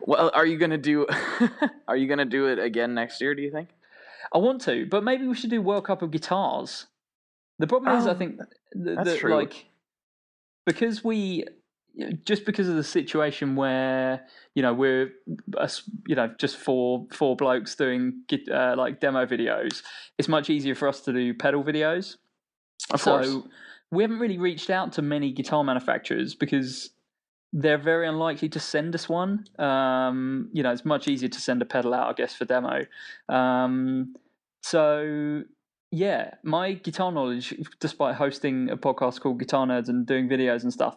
Well, 0.00 0.30
are 0.32 0.46
you 0.46 0.56
gonna 0.56 0.78
do? 0.78 1.06
are 1.88 1.96
you 1.96 2.08
gonna 2.08 2.24
do 2.24 2.46
it 2.46 2.58
again 2.58 2.94
next 2.94 3.20
year? 3.20 3.34
Do 3.34 3.42
you 3.42 3.50
think? 3.50 3.68
I 4.32 4.38
want 4.38 4.62
to, 4.62 4.86
but 4.86 5.04
maybe 5.04 5.26
we 5.26 5.34
should 5.34 5.50
do 5.50 5.60
World 5.60 5.84
Cup 5.84 6.00
of 6.00 6.10
guitars. 6.10 6.86
The 7.58 7.66
problem 7.66 7.94
is, 7.98 8.06
I 8.06 8.12
Oh, 8.12 8.14
think 8.14 8.38
th- 8.38 8.96
that's 8.96 9.10
that 9.10 9.18
true. 9.18 9.30
like 9.34 9.66
because 10.64 11.04
we 11.04 11.44
just 12.24 12.44
because 12.44 12.68
of 12.68 12.76
the 12.76 12.84
situation 12.84 13.56
where 13.56 14.26
you 14.54 14.62
know 14.62 14.74
we're 14.74 15.12
us, 15.56 15.88
you 16.06 16.14
know 16.14 16.32
just 16.38 16.56
four 16.56 17.06
four 17.12 17.36
blokes 17.36 17.74
doing 17.74 18.22
uh, 18.52 18.74
like 18.76 19.00
demo 19.00 19.26
videos, 19.26 19.82
it's 20.18 20.28
much 20.28 20.50
easier 20.50 20.74
for 20.74 20.88
us 20.88 21.00
to 21.02 21.12
do 21.12 21.34
pedal 21.34 21.62
videos. 21.62 22.16
Of 22.90 23.00
so 23.00 23.18
course. 23.18 23.48
we 23.90 24.02
haven't 24.02 24.18
really 24.18 24.38
reached 24.38 24.70
out 24.70 24.92
to 24.94 25.02
many 25.02 25.32
guitar 25.32 25.62
manufacturers 25.64 26.34
because 26.34 26.90
they're 27.52 27.78
very 27.78 28.08
unlikely 28.08 28.48
to 28.50 28.60
send 28.60 28.94
us 28.94 29.08
one. 29.08 29.46
Um, 29.58 30.50
you 30.52 30.62
know, 30.62 30.72
it's 30.72 30.84
much 30.84 31.06
easier 31.06 31.28
to 31.28 31.40
send 31.40 31.62
a 31.62 31.64
pedal 31.64 31.94
out, 31.94 32.08
I 32.08 32.12
guess, 32.14 32.34
for 32.34 32.44
demo. 32.44 32.80
Um, 33.28 34.14
so 34.62 35.44
yeah, 35.92 36.34
my 36.42 36.72
guitar 36.72 37.12
knowledge, 37.12 37.54
despite 37.78 38.16
hosting 38.16 38.68
a 38.70 38.76
podcast 38.76 39.20
called 39.20 39.38
Guitar 39.38 39.64
Nerds 39.64 39.88
and 39.88 40.04
doing 40.04 40.28
videos 40.28 40.64
and 40.64 40.72
stuff, 40.72 40.96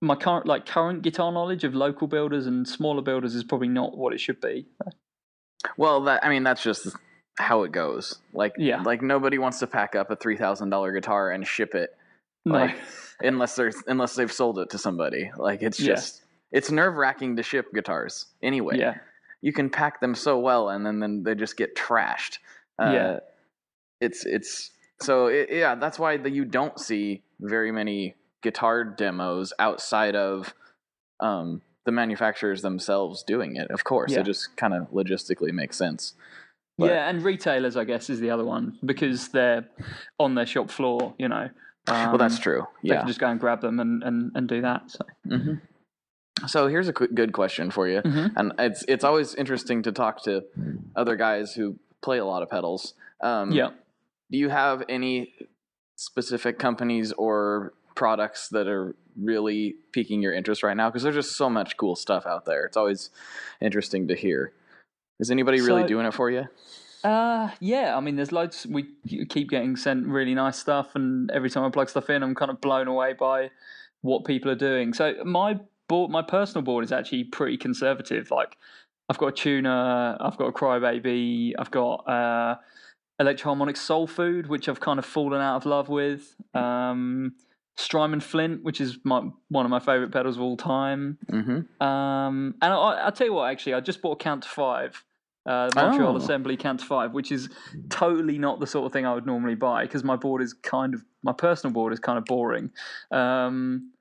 my 0.00 0.14
current 0.16 0.46
like 0.46 0.66
current 0.66 1.02
guitar 1.02 1.30
knowledge 1.32 1.64
of 1.64 1.74
local 1.74 2.06
builders 2.06 2.46
and 2.46 2.66
smaller 2.66 3.02
builders 3.02 3.34
is 3.34 3.44
probably 3.44 3.68
not 3.68 3.96
what 3.96 4.12
it 4.14 4.20
should 4.20 4.40
be. 4.40 4.66
Well, 5.76 6.02
that 6.04 6.24
I 6.24 6.30
mean, 6.30 6.42
that's 6.42 6.62
just 6.62 6.88
how 7.38 7.62
it 7.64 7.72
goes. 7.72 8.18
Like, 8.32 8.54
Yeah. 8.58 8.82
like 8.82 9.02
nobody 9.02 9.38
wants 9.38 9.58
to 9.60 9.66
pack 9.66 9.94
up 9.94 10.10
a 10.10 10.16
three 10.16 10.36
thousand 10.36 10.70
dollar 10.70 10.92
guitar 10.92 11.30
and 11.30 11.46
ship 11.46 11.74
it, 11.74 11.90
No. 12.44 12.54
like 12.54 12.76
unless 13.20 13.56
there's 13.56 13.76
unless 13.86 14.14
they've 14.14 14.32
sold 14.32 14.58
it 14.58 14.70
to 14.70 14.78
somebody. 14.78 15.30
Like, 15.36 15.62
it's 15.62 15.78
Yeah. 15.80 15.94
just 15.94 16.22
it's 16.50 16.70
nerve 16.70 16.96
wracking 16.96 17.36
to 17.36 17.42
ship 17.42 17.66
guitars. 17.74 18.26
Anyway, 18.42 18.78
yeah, 18.78 18.94
you 19.42 19.52
can 19.52 19.70
pack 19.70 20.00
them 20.00 20.14
so 20.14 20.38
well, 20.38 20.70
and 20.70 20.84
then 20.84 20.98
then 21.00 21.22
they 21.22 21.34
just 21.34 21.56
get 21.56 21.76
trashed. 21.76 22.38
Uh, 22.78 22.90
Yeah. 22.92 23.18
it's 24.00 24.24
it's 24.24 24.70
so 25.02 25.26
it, 25.26 25.48
yeah. 25.50 25.74
That's 25.74 25.98
why 25.98 26.16
the, 26.16 26.30
you 26.30 26.44
don't 26.46 26.78
see 26.80 27.22
very 27.38 27.70
many 27.70 28.14
guitar 28.42 28.84
demos 28.84 29.52
outside 29.58 30.16
of 30.16 30.54
um, 31.20 31.62
the 31.84 31.92
manufacturers 31.92 32.62
themselves 32.62 33.22
doing 33.22 33.56
it. 33.56 33.70
Of 33.70 33.84
course, 33.84 34.12
Yeah. 34.12 34.20
it 34.20 34.26
just 34.26 34.56
kind 34.56 34.74
of 34.74 34.90
logistically 34.90 35.52
makes 35.52 35.76
sense. 35.76 36.14
But- 36.78 36.90
yeah, 36.90 37.08
and 37.08 37.22
retailers, 37.22 37.76
I 37.76 37.84
guess, 37.84 38.08
is 38.08 38.20
the 38.20 38.30
other 38.30 38.44
one 38.44 38.78
because 38.84 39.28
they're 39.28 39.66
on 40.18 40.34
their 40.34 40.46
shop 40.46 40.70
floor. 40.70 41.14
You 41.18 41.28
know. 41.28 41.50
well, 41.88 42.18
that's 42.18 42.36
Um, 42.36 42.42
true. 42.42 42.66
They 42.82 42.90
can 42.96 43.06
just 43.06 43.18
go 43.20 43.26
and 43.28 43.40
grab 43.40 43.60
them 43.60 43.80
and, 43.80 44.02
and, 44.02 44.30
and 44.34 44.48
do 44.48 44.60
that. 44.62 44.90
So. 44.90 45.04
hmm 45.26 45.54
So 46.46 46.68
here's 46.68 46.88
a 46.88 46.92
quick, 46.94 47.14
good 47.14 47.32
question 47.34 47.70
for 47.70 47.86
you, 47.86 48.00
Mhm. 48.00 48.32
and 48.36 48.52
it's 48.58 48.82
it's 48.88 49.04
always 49.04 49.34
interesting 49.34 49.82
to 49.82 49.92
talk 49.92 50.22
to 50.24 50.44
other 50.96 51.16
guys 51.16 51.54
who 51.54 51.78
play 52.02 52.16
a 52.18 52.24
lot 52.24 52.42
of 52.42 52.48
pedals. 52.48 52.94
Um, 53.20 53.50
Yeah. 53.52 53.70
Do 54.30 54.38
you 54.38 54.48
have 54.48 54.82
any 54.88 55.34
specific 55.96 56.58
companies 56.58 57.12
or 57.12 57.74
products 57.94 58.48
that 58.48 58.68
are 58.68 58.94
really 59.20 59.76
piquing 59.92 60.22
your 60.22 60.32
interest 60.32 60.62
right 60.62 60.76
now? 60.76 60.88
Because 60.88 61.02
there's 61.02 61.14
just 61.14 61.36
so 61.36 61.50
much 61.50 61.76
cool 61.76 61.96
stuff 61.96 62.26
out 62.26 62.44
there. 62.44 62.64
It's 62.64 62.76
always 62.76 63.10
interesting 63.60 64.08
to 64.08 64.14
hear. 64.14 64.52
Is 65.18 65.30
anybody 65.30 65.60
really 65.60 65.82
So- 65.82 65.88
doing 65.88 66.06
it 66.06 66.14
for 66.14 66.30
you? 66.30 66.44
Uh, 67.02 67.48
yeah. 67.60 67.96
I 67.96 68.00
mean, 68.00 68.16
there's 68.16 68.30
loads. 68.32 68.66
We 68.66 68.88
keep 69.28 69.48
getting 69.48 69.74
sent 69.76 70.06
really 70.06 70.34
nice 70.34 70.58
stuff, 70.58 70.94
and 70.94 71.30
every 71.30 71.48
time 71.48 71.64
I 71.64 71.70
plug 71.70 71.88
stuff 71.88 72.10
in, 72.10 72.22
I'm 72.22 72.34
kind 72.34 72.50
of 72.50 72.60
blown 72.60 72.88
away 72.88 73.14
by 73.14 73.50
what 74.02 74.24
people 74.24 74.50
are 74.50 74.54
doing. 74.56 74.92
So 74.92 75.14
my 75.24 75.60
board, 75.88 76.10
my 76.10 76.20
personal 76.22 76.62
board, 76.62 76.84
is 76.84 76.92
actually 76.92 77.24
pretty 77.24 77.56
conservative. 77.56 78.30
Like, 78.30 78.56
I've 79.08 79.16
got 79.16 79.28
a 79.28 79.32
tuner, 79.32 80.16
I've 80.20 80.36
got 80.36 80.48
a 80.48 80.52
crybaby, 80.52 81.54
I've 81.58 81.70
got 81.70 82.06
uh, 82.06 82.56
Electro-Harmonix 83.18 83.78
soul 83.78 84.06
food, 84.06 84.46
which 84.48 84.68
I've 84.68 84.80
kind 84.80 84.98
of 84.98 85.06
fallen 85.06 85.40
out 85.40 85.56
of 85.56 85.66
love 85.66 85.88
with. 85.88 86.36
Um, 86.54 87.34
Strymon 87.80 88.20
Flint, 88.20 88.62
which 88.62 88.80
is 88.80 88.98
my 89.04 89.22
one 89.48 89.64
of 89.64 89.70
my 89.70 89.80
favorite 89.80 90.12
pedals 90.12 90.36
of 90.36 90.42
all 90.42 90.56
time. 90.56 91.18
Mm-hmm. 91.30 91.82
Um, 91.82 92.54
and 92.60 92.72
I, 92.72 92.76
I'll 92.76 93.12
tell 93.12 93.26
you 93.26 93.32
what, 93.34 93.50
actually, 93.50 93.74
I 93.74 93.80
just 93.80 94.02
bought 94.02 94.12
a 94.20 94.22
Count 94.22 94.42
to 94.42 94.48
Five, 94.48 95.02
uh, 95.46 95.70
the 95.70 95.80
Montreal 95.80 96.12
Oh. 96.14 96.16
Assembly 96.16 96.56
Count 96.56 96.80
to 96.80 96.86
Five, 96.86 97.12
which 97.12 97.32
is 97.32 97.48
totally 97.88 98.38
not 98.38 98.60
the 98.60 98.66
sort 98.66 98.86
of 98.86 98.92
thing 98.92 99.06
I 99.06 99.14
would 99.14 99.26
normally 99.26 99.54
buy 99.54 99.84
because 99.84 100.04
my 100.04 100.16
board 100.16 100.42
is 100.42 100.52
kind 100.52 100.94
of 100.94 101.04
my 101.22 101.32
personal 101.32 101.72
board 101.72 101.92
is 101.92 102.00
kind 102.00 102.18
of 102.18 102.24
boring. 102.24 102.70
Um, 103.10 103.92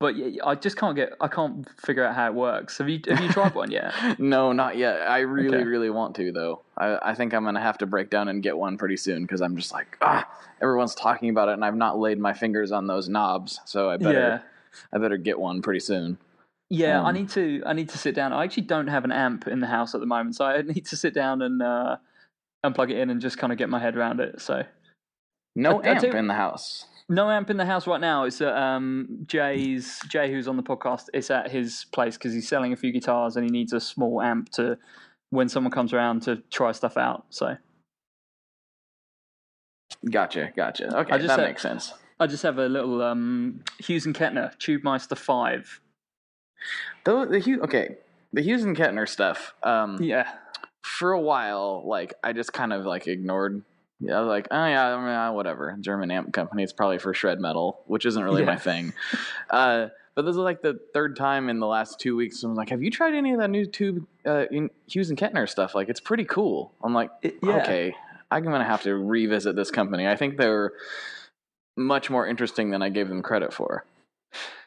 but 0.00 0.16
yeah, 0.16 0.42
I 0.44 0.54
just 0.54 0.76
can't 0.78 0.96
get, 0.96 1.12
I 1.20 1.28
can't 1.28 1.68
figure 1.78 2.02
out 2.04 2.14
how 2.16 2.26
it 2.26 2.34
works. 2.34 2.78
Have 2.78 2.88
you 2.88 3.00
have 3.06 3.20
you 3.20 3.28
tried 3.28 3.54
one 3.54 3.70
yet? 3.70 3.92
no, 4.18 4.50
not 4.52 4.76
yet. 4.78 5.02
I 5.02 5.20
really, 5.20 5.58
Okay. 5.58 5.64
really 5.64 5.90
want 5.90 6.16
to 6.16 6.32
though. 6.32 6.62
I, 6.78 7.10
I 7.10 7.14
think 7.14 7.34
I'm 7.34 7.44
gonna 7.44 7.60
have 7.60 7.76
to 7.78 7.86
break 7.86 8.08
down 8.08 8.28
and 8.28 8.42
get 8.42 8.56
one 8.56 8.78
pretty 8.78 8.96
soon 8.96 9.22
because 9.22 9.42
I'm 9.42 9.56
just 9.56 9.72
like, 9.72 9.98
ah, 10.00 10.26
everyone's 10.62 10.94
talking 10.94 11.28
about 11.28 11.48
it, 11.50 11.52
and 11.52 11.64
I've 11.64 11.76
not 11.76 11.98
laid 11.98 12.18
my 12.18 12.32
fingers 12.32 12.72
on 12.72 12.86
those 12.86 13.08
knobs, 13.10 13.60
so 13.66 13.90
I 13.90 13.98
better, 13.98 14.18
Yeah. 14.18 14.38
I 14.92 14.98
better 14.98 15.18
get 15.18 15.38
one 15.38 15.60
pretty 15.60 15.80
soon. 15.80 16.16
Yeah, 16.70 17.02
I 17.02 17.08
Um, 17.10 17.14
need 17.14 17.28
to. 17.30 17.62
I 17.66 17.74
need 17.74 17.90
to 17.90 17.98
sit 17.98 18.14
down. 18.14 18.32
I 18.32 18.44
actually 18.44 18.62
don't 18.62 18.86
have 18.86 19.04
an 19.04 19.12
amp 19.12 19.46
in 19.48 19.60
the 19.60 19.66
house 19.66 19.94
at 19.94 20.00
the 20.00 20.06
moment, 20.06 20.34
so 20.36 20.46
I 20.46 20.62
need 20.62 20.86
to 20.86 20.96
sit 20.96 21.12
down 21.12 21.42
and 21.42 21.60
uh, 21.60 21.96
and 22.64 22.74
plug 22.74 22.90
it 22.90 22.96
in 22.98 23.10
and 23.10 23.20
just 23.20 23.36
kind 23.36 23.52
of 23.52 23.58
get 23.58 23.68
my 23.68 23.78
head 23.78 23.96
around 23.96 24.20
it. 24.20 24.40
So 24.40 24.62
No 25.54 25.82
I- 25.82 25.88
I 25.88 25.90
amp 25.90 26.00
do- 26.00 26.10
in 26.12 26.26
the 26.26 26.34
house. 26.34 26.86
No 27.10 27.28
amp 27.28 27.50
in 27.50 27.56
the 27.56 27.66
house 27.66 27.86
right 27.88 28.00
now. 28.00 28.22
It's 28.24 28.40
at 28.40 28.56
um, 28.56 29.24
Jay's. 29.26 29.98
Jay, 30.08 30.30
who's 30.30 30.46
on 30.46 30.56
the 30.56 30.62
podcast, 30.62 31.08
it's 31.12 31.28
at 31.30 31.50
his 31.50 31.84
place 31.92 32.16
because 32.16 32.32
he's 32.32 32.48
selling 32.48 32.72
a 32.72 32.76
few 32.76 32.92
guitars 32.92 33.34
and 33.36 33.44
he 33.44 33.50
needs 33.50 33.72
a 33.72 33.80
small 33.80 34.22
amp 34.22 34.48
to 34.52 34.78
when 35.30 35.48
someone 35.48 35.72
comes 35.72 35.92
around 35.92 36.22
to 36.22 36.36
try 36.50 36.70
stuff 36.72 36.96
out. 36.96 37.24
So 37.30 37.56
Gotcha, 40.10 40.50
gotcha. 40.56 40.96
Okay, 41.00 41.12
I 41.12 41.16
just 41.18 41.28
that 41.28 41.36
said- 41.36 41.48
makes 41.48 41.62
sense. 41.62 41.92
I 42.20 42.26
just 42.26 42.42
have 42.42 42.58
a 42.58 42.66
little 42.68 43.02
um, 43.02 43.60
Hughes 43.78 44.04
and 44.06 44.14
Kettner 44.14 44.54
Tubemeister 44.58 45.16
Five. 45.16 45.80
The 47.04 47.40
Hugh, 47.42 47.62
okay, 47.62 47.96
the 48.32 48.42
Hughes 48.42 48.62
and 48.62 48.76
Kettner 48.76 49.08
stuff. 49.08 49.54
Um, 49.62 49.98
Yeah, 50.02 50.30
for 50.82 51.12
a 51.12 51.20
while, 51.20 51.82
like 51.86 52.12
I 52.22 52.34
just 52.34 52.52
kind 52.52 52.72
of 52.74 52.84
like 52.84 53.06
ignored. 53.08 53.62
Yeah, 54.00 54.16
I 54.16 54.20
was 54.20 54.28
like, 54.28 54.48
oh 54.50 54.66
yeah, 54.66 54.94
I 54.94 54.98
mean, 54.98 55.08
uh, 55.08 55.32
whatever. 55.32 55.76
German 55.80 56.10
amp 56.10 56.32
company. 56.32 56.62
It's 56.62 56.72
probably 56.72 56.98
for 56.98 57.12
shred 57.12 57.38
metal, 57.40 57.82
which 57.86 58.06
isn't 58.06 58.22
really 58.22 58.44
my 58.44 58.56
thing. 58.56 58.92
Uh, 59.50 59.88
but 60.14 60.22
this 60.22 60.32
is 60.32 60.38
like 60.38 60.62
the 60.62 60.78
third 60.94 61.16
time 61.16 61.48
in 61.48 61.58
the 61.60 61.66
last 61.66 61.98
two 62.00 62.14
weeks. 62.16 62.42
I'm 62.42 62.54
like, 62.54 62.70
have 62.70 62.82
you 62.82 62.90
tried 62.90 63.14
any 63.14 63.32
of 63.32 63.40
that 63.40 63.48
new 63.50 63.66
tube 63.66 64.06
uh, 64.26 64.44
in 64.50 64.70
Hughes 64.86 65.10
and 65.10 65.18
Kettner 65.18 65.48
stuff? 65.48 65.74
Like, 65.74 65.88
it's 65.88 66.00
pretty 66.00 66.24
cool. 66.24 66.72
I'm 66.84 66.94
like, 66.94 67.10
It- 67.22 67.36
yeah. 67.42 67.56
okay, 67.62 67.94
I'm 68.30 68.44
gonna 68.44 68.64
have 68.64 68.82
to 68.84 68.94
revisit 68.94 69.56
this 69.56 69.70
company. 69.70 70.06
I 70.06 70.14
think 70.16 70.36
they're 70.36 70.72
much 71.76 72.10
more 72.10 72.26
interesting 72.26 72.70
than 72.70 72.80
I 72.82 72.88
gave 72.90 73.08
them 73.08 73.22
credit 73.22 73.52
for. 73.52 73.84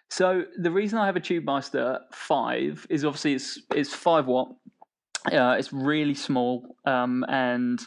So 0.09 0.45
the 0.57 0.69
reason 0.71 0.99
I 0.99 1.05
have 1.07 1.15
a 1.15 1.21
Tubemeister 1.21 1.99
five 2.11 2.85
is 2.89 3.03
obviously 3.05 3.33
it's 3.33 3.59
it's 3.73 3.93
five 3.93 4.27
watt. 4.27 4.49
Uh, 5.31 5.55
it's 5.57 5.71
really 5.73 6.13
small, 6.13 6.75
um, 6.85 7.23
and 7.29 7.81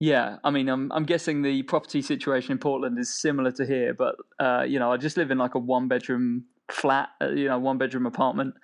Yeah, 0.00 0.38
I 0.44 0.50
mean, 0.50 0.68
I'm 0.68 0.90
I'm 0.92 1.04
guessing 1.04 1.42
the 1.42 1.62
property 1.64 2.00
situation 2.02 2.52
in 2.52 2.58
Portland 2.58 2.98
is 2.98 3.14
similar 3.14 3.50
to 3.52 3.66
here, 3.66 3.94
but 3.94 4.16
uh, 4.38 4.62
you 4.66 4.78
know, 4.78 4.92
I 4.92 4.96
just 4.96 5.16
live 5.18 5.30
in 5.30 5.38
like 5.38 5.54
a 5.54 5.58
one 5.58 5.88
bedroom 5.88 6.46
flat, 6.70 7.10
uh, 7.20 7.30
you 7.30 7.48
know, 7.48 7.58
one 7.58 7.78
bedroom 7.78 8.06
apartment. 8.06 8.54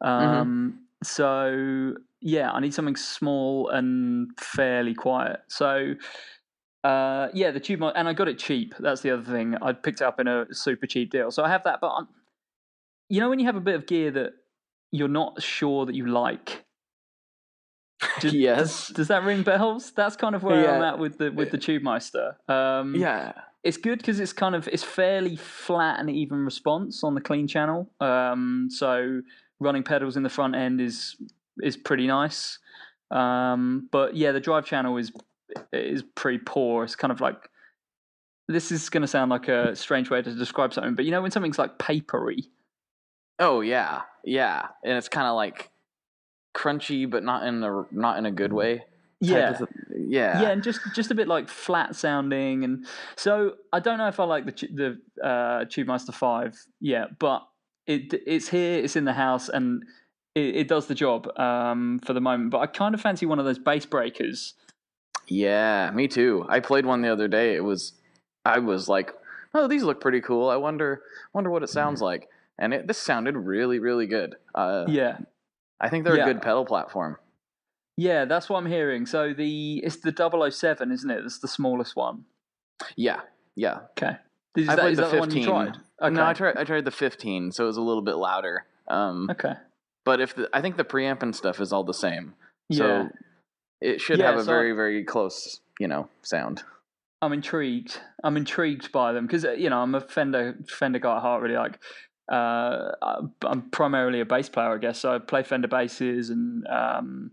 Um, 0.00 0.80
So 1.02 1.94
yeah, 2.22 2.50
I 2.50 2.60
need 2.60 2.74
something 2.74 2.96
small 2.96 3.68
and 3.68 4.30
fairly 4.40 4.94
quiet. 4.94 5.40
So 5.48 5.94
uh, 6.84 7.28
yeah, 7.34 7.50
the 7.50 7.60
tube, 7.60 7.82
and 7.82 8.08
I 8.08 8.12
got 8.14 8.28
it 8.28 8.38
cheap. 8.38 8.74
That's 8.78 9.02
the 9.02 9.10
other 9.12 9.24
thing. 9.24 9.56
I 9.60 9.72
picked 9.72 10.00
it 10.00 10.04
up 10.04 10.20
in 10.20 10.28
a 10.28 10.46
super 10.52 10.86
cheap 10.86 11.10
deal, 11.10 11.30
so 11.30 11.44
I 11.44 11.48
have 11.48 11.64
that. 11.64 11.80
But 11.80 11.90
I'm, 11.90 12.08
you 13.08 13.20
know, 13.20 13.30
when 13.30 13.38
you 13.40 13.46
have 13.46 13.56
a 13.56 13.60
bit 13.60 13.74
of 13.74 13.86
gear 13.86 14.10
that 14.12 14.32
you're 14.92 15.08
not 15.08 15.42
sure 15.42 15.86
that 15.86 15.94
you 15.94 16.06
like. 16.06 16.65
Does, 18.20 18.32
Yes. 18.34 18.58
Does, 18.88 18.96
does 18.96 19.08
that 19.08 19.24
ring 19.24 19.42
bells? 19.42 19.90
That's 19.92 20.16
kind 20.16 20.34
of 20.34 20.42
where 20.42 20.74
I'm 20.76 20.82
at 20.82 20.98
with 20.98 21.18
the 21.18 21.30
with 21.30 21.50
the 21.50 21.58
Tubemeister. 21.58 22.34
Um, 22.50 22.94
Yeah. 22.94 23.32
it's 23.64 23.76
good 23.76 23.98
because 23.98 24.20
it's 24.20 24.32
kind 24.32 24.54
of 24.54 24.68
it's 24.68 24.82
fairly 24.82 25.36
flat 25.36 25.98
and 26.00 26.10
even 26.10 26.44
response 26.44 27.02
on 27.02 27.14
the 27.14 27.20
clean 27.20 27.46
channel. 27.48 27.90
Um, 28.00 28.68
so 28.70 29.22
running 29.60 29.82
pedals 29.82 30.16
in 30.16 30.22
the 30.22 30.28
front 30.28 30.54
end 30.54 30.80
is 30.80 31.16
is 31.62 31.76
pretty 31.76 32.06
nice. 32.06 32.58
Um, 33.10 33.88
but 33.92 34.16
yeah, 34.16 34.32
the 34.32 34.40
drive 34.40 34.66
channel 34.66 34.96
is 34.98 35.12
is 35.72 36.02
pretty 36.02 36.38
poor. 36.44 36.84
It's 36.84 36.96
kind 36.96 37.12
of 37.12 37.20
like 37.20 37.48
this 38.48 38.70
is 38.70 38.88
going 38.90 39.00
to 39.00 39.06
sound 39.08 39.30
like 39.30 39.48
a 39.48 39.74
strange 39.74 40.10
way 40.10 40.22
to 40.22 40.34
describe 40.34 40.72
something, 40.74 40.94
but 40.94 41.04
you 41.04 41.10
know 41.10 41.22
when 41.22 41.30
something's 41.30 41.58
like 41.58 41.78
papery. 41.78 42.44
Oh 43.38 43.60
yeah, 43.60 44.02
yeah, 44.24 44.66
and 44.84 44.96
it's 44.98 45.08
kind 45.08 45.26
of 45.26 45.34
like 45.34 45.70
crunchy, 46.56 47.08
but 47.08 47.22
not 47.22 47.46
in 47.46 47.62
a 47.62 47.84
not 47.92 48.18
in 48.18 48.26
a 48.26 48.30
good 48.30 48.52
way. 48.52 48.84
Yeah, 49.20 49.50
of 49.50 49.68
yeah, 49.96 50.42
yeah, 50.42 50.50
and 50.50 50.62
just 50.62 50.80
just 50.94 51.10
a 51.10 51.14
bit 51.14 51.28
like 51.28 51.48
flat 51.48 51.94
sounding, 51.96 52.64
and 52.64 52.86
so 53.16 53.54
I 53.72 53.80
don't 53.80 53.98
know 53.98 54.08
if 54.08 54.20
I 54.20 54.24
like 54.24 54.44
the 54.46 54.52
the 54.68 55.26
uh, 55.26 55.64
Tubemeister 55.64 56.12
Five 56.12 56.56
yet, 56.80 57.18
but 57.18 57.46
it 57.86 58.12
it's 58.26 58.48
here, 58.48 58.78
it's 58.84 58.96
in 58.96 59.04
the 59.04 59.14
house, 59.14 59.48
and 59.48 59.84
it, 60.34 60.56
it 60.56 60.68
does 60.68 60.86
the 60.86 60.94
job 60.94 61.28
um, 61.38 61.98
for 62.04 62.12
the 62.12 62.20
moment. 62.20 62.50
But 62.50 62.58
I 62.58 62.66
kind 62.66 62.94
of 62.94 63.00
fancy 63.00 63.26
one 63.26 63.38
of 63.38 63.44
those 63.44 63.58
Bassbreakers. 63.58 64.52
Yeah, 65.26 65.90
me 65.92 66.06
too. 66.08 66.46
I 66.48 66.60
played 66.60 66.86
one 66.86 67.02
the 67.02 67.08
other 67.08 67.26
day. 67.26 67.56
It 67.56 67.64
was, 67.64 67.94
I 68.44 68.60
was 68.60 68.88
like, 68.88 69.12
oh, 69.54 69.66
these 69.66 69.82
look 69.82 70.00
pretty 70.00 70.20
cool. 70.20 70.48
I 70.48 70.56
wonder, 70.56 71.02
wonder 71.32 71.50
what 71.50 71.64
it 71.64 71.68
sounds 71.68 72.00
like. 72.00 72.28
And 72.58 72.72
it, 72.72 72.86
this 72.86 72.98
sounded 72.98 73.36
really, 73.36 73.80
really 73.80 74.06
good. 74.06 74.36
Uh, 74.54 74.84
Yeah, 74.86 75.18
I 75.80 75.88
think 75.88 76.04
they're 76.04 76.16
Yeah. 76.16 76.24
a 76.24 76.32
good 76.32 76.42
pedal 76.42 76.64
platform. 76.64 77.18
yeah, 77.98 78.24
that's 78.26 78.48
what 78.50 78.58
I'm 78.58 78.66
hearing. 78.66 79.06
So 79.06 79.32
the 79.32 79.78
it's 79.84 79.96
the 79.96 80.12
007, 80.12 80.92
isn't 80.92 81.10
it? 81.10 81.22
That's 81.22 81.38
the 81.38 81.48
smallest 81.48 81.96
one. 81.96 82.24
Yeah, 82.96 83.20
yeah. 83.54 83.80
Okay, 83.92 84.16
is 84.56 84.68
I 84.68 84.76
that, 84.76 84.82
played 84.82 84.96
the 84.96 85.02
that 85.02 85.10
the 85.12 85.18
one 85.18 85.30
you 85.30 85.36
15. 85.42 85.44
tried? 85.44 85.76
Okay. 86.02 86.14
No, 86.14 86.26
I 86.26 86.32
tried. 86.34 86.56
I 86.58 86.64
tried 86.64 86.84
the 86.84 86.90
15, 86.90 87.52
so 87.52 87.64
it 87.64 87.66
was 87.68 87.76
a 87.78 87.82
little 87.82 88.02
bit 88.02 88.16
louder. 88.16 88.66
Um, 88.88 89.28
Okay. 89.30 89.54
but 90.04 90.20
if 90.20 90.34
the, 90.34 90.48
I 90.52 90.60
think 90.60 90.76
the 90.76 90.84
preamp 90.84 91.22
and 91.22 91.34
stuff 91.34 91.58
is 91.60 91.72
all 91.72 91.84
the 91.84 91.94
same, 91.94 92.34
Yeah. 92.68 92.76
so 92.78 93.08
it 93.80 94.00
should 94.00 94.18
Yeah, 94.18 94.26
have 94.26 94.36
a 94.40 94.44
so- 94.44 94.46
very, 94.52 94.72
very 94.72 95.02
close, 95.04 95.60
you 95.80 95.88
know, 95.88 96.08
sound. 96.22 96.62
I'm 97.22 97.32
intrigued. 97.32 97.98
I'm 98.22 98.36
intrigued 98.36 98.92
by 98.92 99.12
them 99.14 99.26
because 99.26 99.44
you 99.44 99.70
know 99.70 99.80
I'm 99.80 99.94
a 99.94 100.00
Fender 100.02 100.58
Fender 100.68 100.98
guy 100.98 101.16
at 101.16 101.22
heart. 101.22 101.42
Really, 101.42 101.56
like 101.56 101.80
uh, 102.28 102.92
I'm 103.42 103.62
primarily 103.70 104.20
a 104.20 104.24
bass 104.24 104.48
player, 104.48 104.74
I 104.74 104.78
guess. 104.78 104.98
So 104.98 105.14
I 105.14 105.18
play 105.18 105.42
Fender 105.42 105.68
basses, 105.68 106.30
and 106.30 106.66
um, 106.66 107.30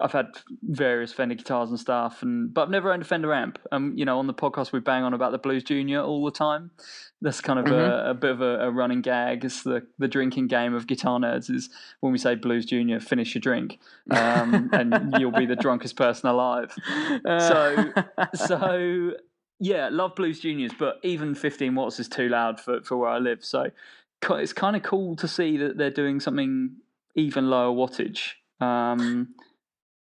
I've 0.00 0.12
had 0.12 0.28
various 0.62 1.12
Fender 1.12 1.34
guitars 1.34 1.70
and 1.70 1.78
stuff. 1.78 2.22
And 2.22 2.52
but 2.54 2.62
I've 2.62 2.70
never 2.70 2.92
owned 2.92 3.02
a 3.02 3.04
Fender 3.04 3.34
amp. 3.34 3.58
Um, 3.72 3.92
you 3.96 4.04
know, 4.04 4.18
on 4.18 4.26
the 4.26 4.34
podcast 4.34 4.72
we 4.72 4.80
bang 4.80 5.02
on 5.02 5.12
about 5.12 5.32
the 5.32 5.38
Blues 5.38 5.64
Junior 5.64 6.00
all 6.00 6.24
the 6.24 6.30
time. 6.30 6.70
That's 7.20 7.42
kind 7.42 7.58
of 7.58 7.66
a, 7.66 8.10
a 8.10 8.14
bit 8.14 8.30
of 8.30 8.40
a, 8.40 8.60
a 8.60 8.70
running 8.70 9.02
gag. 9.02 9.44
It's 9.44 9.62
the 9.62 9.86
the 9.98 10.08
drinking 10.08 10.46
game 10.46 10.74
of 10.74 10.86
guitar 10.86 11.18
nerds 11.18 11.50
is 11.50 11.68
when 12.00 12.12
we 12.12 12.18
say 12.18 12.34
Blues 12.34 12.64
Junior, 12.64 12.98
finish 13.00 13.34
your 13.34 13.40
drink, 13.40 13.78
um, 14.10 14.70
and 14.72 15.14
you'll 15.18 15.32
be 15.32 15.46
the 15.46 15.56
drunkest 15.56 15.96
person 15.96 16.30
alive. 16.30 16.74
So 17.24 17.92
so 18.34 19.12
yeah, 19.60 19.90
love 19.92 20.14
Blues 20.14 20.40
Juniors, 20.40 20.72
but 20.76 20.98
even 21.02 21.34
15 21.34 21.74
watts 21.74 22.00
is 22.00 22.08
too 22.08 22.30
loud 22.30 22.58
for, 22.58 22.80
for 22.80 22.96
where 22.96 23.10
I 23.10 23.18
live. 23.18 23.44
So 23.44 23.70
it's 24.22 24.52
kind 24.52 24.76
of 24.76 24.82
cool 24.82 25.16
to 25.16 25.28
see 25.28 25.56
that 25.58 25.76
they're 25.78 25.90
doing 25.90 26.20
something 26.20 26.76
even 27.14 27.50
lower 27.50 27.74
wattage. 27.74 28.32
Um, 28.60 29.34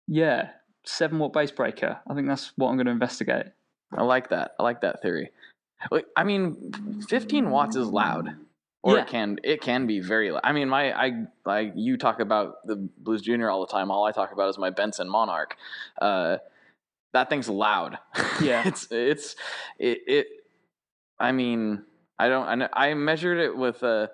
yeah, 0.07 0.49
seven 0.86 1.20
watt 1.20 1.34
Bassbreaker. 1.34 1.99
I 2.07 2.14
think 2.14 2.28
that's 2.28 2.51
what 2.55 2.70
I'm 2.70 2.76
going 2.76 2.86
to 2.86 2.91
investigate. 2.91 3.47
I 3.95 4.03
like 4.03 4.30
that. 4.30 4.51
I 4.59 4.64
like 4.64 4.82
that 4.82 5.01
theory. 5.01 5.32
I 6.16 6.24
mean, 6.24 7.03
15 7.09 7.49
watts 7.49 7.76
is 7.76 7.88
loud, 7.88 8.30
or 8.84 8.95
Yeah. 8.95 9.01
it 9.01 9.07
can 9.07 9.39
it 9.43 9.61
can 9.61 9.86
be 9.86 9.99
very. 9.99 10.32
loud. 10.32 10.41
I 10.43 10.53
mean, 10.53 10.70
my 10.70 10.93
I 10.93 11.26
like 11.45 11.74
you 11.76 11.97
talk 11.97 12.20
about 12.22 12.66
the 12.66 12.78
Blues 12.97 13.22
Junior 13.22 13.49
all 13.49 13.59
the 13.66 13.72
time. 13.72 13.91
All 13.91 14.05
I 14.05 14.11
talk 14.14 14.32
about 14.32 14.49
is 14.49 14.57
my 14.57 14.70
Benson 14.70 15.09
Monarch. 15.09 15.57
Uh, 16.01 16.38
that 17.14 17.30
thing's 17.30 17.49
loud. 17.49 17.97
Yeah. 18.41 18.66
it's 18.66 18.88
it's 18.91 19.36
it, 19.78 19.99
it. 20.07 20.28
I 21.20 21.32
mean, 21.34 21.84
I 22.20 22.28
don't. 22.30 22.47
I, 22.47 22.55
know- 22.55 22.70
I 22.74 22.93
measured 22.93 23.39
it 23.39 23.55
with 23.57 23.84
a. 23.84 24.09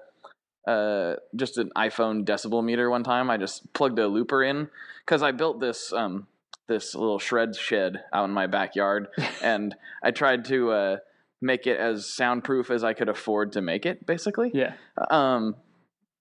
Uh, 0.67 1.15
just 1.35 1.57
an 1.57 1.71
iPhone 1.75 2.23
decibel 2.25 2.63
meter 2.63 2.89
one 2.89 3.03
time. 3.03 3.29
I 3.29 3.37
just 3.37 3.73
plugged 3.73 3.97
a 3.97 4.07
looper 4.07 4.43
in 4.43 4.69
because 5.03 5.23
I 5.23 5.31
built 5.31 5.59
this 5.59 5.91
um 5.93 6.27
this 6.67 6.93
little 6.93 7.17
shred 7.17 7.55
shed 7.55 8.03
out 8.13 8.25
in 8.25 8.31
my 8.31 8.45
backyard, 8.45 9.07
and 9.41 9.75
I 10.03 10.11
tried 10.11 10.45
to 10.45 10.69
uh, 10.71 10.97
make 11.41 11.65
it 11.65 11.79
as 11.79 12.13
soundproof 12.13 12.69
as 12.69 12.83
I 12.83 12.93
could 12.93 13.09
afford 13.09 13.53
to 13.53 13.61
make 13.61 13.85
it. 13.87 14.05
Basically, 14.05 14.51
Yeah. 14.53 14.73
um, 15.09 15.55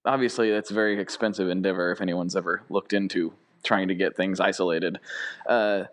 obviously 0.07 0.51
that's 0.51 0.71
a 0.71 0.75
very 0.75 0.99
expensive 0.99 1.51
endeavor 1.51 1.91
if 1.93 2.01
anyone's 2.01 2.35
ever 2.37 2.63
looked 2.71 2.95
into 2.95 3.35
trying 3.65 3.89
to 3.89 3.95
get 3.95 4.17
things 4.17 4.41
isolated. 4.41 4.99
Uh, 5.47 5.85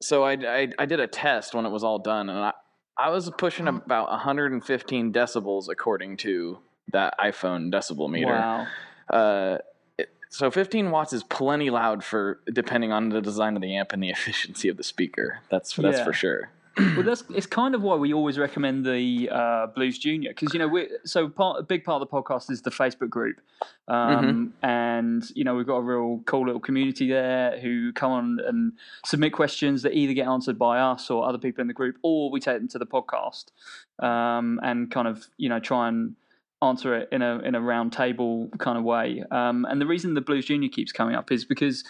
so 0.00 0.24
I, 0.24 0.32
I 0.32 0.68
I 0.80 0.86
did 0.86 0.98
a 0.98 1.06
test 1.06 1.54
when 1.54 1.64
it 1.66 1.70
was 1.70 1.84
all 1.84 2.00
done, 2.00 2.28
and 2.28 2.38
I 2.40 2.52
I 2.96 3.10
was 3.10 3.30
pushing 3.38 3.68
about 3.68 4.08
115 4.10 5.12
decibels 5.12 5.68
according 5.68 6.18
to 6.18 6.58
that 6.92 7.14
iPhone 7.18 7.72
decibel 7.72 8.10
meter. 8.10 8.26
Wow. 8.26 8.66
Uh, 9.08 9.58
it- 9.98 10.10
so 10.28 10.50
15 10.50 10.90
watts 10.90 11.12
is 11.12 11.22
plenty 11.22 11.70
loud 11.70 12.02
for 12.04 12.40
depending 12.52 12.92
on 12.92 13.08
the 13.10 13.20
design 13.20 13.56
of 13.56 13.62
the 13.62 13.76
amp 13.76 13.92
and 13.92 14.02
the 14.02 14.10
efficiency 14.16 14.68
of 14.68 14.76
the 14.76 14.84
speaker. 14.84 15.40
That's 15.50 15.74
that's 15.76 15.98
Yeah. 15.98 16.04
for 16.04 16.12
sure. 16.12 16.50
Well, 16.78 17.02
that's 17.02 17.24
it's 17.30 17.46
kind 17.46 17.74
of 17.74 17.82
why 17.82 17.94
we 17.96 18.14
always 18.14 18.38
recommend 18.38 18.86
the 18.86 19.28
uh, 19.30 19.66
Blues 19.68 19.98
Junior 19.98 20.30
because 20.30 20.54
you 20.54 20.58
know 20.58 20.68
we 20.68 20.88
so 21.04 21.28
part 21.28 21.60
a 21.60 21.62
big 21.62 21.84
part 21.84 22.00
of 22.00 22.08
the 22.08 22.14
podcast 22.14 22.50
is 22.50 22.62
the 22.62 22.70
Facebook 22.70 23.10
group, 23.10 23.40
um, 23.88 24.54
and 24.62 25.30
you 25.34 25.44
know 25.44 25.54
we've 25.54 25.66
got 25.66 25.76
a 25.76 25.82
real 25.82 26.20
cool 26.24 26.46
little 26.46 26.60
community 26.60 27.08
there 27.08 27.58
who 27.60 27.92
come 27.92 28.12
on 28.12 28.38
and 28.46 28.72
submit 29.04 29.32
questions 29.32 29.82
that 29.82 29.92
either 29.92 30.14
get 30.14 30.26
answered 30.26 30.58
by 30.58 30.78
us 30.78 31.10
or 31.10 31.28
other 31.28 31.38
people 31.38 31.60
in 31.60 31.66
the 31.66 31.74
group, 31.74 31.96
or 32.02 32.30
we 32.30 32.40
take 32.40 32.58
them 32.58 32.68
to 32.68 32.78
the 32.78 32.86
podcast 32.86 33.46
um, 33.98 34.58
and 34.62 34.90
kind 34.90 35.08
of 35.08 35.28
you 35.36 35.48
know 35.48 35.60
try 35.60 35.88
and 35.88 36.14
answer 36.62 36.94
it 36.94 37.08
in 37.12 37.22
a 37.22 37.38
in 37.40 37.54
a 37.54 37.60
round 37.60 37.92
table 37.92 38.48
kind 38.58 38.78
of 38.78 38.84
way. 38.84 39.22
Um, 39.30 39.66
and 39.68 39.80
the 39.80 39.86
reason 39.86 40.14
the 40.14 40.20
Blues 40.20 40.46
Junior 40.46 40.68
keeps 40.68 40.92
coming 40.92 41.14
up 41.14 41.32
is 41.32 41.44
because 41.44 41.84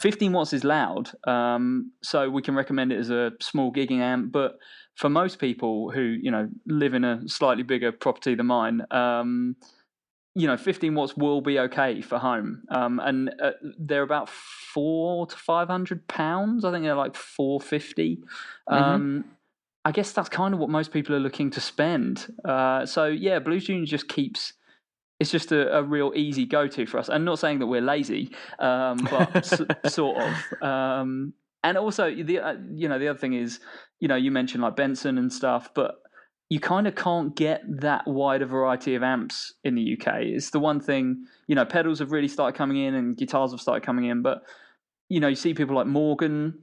15 0.00 0.32
watts 0.32 0.52
is 0.52 0.64
loud, 0.64 1.10
um, 1.26 1.92
so 2.02 2.30
we 2.30 2.42
can 2.42 2.54
recommend 2.54 2.92
it 2.92 2.98
as 2.98 3.10
a 3.10 3.32
small 3.40 3.72
gigging 3.72 3.98
amp. 3.98 4.32
But 4.32 4.58
for 4.94 5.08
most 5.08 5.38
people 5.38 5.90
who 5.90 6.00
you 6.00 6.30
know 6.30 6.48
live 6.66 6.94
in 6.94 7.04
a 7.04 7.28
slightly 7.28 7.62
bigger 7.62 7.92
property 7.92 8.34
than 8.34 8.46
mine, 8.46 8.86
um, 8.90 9.56
you 10.34 10.46
know, 10.46 10.56
15 10.56 10.94
watts 10.94 11.16
will 11.16 11.40
be 11.40 11.58
okay 11.58 12.00
for 12.00 12.18
home. 12.18 12.62
Um, 12.70 13.00
and 13.00 13.34
uh, 13.42 13.50
they're 13.78 14.02
about 14.02 14.30
four 14.30 15.26
to 15.26 15.36
500 15.36 16.08
pounds. 16.08 16.64
I 16.64 16.72
think 16.72 16.84
they're 16.84 16.94
like 16.94 17.14
450. 17.14 18.22
Um, 18.66 19.24
I 19.84 19.92
guess 19.92 20.12
that's 20.12 20.28
kind 20.28 20.54
of 20.54 20.60
what 20.60 20.70
most 20.70 20.92
people 20.92 21.14
are 21.14 21.20
looking 21.20 21.50
to 21.50 21.60
spend. 21.60 22.32
Uh, 22.44 22.86
so 22.86 23.06
yeah, 23.06 23.38
Blues 23.38 23.64
Junior 23.64 23.86
just 23.86 24.08
keeps. 24.08 24.52
It's 25.18 25.30
just 25.30 25.52
a, 25.52 25.78
a 25.78 25.82
real 25.82 26.12
easy 26.16 26.46
go-to 26.46 26.84
for 26.86 26.98
us. 26.98 27.08
And 27.08 27.24
not 27.24 27.38
saying 27.38 27.60
that 27.60 27.66
we're 27.66 27.80
lazy, 27.80 28.32
um, 28.58 28.98
but 29.10 29.36
s- 29.52 29.62
sort 29.92 30.18
of. 30.20 30.62
Um, 30.62 31.32
and 31.62 31.78
also, 31.78 32.12
the 32.12 32.40
uh, 32.40 32.54
you 32.74 32.88
know 32.88 32.98
the 32.98 33.08
other 33.08 33.18
thing 33.18 33.34
is, 33.34 33.60
you 34.00 34.08
know, 34.08 34.16
you 34.16 34.30
mentioned 34.30 34.62
like 34.62 34.74
Benson 34.74 35.18
and 35.18 35.32
stuff, 35.32 35.70
but 35.74 35.94
you 36.52 36.60
kind 36.60 36.86
of 36.86 36.94
can't 36.94 37.34
get 37.34 37.62
that 37.80 38.06
wide 38.06 38.42
a 38.42 38.46
variety 38.46 38.94
of 38.94 39.02
amps 39.02 39.54
in 39.64 39.74
the 39.74 39.96
UK. 39.96 40.16
It's 40.20 40.50
the 40.50 40.60
one 40.60 40.80
thing, 40.80 41.24
you 41.46 41.54
know, 41.54 41.64
pedals 41.64 42.00
have 42.00 42.12
really 42.12 42.28
started 42.28 42.58
coming 42.58 42.76
in 42.76 42.94
and 42.94 43.16
guitars 43.16 43.52
have 43.52 43.60
started 43.60 43.82
coming 43.82 44.04
in, 44.04 44.20
but 44.20 44.42
you 45.08 45.18
know, 45.18 45.28
you 45.28 45.34
see 45.34 45.54
people 45.54 45.74
like 45.74 45.86
Morgan 45.86 46.58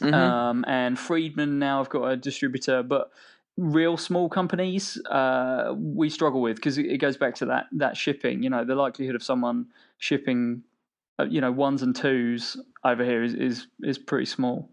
Mhm. 0.00 0.14
um, 0.14 0.64
and 0.66 0.98
Friedman 0.98 1.58
now 1.58 1.78
have 1.78 1.88
got 1.90 2.04
a 2.06 2.16
distributor, 2.16 2.82
but 2.82 3.10
real 3.56 3.96
small 3.96 4.28
companies 4.28 5.00
uh, 5.10 5.74
we 5.76 6.08
struggle 6.08 6.40
with 6.40 6.56
because 6.56 6.78
it 6.78 6.86
it 6.86 6.98
goes 6.98 7.16
back 7.16 7.34
to 7.36 7.46
that 7.46 7.66
that 7.72 7.96
shipping. 7.96 8.42
You 8.42 8.50
know, 8.50 8.64
the 8.64 8.74
likelihood 8.74 9.14
of 9.14 9.22
someone 9.22 9.66
shipping, 9.98 10.62
uh, 11.18 11.24
you 11.24 11.40
know, 11.40 11.52
ones 11.52 11.82
and 11.82 11.94
twos 11.94 12.56
over 12.84 13.04
here 13.04 13.22
is 13.22 13.34
is 13.34 13.66
is 13.82 13.98
pretty 13.98 14.26
small. 14.26 14.70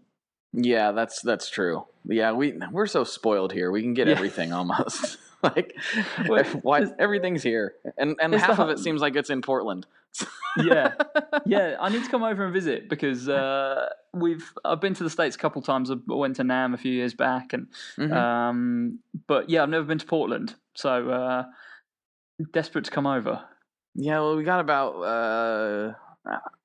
Yeah, 0.54 0.92
that's 0.92 1.20
that's 1.20 1.50
true. 1.50 1.84
Yeah, 2.06 2.32
we 2.32 2.58
we're 2.72 2.86
so 2.86 3.04
spoiled 3.04 3.52
here. 3.52 3.70
We 3.70 3.82
can 3.82 3.92
get 3.94 4.08
Yeah. 4.08 4.14
everything 4.14 4.52
almost. 4.52 5.18
like 5.42 5.76
Well, 6.28 6.44
why 6.62 6.82
everything's 6.98 7.42
here. 7.42 7.74
And 7.96 8.16
and 8.20 8.34
it's 8.34 8.42
the 8.42 8.48
half 8.54 8.58
of 8.58 8.70
it 8.70 8.78
seems 8.78 9.00
like 9.00 9.14
it's 9.16 9.30
in 9.30 9.40
Portland. 9.42 9.86
yeah, 10.56 10.94
yeah. 11.46 11.76
I 11.80 11.90
need 11.90 12.02
to 12.04 12.10
come 12.10 12.22
over 12.24 12.44
and 12.44 12.52
visit 12.52 12.88
because 12.88 13.28
uh, 13.28 13.88
we've 14.14 14.50
I've 14.64 14.80
been 14.80 14.94
to 14.94 15.04
the 15.04 15.10
states 15.10 15.36
a 15.36 15.38
couple 15.38 15.60
times. 15.62 15.90
I 15.90 15.96
went 16.06 16.36
to 16.36 16.42
NAMM 16.42 16.74
a 16.74 16.76
few 16.78 16.92
years 16.92 17.14
back, 17.14 17.52
and 17.52 17.68
Mhm. 17.98 18.12
um, 18.12 18.98
but 19.26 19.48
yeah, 19.50 19.62
I've 19.62 19.68
never 19.68 19.84
been 19.84 19.98
to 19.98 20.06
Portland, 20.06 20.54
so 20.74 21.10
uh, 21.10 21.44
desperate 22.52 22.84
to 22.86 22.90
come 22.90 23.06
over. 23.06 23.42
Yeah, 23.94 24.20
well, 24.20 24.36
we 24.36 24.44
got 24.44 24.60
about 24.60 24.92
uh, 25.02 25.92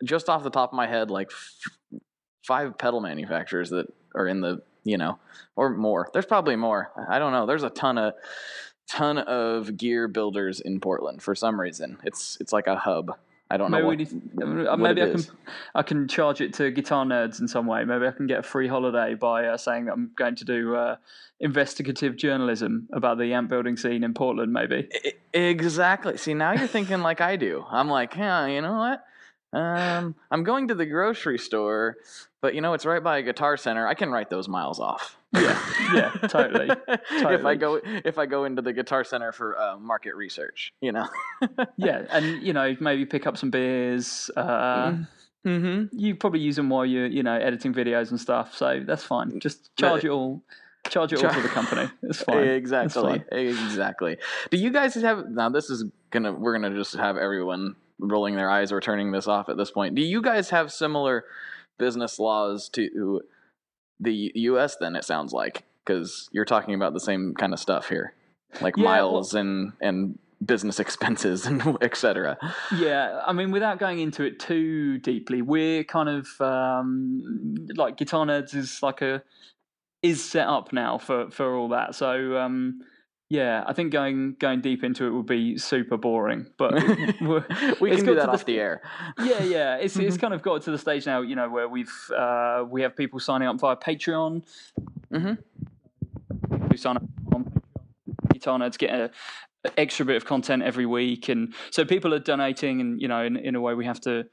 just 0.04 0.30
off 0.30 0.44
the 0.44 0.50
top 0.50 0.72
of 0.72 0.76
my 0.78 0.88
head, 0.88 1.12
like 1.12 1.30
f- 1.32 2.00
five 2.48 2.78
pedal 2.78 3.02
manufacturers 3.02 3.70
that 3.72 3.88
are 4.16 4.28
in 4.28 4.42
the 4.42 4.62
you 4.84 4.98
know, 4.98 5.20
or 5.56 5.70
more. 5.72 6.10
There's 6.14 6.26
probably 6.26 6.56
more. 6.56 6.92
I 7.10 7.20
don't 7.20 7.32
know. 7.32 7.46
There's 7.46 7.64
a 7.64 7.70
ton 7.70 7.98
of 7.98 8.14
ton 8.90 9.18
of 9.18 9.78
gear 9.78 10.08
builders 10.08 10.60
in 10.60 10.80
Portland 10.80 11.22
for 11.22 11.36
some 11.36 11.60
reason. 11.60 11.98
It's 12.04 12.38
it's 12.42 12.52
like 12.54 12.68
a 12.68 12.76
hub. 12.76 13.12
I 13.52 13.58
don't 13.58 13.70
know 13.70 13.88
Maybe, 13.88 14.06
what. 14.06 14.14
need, 14.14 14.68
uh, 14.68 14.76
what 14.78 14.80
maybe 14.80 15.02
it 15.02 15.04
I 15.04 15.08
can 15.12 15.20
is. 15.20 15.32
I 15.76 15.84
can 15.84 16.08
charge 16.08 16.42
it 16.42 16.54
to 16.56 16.72
guitar 16.72 17.06
nerds 17.06 17.40
in 17.40 17.48
some 17.48 17.68
way. 17.68 17.84
Maybe 17.86 18.08
I 18.08 18.12
can 18.12 18.26
get 18.26 18.40
a 18.40 18.44
free 18.44 18.68
holiday 18.68 19.14
by 19.14 19.46
uh, 19.46 19.58
saying 19.58 19.86
that 19.86 19.92
I'm 19.94 20.12
going 20.18 20.36
to 20.38 20.46
do 20.46 20.76
uh, 20.76 20.96
investigative 21.40 22.16
journalism 22.16 22.88
about 22.94 23.20
the 23.20 23.32
amp 23.34 23.50
building 23.50 23.78
scene 23.78 24.04
in 24.04 24.14
Portland. 24.16 24.52
Maybe. 24.54 24.88
I- 25.06 25.14
Exactly. 25.38 26.18
See, 26.18 26.34
now 26.34 26.54
you're 26.54 26.68
thinking 26.68 27.02
like 27.02 27.22
I 27.22 27.36
do. 27.36 27.64
I'm 27.70 27.90
like, 27.90 28.16
yeah, 28.16 28.46
you 28.48 28.62
know 28.62 28.78
what? 28.78 29.04
Um, 29.54 30.16
I'm 30.32 30.44
going 30.44 30.68
to 30.70 30.76
the 30.76 30.86
grocery 30.86 31.38
store, 31.38 31.98
but 32.42 32.56
you 32.56 32.62
know 32.62 32.74
it's 32.74 32.86
right 32.86 33.04
by 33.04 33.20
a 33.20 33.22
guitar 33.22 33.56
center. 33.56 33.88
I 33.88 33.94
can 33.94 34.10
write 34.12 34.30
those 34.30 34.48
miles 34.48 34.80
off. 34.80 35.18
Yeah, 35.32 35.60
yeah, 35.94 36.10
totally, 36.28 36.70
if 36.88 37.46
I 37.46 37.56
go 37.56 37.80
if 37.84 38.18
I 38.18 38.26
go 38.26 38.46
into 38.46 38.62
the 38.62 38.74
guitar 38.74 39.04
center 39.04 39.32
for 39.32 39.60
uh, 39.60 39.78
market 39.78 40.16
research, 40.16 40.74
you 40.82 40.92
know. 40.92 41.08
Yeah, 41.78 42.06
and 42.10 42.42
you 42.42 42.54
know 42.54 42.76
maybe 42.80 43.06
pick 43.06 43.28
up 43.28 43.38
some 43.38 43.52
beers. 43.52 44.32
Uh, 44.36 44.98
mm-hmm. 45.46 45.86
you 45.92 46.16
probably 46.16 46.40
use 46.40 46.56
them 46.56 46.70
while 46.70 46.86
you're 46.86 47.08
you 47.08 47.24
know 47.24 47.36
editing 47.36 47.74
videos 47.74 48.10
and 48.12 48.20
stuff. 48.20 48.56
So 48.56 48.82
that's 48.86 49.04
fine. 49.04 49.40
Just 49.40 49.76
charge 49.76 50.04
it 50.06 50.10
all. 50.10 50.42
Charge 50.90 51.14
it 51.14 51.24
all 51.24 51.34
to 51.34 51.42
the 51.42 51.48
company. 51.48 51.90
It's 52.04 52.22
fine. 52.22 52.40
It's 52.40 52.58
Exactly. 52.58 53.02
fine. 53.04 53.26
Exactly. 53.32 54.18
Do 54.52 54.58
you 54.58 54.72
guys 54.72 54.96
have 54.96 55.30
now? 55.30 55.50
This 55.50 55.70
is 55.70 55.86
gonna 56.12 56.34
we're 56.34 56.54
gonna 56.54 56.76
just 56.76 56.96
have 56.96 57.18
everyone 57.18 57.76
rolling 58.04 58.36
their 58.36 58.50
eyes 58.50 58.72
or 58.72 58.80
turning 58.82 59.12
this 59.12 59.28
off 59.28 59.50
at 59.50 59.58
this 59.58 59.72
point. 59.72 59.96
Do 59.96 60.02
you 60.02 60.22
guys 60.22 60.50
have 60.52 60.72
similar 60.72 61.26
business 61.80 62.20
laws 62.20 62.70
to 62.70 63.22
the 64.00 64.32
U.S. 64.36 64.76
Then 64.80 64.96
it 64.96 65.04
sounds 65.06 65.34
like 65.34 65.64
because 65.86 66.30
you're 66.32 66.46
talking 66.46 66.74
about 66.76 66.94
the 66.94 67.00
same 67.00 67.34
kind 67.34 67.54
of 67.54 67.60
stuff 67.60 67.90
here, 67.90 68.14
like 68.62 68.78
Yeah, 68.78 68.84
well- 68.84 68.92
miles 69.12 69.34
and 69.34 69.74
and 69.82 70.20
business 70.46 70.80
expenses 70.86 71.46
and 71.46 71.62
etc. 71.82 72.38
Yeah, 72.76 73.22
I 73.26 73.34
mean, 73.34 73.52
without 73.52 73.80
going 73.80 74.00
into 74.00 74.24
it 74.24 74.40
too 74.40 74.98
deeply, 75.00 75.42
we're 75.42 75.84
kind 75.84 76.10
of 76.10 76.28
um, 76.42 77.68
like 77.76 77.98
Guitar 77.98 78.26
Nerds 78.26 78.54
is 78.56 78.84
like 78.84 79.02
a 79.02 79.24
is 80.02 80.24
set 80.24 80.48
up 80.48 80.74
now 80.74 80.98
for 80.98 81.32
for 81.32 81.56
all 81.56 81.70
that. 81.70 81.96
So 81.96 82.38
um, 82.38 82.82
yeah, 83.34 83.64
I 83.66 83.74
think 83.74 83.92
going 83.92 84.36
going 84.40 84.62
deep 84.62 84.84
into 84.84 85.06
it 85.08 85.10
would 85.10 85.26
be 85.26 85.58
super 85.58 85.98
boring. 85.98 86.46
But 86.58 86.74
we 87.82 87.90
can 87.90 88.06
do 88.06 88.14
that 88.16 88.26
to 88.28 88.32
off 88.32 88.46
the 88.46 88.60
air. 88.60 88.82
yeah, 89.20 89.42
yeah, 89.44 89.76
it's 89.78 89.98
it's 89.98 90.18
kind 90.24 90.36
of 90.36 90.44
got 90.44 90.62
to 90.64 90.72
the 90.72 90.78
stage 90.78 91.08
now, 91.08 91.22
you 91.22 91.36
know, 91.36 91.50
where 91.50 91.68
we've 91.68 91.92
uh, 92.16 92.64
we 92.70 92.84
have 92.84 92.96
people 92.96 93.20
signing 93.20 93.48
up 93.48 93.60
via 93.60 93.76
Patreon. 93.76 94.44
Mhm. 95.12 95.38
Who 96.70 96.78
sign 96.78 96.98
up 96.98 97.04
on 97.34 97.52
Patreon. 98.28 98.60
Nerds 98.62 98.78
get 98.78 98.92
a, 98.92 99.10
a 99.66 99.80
extra 99.80 100.06
bit 100.06 100.16
of 100.18 100.26
content 100.26 100.62
every 100.62 100.86
week, 100.86 101.28
and 101.30 101.54
so 101.72 101.86
people 101.86 102.14
are 102.14 102.20
donating, 102.20 102.82
and 102.82 103.02
you 103.02 103.08
know, 103.08 103.24
in, 103.24 103.36
in 103.38 103.56
a 103.56 103.62
way, 103.62 103.74
we 103.74 103.86
have 103.86 104.00
to. 104.02 104.26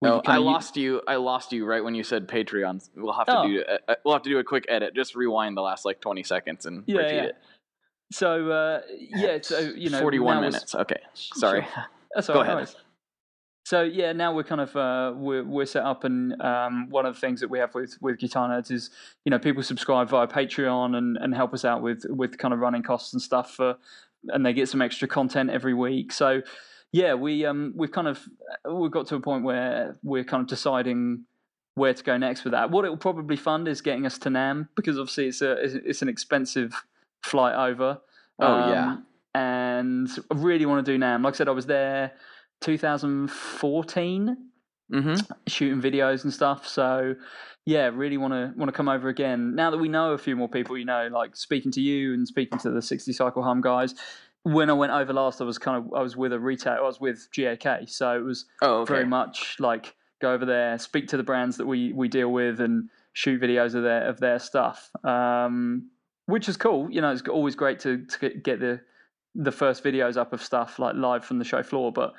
No, 0.00 0.22
I 0.26 0.36
lost 0.36 0.76
you. 0.76 1.02
I 1.08 1.16
lost 1.16 1.52
you 1.52 1.66
right 1.66 1.82
when 1.82 1.94
you 1.96 2.04
said 2.04 2.28
Patreon. 2.28 2.88
We'll 2.96 3.12
have 3.12 3.26
to 3.26 3.38
Oh. 3.40 3.48
do. 3.48 3.64
Uh, 3.88 3.94
we'll 4.04 4.14
have 4.14 4.22
to 4.22 4.30
do 4.30 4.38
a 4.38 4.44
quick 4.44 4.64
edit. 4.68 4.94
Just 4.94 5.16
rewind 5.16 5.56
the 5.56 5.60
last 5.60 5.84
like 5.84 6.00
twenty 6.00 6.22
seconds 6.22 6.64
and 6.66 6.84
Yeah, 6.86 6.98
repeat 6.98 7.14
yeah. 7.16 7.22
it. 7.24 7.36
So 8.10 8.50
uh, 8.50 8.80
yeah, 8.98 9.38
so 9.42 9.58
you 9.58 9.90
know, 9.90 10.00
forty-one 10.00 10.40
minutes. 10.40 10.74
Okay, 10.74 11.00
sorry. 11.14 11.66
That's 12.14 12.28
all 12.30 12.34
Go 12.34 12.40
right, 12.40 12.46
ahead. 12.46 12.56
worries. 12.56 12.76
So 13.64 13.82
yeah, 13.82 14.12
now 14.12 14.32
we're 14.34 14.44
kind 14.44 14.62
of 14.62 14.74
uh, 14.74 15.12
we're 15.14 15.44
we're 15.44 15.66
set 15.66 15.84
up, 15.84 16.04
and 16.04 16.40
um, 16.40 16.88
one 16.88 17.04
of 17.04 17.14
the 17.14 17.20
things 17.20 17.40
that 17.40 17.50
we 17.50 17.58
have 17.58 17.74
with 17.74 17.98
with 18.00 18.18
Guitar 18.18 18.48
Nerds 18.48 18.70
is 18.70 18.88
you 19.26 19.30
know 19.30 19.38
people 19.38 19.62
subscribe 19.62 20.08
via 20.08 20.26
Patreon 20.26 20.96
and, 20.96 21.18
and 21.18 21.34
help 21.34 21.52
us 21.52 21.66
out 21.66 21.82
with 21.82 22.04
with 22.08 22.38
kind 22.38 22.54
of 22.54 22.60
running 22.60 22.82
costs 22.82 23.12
and 23.12 23.20
stuff 23.20 23.54
for, 23.54 23.76
and 24.28 24.46
they 24.46 24.54
get 24.54 24.70
some 24.70 24.80
extra 24.80 25.06
content 25.06 25.50
every 25.50 25.74
week. 25.74 26.12
So 26.12 26.40
yeah, 26.92 27.12
we 27.12 27.44
um 27.44 27.74
we've 27.76 27.92
kind 27.92 28.08
of 28.08 28.26
we've 28.64 28.90
got 28.90 29.06
to 29.08 29.16
a 29.16 29.20
point 29.20 29.44
where 29.44 29.98
we're 30.02 30.24
kind 30.24 30.40
of 30.40 30.46
deciding 30.46 31.24
where 31.74 31.92
to 31.92 32.02
go 32.02 32.16
next 32.16 32.44
with 32.44 32.52
that. 32.52 32.70
What 32.70 32.86
it 32.86 32.88
will 32.88 32.96
probably 32.96 33.36
fund 33.36 33.68
is 33.68 33.82
getting 33.82 34.06
us 34.06 34.16
to 34.20 34.30
NAMM 34.30 34.68
because 34.76 34.98
obviously 34.98 35.26
it's 35.26 35.42
a 35.42 35.52
it's, 35.62 35.74
it's 35.74 36.02
an 36.02 36.08
expensive 36.08 36.72
flight 37.22 37.54
over. 37.54 38.00
Oh, 38.40 38.68
yeah. 38.70 38.84
Um, 38.92 39.06
and 39.34 40.08
I 40.30 40.34
really 40.34 40.66
want 40.66 40.84
to 40.84 40.92
do 40.92 40.98
NAMM. 40.98 41.22
Like 41.24 41.34
I 41.34 41.36
said, 41.36 41.48
I 41.48 41.52
was 41.52 41.66
there 41.66 42.12
2014 42.60 44.36
hmm 44.90 45.14
shooting 45.46 45.82
videos 45.82 46.24
and 46.24 46.32
stuff. 46.32 46.66
So 46.66 47.14
yeah, 47.66 47.90
really 47.92 48.16
want 48.16 48.32
to 48.32 48.52
want 48.58 48.68
to 48.68 48.72
come 48.72 48.88
over 48.88 49.08
again. 49.08 49.54
Now 49.54 49.70
that 49.70 49.76
we 49.78 49.88
know 49.88 50.12
a 50.12 50.18
few 50.18 50.34
more 50.34 50.48
people, 50.48 50.78
you 50.78 50.86
know, 50.86 51.08
like 51.12 51.36
speaking 51.36 51.70
to 51.72 51.80
you 51.80 52.14
and 52.14 52.26
speaking 52.26 52.58
to 52.60 52.70
the 52.70 52.80
60 52.80 53.12
cycle 53.12 53.42
hum 53.42 53.60
guys. 53.60 53.94
When 54.44 54.70
I 54.70 54.72
went 54.72 54.92
over 54.92 55.12
last, 55.12 55.42
I 55.42 55.44
was 55.44 55.58
kind 55.58 55.76
of 55.76 55.92
I 55.92 56.00
was 56.00 56.16
with 56.16 56.32
a 56.32 56.40
retail. 56.40 56.78
I 56.78 56.80
was 56.80 57.00
with 57.00 57.28
GAK, 57.32 57.88
so 57.88 58.16
it 58.16 58.22
was 58.24 58.46
Oh, 58.62 58.78
okay. 58.80 58.94
very 58.94 59.04
much 59.04 59.56
like 59.58 59.94
go 60.22 60.32
over 60.32 60.46
there, 60.46 60.78
speak 60.78 61.08
to 61.08 61.16
the 61.18 61.22
brands 61.22 61.58
that 61.58 61.66
we 61.66 61.92
we 61.92 62.08
deal 62.08 62.32
with, 62.32 62.60
and 62.60 62.88
shoot 63.12 63.42
videos 63.42 63.74
of 63.74 63.82
their 63.82 64.08
of 64.08 64.20
their 64.20 64.38
stuff. 64.38 64.90
Um, 65.04 65.90
which 66.28 66.48
is 66.48 66.56
cool. 66.56 66.90
You 66.90 67.00
know, 67.00 67.10
it's 67.10 67.22
always 67.28 67.54
great 67.56 67.80
to 67.80 68.04
to 68.04 68.28
get- 68.44 68.60
the 68.60 68.80
the 69.34 69.52
first 69.52 69.84
videos 69.84 70.16
up 70.16 70.32
of 70.32 70.42
stuff 70.42 70.78
like 70.78 70.94
live 70.96 71.24
from 71.24 71.38
the 71.38 71.44
show 71.44 71.62
floor, 71.62 71.92
but 71.92 72.12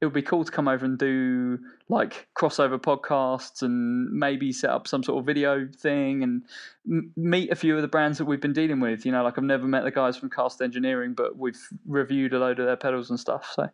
it 0.00 0.04
would 0.04 0.12
be 0.12 0.20
cool 0.20 0.44
to 0.44 0.52
come 0.52 0.68
over 0.68 0.84
and 0.84 0.98
do 0.98 1.58
like 1.88 2.28
crossover 2.38 2.78
podcasts 2.78 3.62
and 3.62 4.10
maybe 4.12 4.52
set 4.52 4.68
up 4.68 4.86
some 4.86 5.02
sort 5.02 5.18
of 5.18 5.24
video 5.24 5.66
thing 5.78 6.22
and 6.22 6.42
m- 6.86 7.12
meet 7.16 7.50
a 7.50 7.54
few 7.54 7.74
of 7.76 7.80
the 7.82 7.88
brands 7.88 8.18
that 8.18 8.26
we've 8.26 8.42
been 8.42 8.52
dealing 8.52 8.80
with. 8.80 9.06
You 9.06 9.12
know, 9.12 9.22
like 9.24 9.38
I've 9.38 9.44
never 9.44 9.66
met 9.66 9.84
the 9.84 9.90
guys 9.90 10.18
from 10.18 10.28
Cast 10.28 10.60
Engineering, 10.60 11.14
but 11.14 11.38
we've 11.38 11.58
reviewed 11.86 12.34
a 12.34 12.38
load 12.38 12.58
of 12.58 12.66
their 12.66 12.76
pedals 12.76 13.08
and 13.08 13.18
stuff. 13.18 13.50
So 13.54 13.70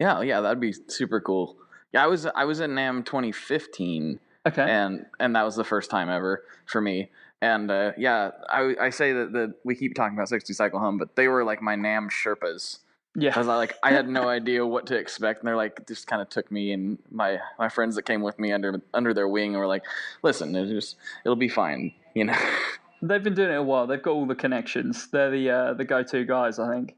Yeah, 0.00 0.18
oh, 0.18 0.22
yeah, 0.22 0.40
that'd 0.40 0.58
be 0.60 0.74
super 0.88 1.20
cool. 1.20 1.56
Yeah, 1.92 2.02
I 2.02 2.06
was 2.08 2.26
I 2.26 2.44
was 2.44 2.60
at 2.60 2.70
NAMM 2.70 3.04
2015, 3.04 4.18
okay, 4.48 4.62
and 4.62 5.06
and 5.20 5.36
that 5.36 5.44
was 5.44 5.54
the 5.54 5.64
first 5.64 5.90
time 5.90 6.08
ever 6.08 6.42
for 6.64 6.80
me. 6.80 7.10
And 7.42 7.70
uh, 7.70 7.92
yeah, 7.98 8.30
I 8.48 8.74
I 8.80 8.90
say 8.90 9.12
that 9.12 9.32
that 9.32 9.54
we 9.64 9.74
keep 9.74 9.94
talking 9.94 10.16
about 10.16 10.28
60 10.28 10.52
cycle 10.54 10.80
hum, 10.80 10.96
but 10.98 11.16
they 11.16 11.28
were 11.28 11.44
like 11.44 11.60
my 11.60 11.76
NAMM 11.76 12.08
Sherpas. 12.10 12.78
yeah, 13.14 13.30
Because 13.30 13.48
I 13.48 13.56
like 13.56 13.74
I 13.82 13.92
had 13.92 14.08
no 14.08 14.28
idea 14.38 14.66
what 14.66 14.86
to 14.86 14.96
expect, 14.96 15.40
and 15.40 15.48
they're 15.48 15.56
like 15.56 15.86
just 15.86 16.06
kind 16.06 16.22
of 16.22 16.28
took 16.30 16.50
me 16.50 16.72
and 16.72 16.98
my 17.10 17.38
my 17.58 17.68
friends 17.68 17.94
that 17.96 18.04
came 18.04 18.22
with 18.22 18.38
me 18.38 18.52
under 18.52 18.80
under 18.94 19.12
their 19.12 19.28
wing 19.28 19.50
and 19.50 19.58
were 19.58 19.66
like, 19.66 19.84
listen, 20.22 20.54
it's 20.56 20.70
just 20.70 20.96
it'll 21.24 21.36
be 21.36 21.48
fine, 21.48 21.92
you 22.14 22.24
know. 22.24 22.38
they've 23.02 23.22
been 23.22 23.34
doing 23.34 23.50
it 23.50 23.56
a 23.56 23.62
while. 23.62 23.86
They've 23.86 24.02
got 24.02 24.12
all 24.12 24.26
the 24.26 24.34
connections. 24.34 25.08
They're 25.08 25.30
the 25.30 25.50
uh, 25.50 25.74
the 25.74 25.84
go 25.84 26.02
to 26.02 26.24
guys, 26.24 26.58
I 26.58 26.72
think. 26.74 26.96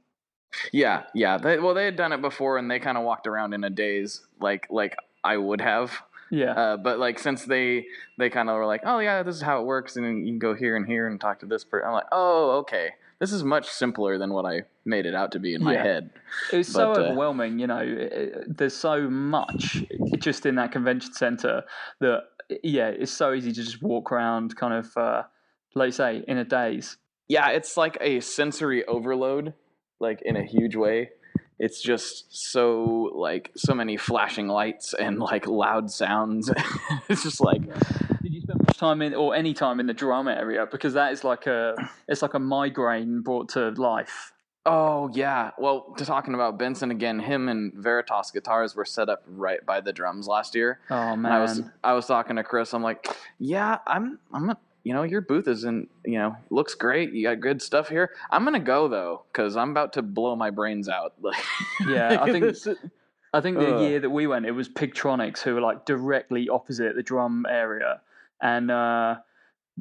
yeah, 0.72 1.02
yeah. 1.14 1.36
They, 1.36 1.58
well, 1.58 1.74
they 1.74 1.84
had 1.84 1.96
done 1.96 2.12
it 2.12 2.22
before, 2.22 2.58
and 2.58 2.70
they 2.70 2.78
kind 2.78 2.96
of 2.96 3.04
walked 3.04 3.26
around 3.26 3.54
in 3.54 3.64
a 3.64 3.70
daze, 3.70 4.22
like 4.40 4.68
like 4.70 4.96
I 5.24 5.36
would 5.36 5.60
have. 5.60 6.00
Yeah, 6.30 6.52
Uh, 6.52 6.76
but 6.76 6.98
like 6.98 7.18
since 7.18 7.44
they 7.44 7.86
they 8.18 8.30
kind 8.30 8.48
of 8.50 8.56
were 8.56 8.66
like, 8.66 8.82
oh 8.84 8.98
yeah, 8.98 9.22
this 9.22 9.36
is 9.36 9.42
how 9.42 9.60
it 9.60 9.64
works, 9.66 9.96
and 9.96 10.04
then 10.04 10.18
you 10.26 10.32
can 10.32 10.38
go 10.38 10.54
here 10.54 10.76
and 10.76 10.86
here 10.86 11.06
and 11.06 11.20
talk 11.20 11.40
to 11.40 11.46
this 11.46 11.64
person. 11.64 11.86
I'm 11.88 11.94
like, 11.94 12.06
oh 12.12 12.58
okay, 12.60 12.90
this 13.18 13.32
is 13.32 13.42
much 13.44 13.68
simpler 13.68 14.18
than 14.18 14.32
what 14.32 14.44
I 14.44 14.62
made 14.84 15.06
it 15.06 15.14
out 15.14 15.32
to 15.32 15.38
be 15.38 15.54
in 15.54 15.62
my 15.64 15.74
Yeah. 15.74 15.82
head. 15.82 16.10
it 16.52 16.56
was 16.58 16.68
so 16.68 16.92
but, 16.94 17.00
uh, 17.00 17.04
overwhelming. 17.06 17.58
You 17.58 17.66
know, 17.66 17.78
it- 17.78 18.12
it- 18.12 18.56
there's 18.58 18.74
so 18.76 19.08
much 19.08 19.84
just 20.18 20.44
in 20.46 20.54
that 20.56 20.72
convention 20.72 21.12
center 21.12 21.64
that 22.00 22.24
yeah, 22.62 22.88
it's 22.88 23.12
so 23.12 23.32
easy 23.34 23.52
to 23.52 23.62
just 23.62 23.82
walk 23.82 24.10
around, 24.12 24.56
kind 24.56 24.72
of 24.74 24.96
uh, 24.96 25.22
like 25.74 25.92
say, 25.92 26.24
in 26.26 26.38
a 26.38 26.44
daze. 26.44 26.96
Yeah, 27.28 27.48
it's 27.50 27.76
like 27.76 27.98
a 28.00 28.20
sensory 28.20 28.86
overload, 28.86 29.52
like 30.00 30.22
in 30.22 30.34
a 30.36 30.42
huge 30.42 30.74
way. 30.76 31.10
It's 31.58 31.80
just 31.82 32.26
so 32.30 33.10
like 33.14 33.50
so 33.56 33.74
many 33.74 33.96
flashing 33.96 34.48
lights 34.48 34.94
and 34.94 35.18
like 35.18 35.46
loud 35.46 35.90
sounds. 35.90 36.50
it's 37.08 37.22
just 37.22 37.40
like 37.40 37.62
Did 38.22 38.32
you 38.32 38.40
spend 38.40 38.60
much 38.66 38.78
time 38.78 39.02
in, 39.02 39.14
or 39.14 39.34
any 39.34 39.54
time 39.54 39.80
in 39.80 39.86
the 39.86 39.94
drum 39.94 40.28
area? 40.28 40.66
Because 40.70 40.94
that 40.94 41.12
is 41.12 41.24
like 41.24 41.46
a, 41.46 41.74
it's 42.06 42.22
like 42.22 42.34
a 42.34 42.38
migraine 42.38 43.22
brought 43.22 43.48
to 43.50 43.70
life. 43.70 44.32
Oh 44.66 45.08
yeah. 45.14 45.52
Well, 45.58 45.94
to 45.96 46.04
talking 46.04 46.34
about 46.34 46.58
Benson 46.58 46.90
again, 46.90 47.20
him 47.20 47.48
and 47.48 47.72
Veritas 47.74 48.30
guitars 48.30 48.76
were 48.76 48.84
set 48.84 49.08
up 49.08 49.22
right 49.26 49.64
by 49.64 49.80
the 49.80 49.92
drums 49.92 50.28
last 50.28 50.54
year. 50.54 50.78
Oh 50.90 50.94
And 50.94 51.22
man, 51.22 51.32
I 51.32 51.38
was 51.40 51.62
I 51.82 51.92
was 51.94 52.06
talking 52.06 52.36
to 52.36 52.44
Chris. 52.44 52.74
I'm 52.74 52.82
like, 52.82 53.08
yeah, 53.38 53.78
I'm 53.86 54.18
I'm 54.32 54.46
not. 54.46 54.60
You 54.88 54.94
know, 54.94 55.02
your 55.02 55.20
booth 55.20 55.46
isn't, 55.48 55.90
you 56.06 56.18
know, 56.18 56.34
looks 56.48 56.74
great. 56.74 57.12
You 57.12 57.22
got 57.24 57.40
good 57.40 57.60
stuff 57.60 57.90
here. 57.90 58.12
I'm 58.30 58.42
gonna 58.42 58.58
go 58.58 58.88
though, 58.88 59.24
because 59.30 59.54
I'm 59.54 59.70
about 59.70 59.92
to 59.92 60.02
blow 60.02 60.34
my 60.34 60.48
brains 60.48 60.88
out. 60.88 61.12
Like, 61.20 61.44
Yeah, 61.86 62.16
I 62.18 62.32
think 62.32 62.56
I 63.34 63.42
think 63.42 63.58
the 63.58 63.74
Ugh. 63.74 63.80
year 63.82 64.00
that 64.00 64.08
we 64.08 64.26
went, 64.26 64.46
it 64.46 64.52
was 64.52 64.66
Pigtronix 64.66 65.40
who 65.40 65.56
were 65.56 65.60
like 65.60 65.84
directly 65.84 66.48
opposite 66.48 66.96
the 66.96 67.02
drum 67.02 67.44
area, 67.50 68.00
and 68.40 68.70
uh, 68.70 69.16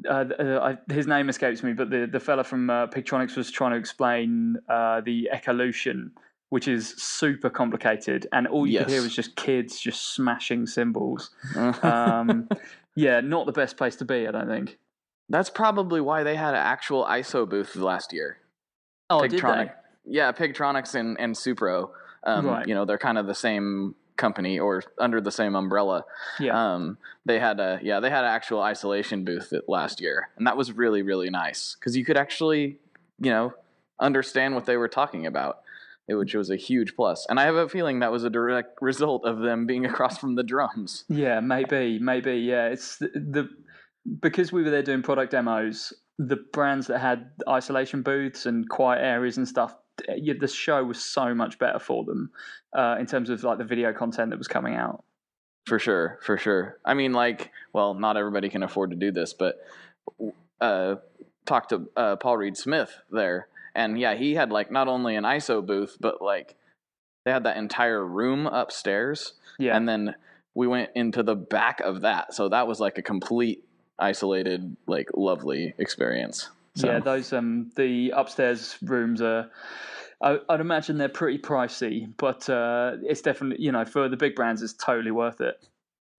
uh, 0.06 0.24
uh, 0.38 0.76
I, 0.88 0.92
his 0.92 1.06
name 1.06 1.30
escapes 1.30 1.62
me, 1.62 1.72
but 1.72 1.88
the 1.88 2.06
the 2.06 2.20
fella 2.20 2.44
from 2.44 2.68
uh, 2.68 2.88
Pigtronix 2.88 3.34
was 3.34 3.50
trying 3.50 3.70
to 3.70 3.78
explain 3.78 4.58
uh, 4.68 5.00
the 5.00 5.30
echolution, 5.34 6.10
which 6.50 6.68
is 6.68 6.90
super 7.02 7.48
complicated, 7.48 8.26
and 8.34 8.46
all 8.46 8.66
you 8.66 8.80
could 8.80 8.90
hear 8.90 9.00
was 9.00 9.14
just 9.14 9.36
kids 9.36 9.80
just 9.80 10.14
smashing 10.14 10.66
cymbals. 10.66 11.30
Um, 11.82 12.50
yeah, 12.94 13.20
not 13.20 13.46
the 13.46 13.52
best 13.52 13.78
place 13.78 13.96
to 13.96 14.04
be, 14.04 14.28
I 14.28 14.32
don't 14.32 14.48
think. 14.48 14.76
That's 15.28 15.50
probably 15.50 16.00
why 16.00 16.22
they 16.22 16.36
had 16.36 16.54
an 16.54 16.60
actual 16.60 17.04
ISO 17.04 17.48
booth 17.48 17.76
last 17.76 18.12
year. 18.12 18.38
Oh, 19.10 19.26
did 19.26 19.40
Pigtronix. 19.40 19.66
they? 19.66 19.72
Yeah, 20.04 20.32
Pigtronix 20.32 20.94
and, 20.94 21.18
and 21.20 21.34
Supro. 21.34 21.90
Um, 22.24 22.46
Right. 22.46 22.66
You 22.66 22.74
know, 22.74 22.84
they're 22.84 22.98
kind 22.98 23.18
of 23.18 23.26
the 23.26 23.34
same 23.34 23.94
company 24.16 24.58
or 24.58 24.82
under 24.98 25.20
the 25.20 25.30
same 25.30 25.54
umbrella. 25.54 26.04
Yeah. 26.40 26.74
Um, 26.74 26.98
they 27.24 27.38
had 27.38 27.60
a 27.60 27.78
yeah, 27.82 28.00
they 28.00 28.10
had 28.10 28.24
an 28.24 28.30
actual 28.30 28.60
isolation 28.60 29.24
booth 29.24 29.52
last 29.68 30.00
year, 30.00 30.28
and 30.36 30.46
that 30.46 30.56
was 30.56 30.72
really 30.72 31.02
really 31.02 31.30
nice 31.30 31.76
because 31.78 31.96
you 31.96 32.04
could 32.04 32.16
actually, 32.16 32.78
you 33.20 33.30
know, 33.30 33.54
understand 34.00 34.54
what 34.54 34.66
they 34.66 34.76
were 34.76 34.88
talking 34.88 35.24
about, 35.26 35.60
which 36.08 36.34
was 36.34 36.50
a 36.50 36.56
huge 36.56 36.96
plus. 36.96 37.26
And 37.28 37.38
I 37.38 37.44
have 37.44 37.54
a 37.54 37.68
feeling 37.68 38.00
that 38.00 38.10
was 38.10 38.24
a 38.24 38.30
direct 38.30 38.82
result 38.82 39.24
of 39.24 39.38
them 39.38 39.66
being 39.66 39.86
across 39.90 40.18
from 40.18 40.34
the 40.34 40.42
drums. 40.42 41.04
Yeah, 41.08 41.40
maybe, 41.40 41.98
maybe. 42.00 42.34
Yeah, 42.38 42.66
it's 42.68 42.96
the, 42.96 43.08
the 43.14 43.48
because 44.20 44.52
we 44.52 44.62
were 44.62 44.70
there 44.70 44.82
doing 44.82 45.02
product 45.02 45.32
demos. 45.32 45.92
The 46.18 46.36
brands 46.52 46.88
that 46.88 46.98
had 46.98 47.30
isolation 47.48 48.02
booths 48.02 48.46
and 48.46 48.68
quiet 48.68 49.04
areas 49.04 49.36
and 49.36 49.46
stuff, 49.46 49.74
the 49.96 50.48
show 50.48 50.82
was 50.84 51.02
so 51.04 51.34
much 51.34 51.58
better 51.58 51.78
for 51.78 52.04
them 52.04 52.30
uh, 52.76 52.96
in 52.98 53.06
terms 53.06 53.30
of 53.30 53.42
like 53.44 53.58
the 53.58 53.64
video 53.64 53.92
content 53.92 54.30
that 54.30 54.38
was 54.38 54.48
coming 54.48 54.74
out. 54.74 55.04
For 55.66 55.78
sure, 55.78 56.18
for 56.22 56.38
sure. 56.38 56.78
I 56.84 56.94
mean, 56.94 57.12
like, 57.12 57.52
well, 57.74 57.94
not 57.94 58.16
everybody 58.16 58.48
can 58.48 58.62
afford 58.62 58.90
to 58.90 58.96
do 58.96 59.12
this, 59.12 59.34
but 59.34 59.60
uh, 60.60 60.96
talk 61.44 61.68
to 61.68 61.88
uh, 61.94 62.16
Paul 62.16 62.38
Reed 62.38 62.56
Smith 62.56 63.02
there, 63.10 63.48
and 63.74 63.98
yeah, 63.98 64.14
he 64.14 64.34
had 64.34 64.50
like 64.50 64.70
not 64.70 64.88
only 64.88 65.14
an 65.14 65.24
ISO 65.24 65.64
booth, 65.64 65.98
but 66.00 66.22
like 66.22 66.56
they 67.24 67.32
had 67.32 67.44
that 67.44 67.58
entire 67.58 68.04
room 68.04 68.46
upstairs, 68.46 69.34
Yeah, 69.58 69.76
and 69.76 69.86
then 69.86 70.14
we 70.54 70.66
went 70.66 70.90
into 70.94 71.22
the 71.22 71.36
back 71.36 71.80
of 71.80 72.00
that, 72.00 72.32
so 72.32 72.48
that 72.48 72.66
was 72.66 72.80
like 72.80 72.96
a 72.96 73.02
complete 73.02 73.67
isolated, 73.98 74.76
like, 74.86 75.10
lovely 75.14 75.74
experience. 75.78 76.48
So, 76.78 76.86
yeah. 76.86 77.00
Those 77.00 77.32
um 77.32 77.72
the 77.76 78.10
upstairs 78.10 78.76
rooms 78.82 79.20
are. 79.20 79.50
I, 80.20 80.38
I'd 80.48 80.60
imagine 80.60 80.98
they're 80.98 81.08
pretty 81.08 81.38
pricey, 81.38 82.12
but 82.16 82.48
uh, 82.48 82.96
it's 83.02 83.20
definitely 83.20 83.64
you 83.64 83.72
know 83.72 83.84
for 83.84 84.08
the 84.08 84.16
big 84.16 84.34
brands, 84.34 84.62
it's 84.62 84.74
totally 84.74 85.10
worth 85.10 85.40
it. 85.40 85.60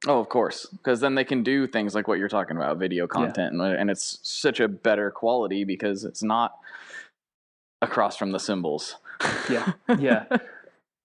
Oh, 0.07 0.19
of 0.19 0.30
course, 0.30 0.65
because 0.65 1.01
then 1.01 1.15
they 1.15 1.25
can 1.25 1.43
do 1.43 1.67
things 1.67 1.93
like 1.93 2.07
what 2.07 2.19
you're 2.19 2.30
talking 2.30 2.55
about, 2.55 2.77
video 2.77 3.07
content, 3.07 3.53
and, 3.53 3.61
and 3.61 3.89
it's 3.89 4.19
such 4.23 4.61
a 4.61 4.67
better 4.67 5.11
quality 5.11 5.65
because 5.65 6.05
it's 6.05 6.23
not 6.23 6.57
across 7.82 8.15
from 8.15 8.32
the 8.32 8.39
symbols. 8.39 8.95
Yeah, 9.49 9.73
yeah, 9.99 10.25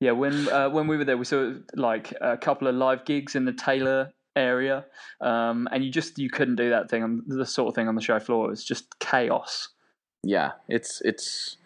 yeah. 0.01 0.13
When 0.13 0.49
uh, 0.49 0.71
when 0.71 0.87
we 0.87 0.97
were 0.97 1.05
there, 1.05 1.17
we 1.17 1.25
saw 1.25 1.55
like 1.75 2.15
a 2.21 2.37
couple 2.37 2.69
of 2.69 2.77
live 2.77 3.05
gigs 3.05 3.35
in 3.35 3.45
the 3.45 3.53
Taylor 3.53 4.13
area, 4.37 4.85
um, 5.21 5.69
and 5.73 5.85
you 5.85 5.91
just 5.91 6.19
you 6.19 6.31
couldn't 6.31 6.57
do 6.57 6.71
that 6.71 6.91
thing 6.91 7.03
on 7.03 7.23
the 7.27 7.47
sort 7.47 7.69
of 7.69 7.75
thing 7.75 7.89
on 7.89 7.95
the 7.95 8.03
show 8.03 8.19
floor. 8.19 8.47
It 8.47 8.51
was 8.51 8.65
just 8.65 8.99
chaos. 8.99 9.69
yeah, 10.23 10.53
it's 10.69 11.01
it's 11.05 11.57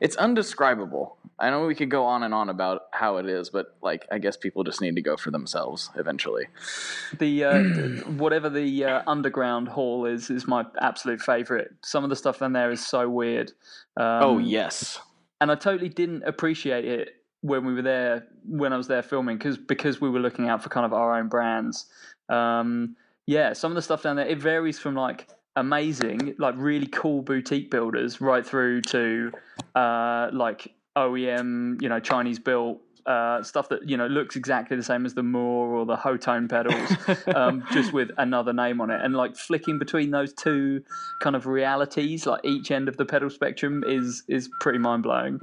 it's 0.00 0.16
undescribable. 0.16 1.16
I 1.38 1.50
know 1.50 1.66
we 1.66 1.74
could 1.74 1.90
go 1.90 2.04
on 2.04 2.22
and 2.22 2.32
on 2.32 2.48
about 2.48 2.82
how 2.92 3.16
it 3.16 3.26
is, 3.26 3.50
but 3.50 3.76
like 3.82 4.06
I 4.12 4.18
guess 4.18 4.36
people 4.36 4.64
just 4.64 4.80
need 4.80 4.94
to 4.96 5.02
go 5.02 5.16
for 5.16 5.30
themselves 5.30 5.90
eventually. 5.96 6.46
The 7.18 7.44
uh, 7.44 7.62
whatever 8.12 8.48
the 8.50 8.84
uh, 8.84 9.02
underground 9.06 9.68
hall 9.68 10.06
is 10.06 10.30
is 10.30 10.46
my 10.46 10.64
absolute 10.80 11.20
favorite. 11.20 11.72
Some 11.82 12.04
of 12.04 12.10
the 12.10 12.16
stuff 12.16 12.42
in 12.42 12.52
there 12.52 12.70
is 12.70 12.84
so 12.86 13.08
weird. 13.08 13.52
Um, 13.96 14.22
oh 14.22 14.38
yes, 14.38 15.00
and 15.40 15.50
I 15.50 15.54
totally 15.54 15.88
didn't 15.88 16.22
appreciate 16.24 16.84
it 16.84 17.21
when 17.42 17.64
we 17.64 17.74
were 17.74 17.82
there 17.82 18.26
when 18.46 18.72
I 18.72 18.76
was 18.76 18.88
there 18.88 19.02
filming 19.02 19.36
because 19.36 19.58
because 19.58 20.00
we 20.00 20.08
were 20.08 20.20
looking 20.20 20.48
out 20.48 20.62
for 20.62 20.68
kind 20.68 20.86
of 20.86 20.92
our 20.92 21.18
own 21.18 21.28
brands. 21.28 21.86
Um, 22.28 22.96
yeah, 23.26 23.52
some 23.52 23.72
of 23.72 23.76
the 23.76 23.82
stuff 23.82 24.02
down 24.02 24.16
there 24.16 24.26
it 24.26 24.38
varies 24.38 24.78
from 24.78 24.94
like 24.94 25.28
amazing, 25.56 26.34
like 26.38 26.54
really 26.56 26.86
cool 26.86 27.22
boutique 27.22 27.70
builders, 27.70 28.20
right 28.20 28.46
through 28.46 28.82
to 28.82 29.32
uh, 29.74 30.30
like 30.32 30.72
OEM, 30.96 31.82
you 31.82 31.88
know, 31.88 32.00
Chinese 32.00 32.38
built. 32.38 32.80
Uh, 33.04 33.42
stuff 33.42 33.68
that 33.68 33.88
you 33.88 33.96
know 33.96 34.06
looks 34.06 34.36
exactly 34.36 34.76
the 34.76 34.82
same 34.82 35.04
as 35.04 35.12
the 35.14 35.24
Mooer 35.24 35.74
or 35.74 35.84
the 35.84 35.96
Hotone 35.96 36.48
pedals, 36.48 37.26
um, 37.34 37.64
just 37.72 37.92
with 37.92 38.12
another 38.16 38.52
name 38.52 38.80
on 38.80 38.90
it, 38.90 39.00
and 39.02 39.16
like 39.16 39.36
flicking 39.36 39.76
between 39.76 40.12
those 40.12 40.32
two 40.32 40.84
kind 41.20 41.34
of 41.34 41.46
realities, 41.46 42.26
like 42.26 42.44
each 42.44 42.70
end 42.70 42.86
of 42.88 42.98
the 42.98 43.04
pedal 43.04 43.28
spectrum, 43.28 43.82
is 43.84 44.22
is 44.28 44.48
pretty 44.60 44.78
mind 44.78 45.02
blowing. 45.02 45.40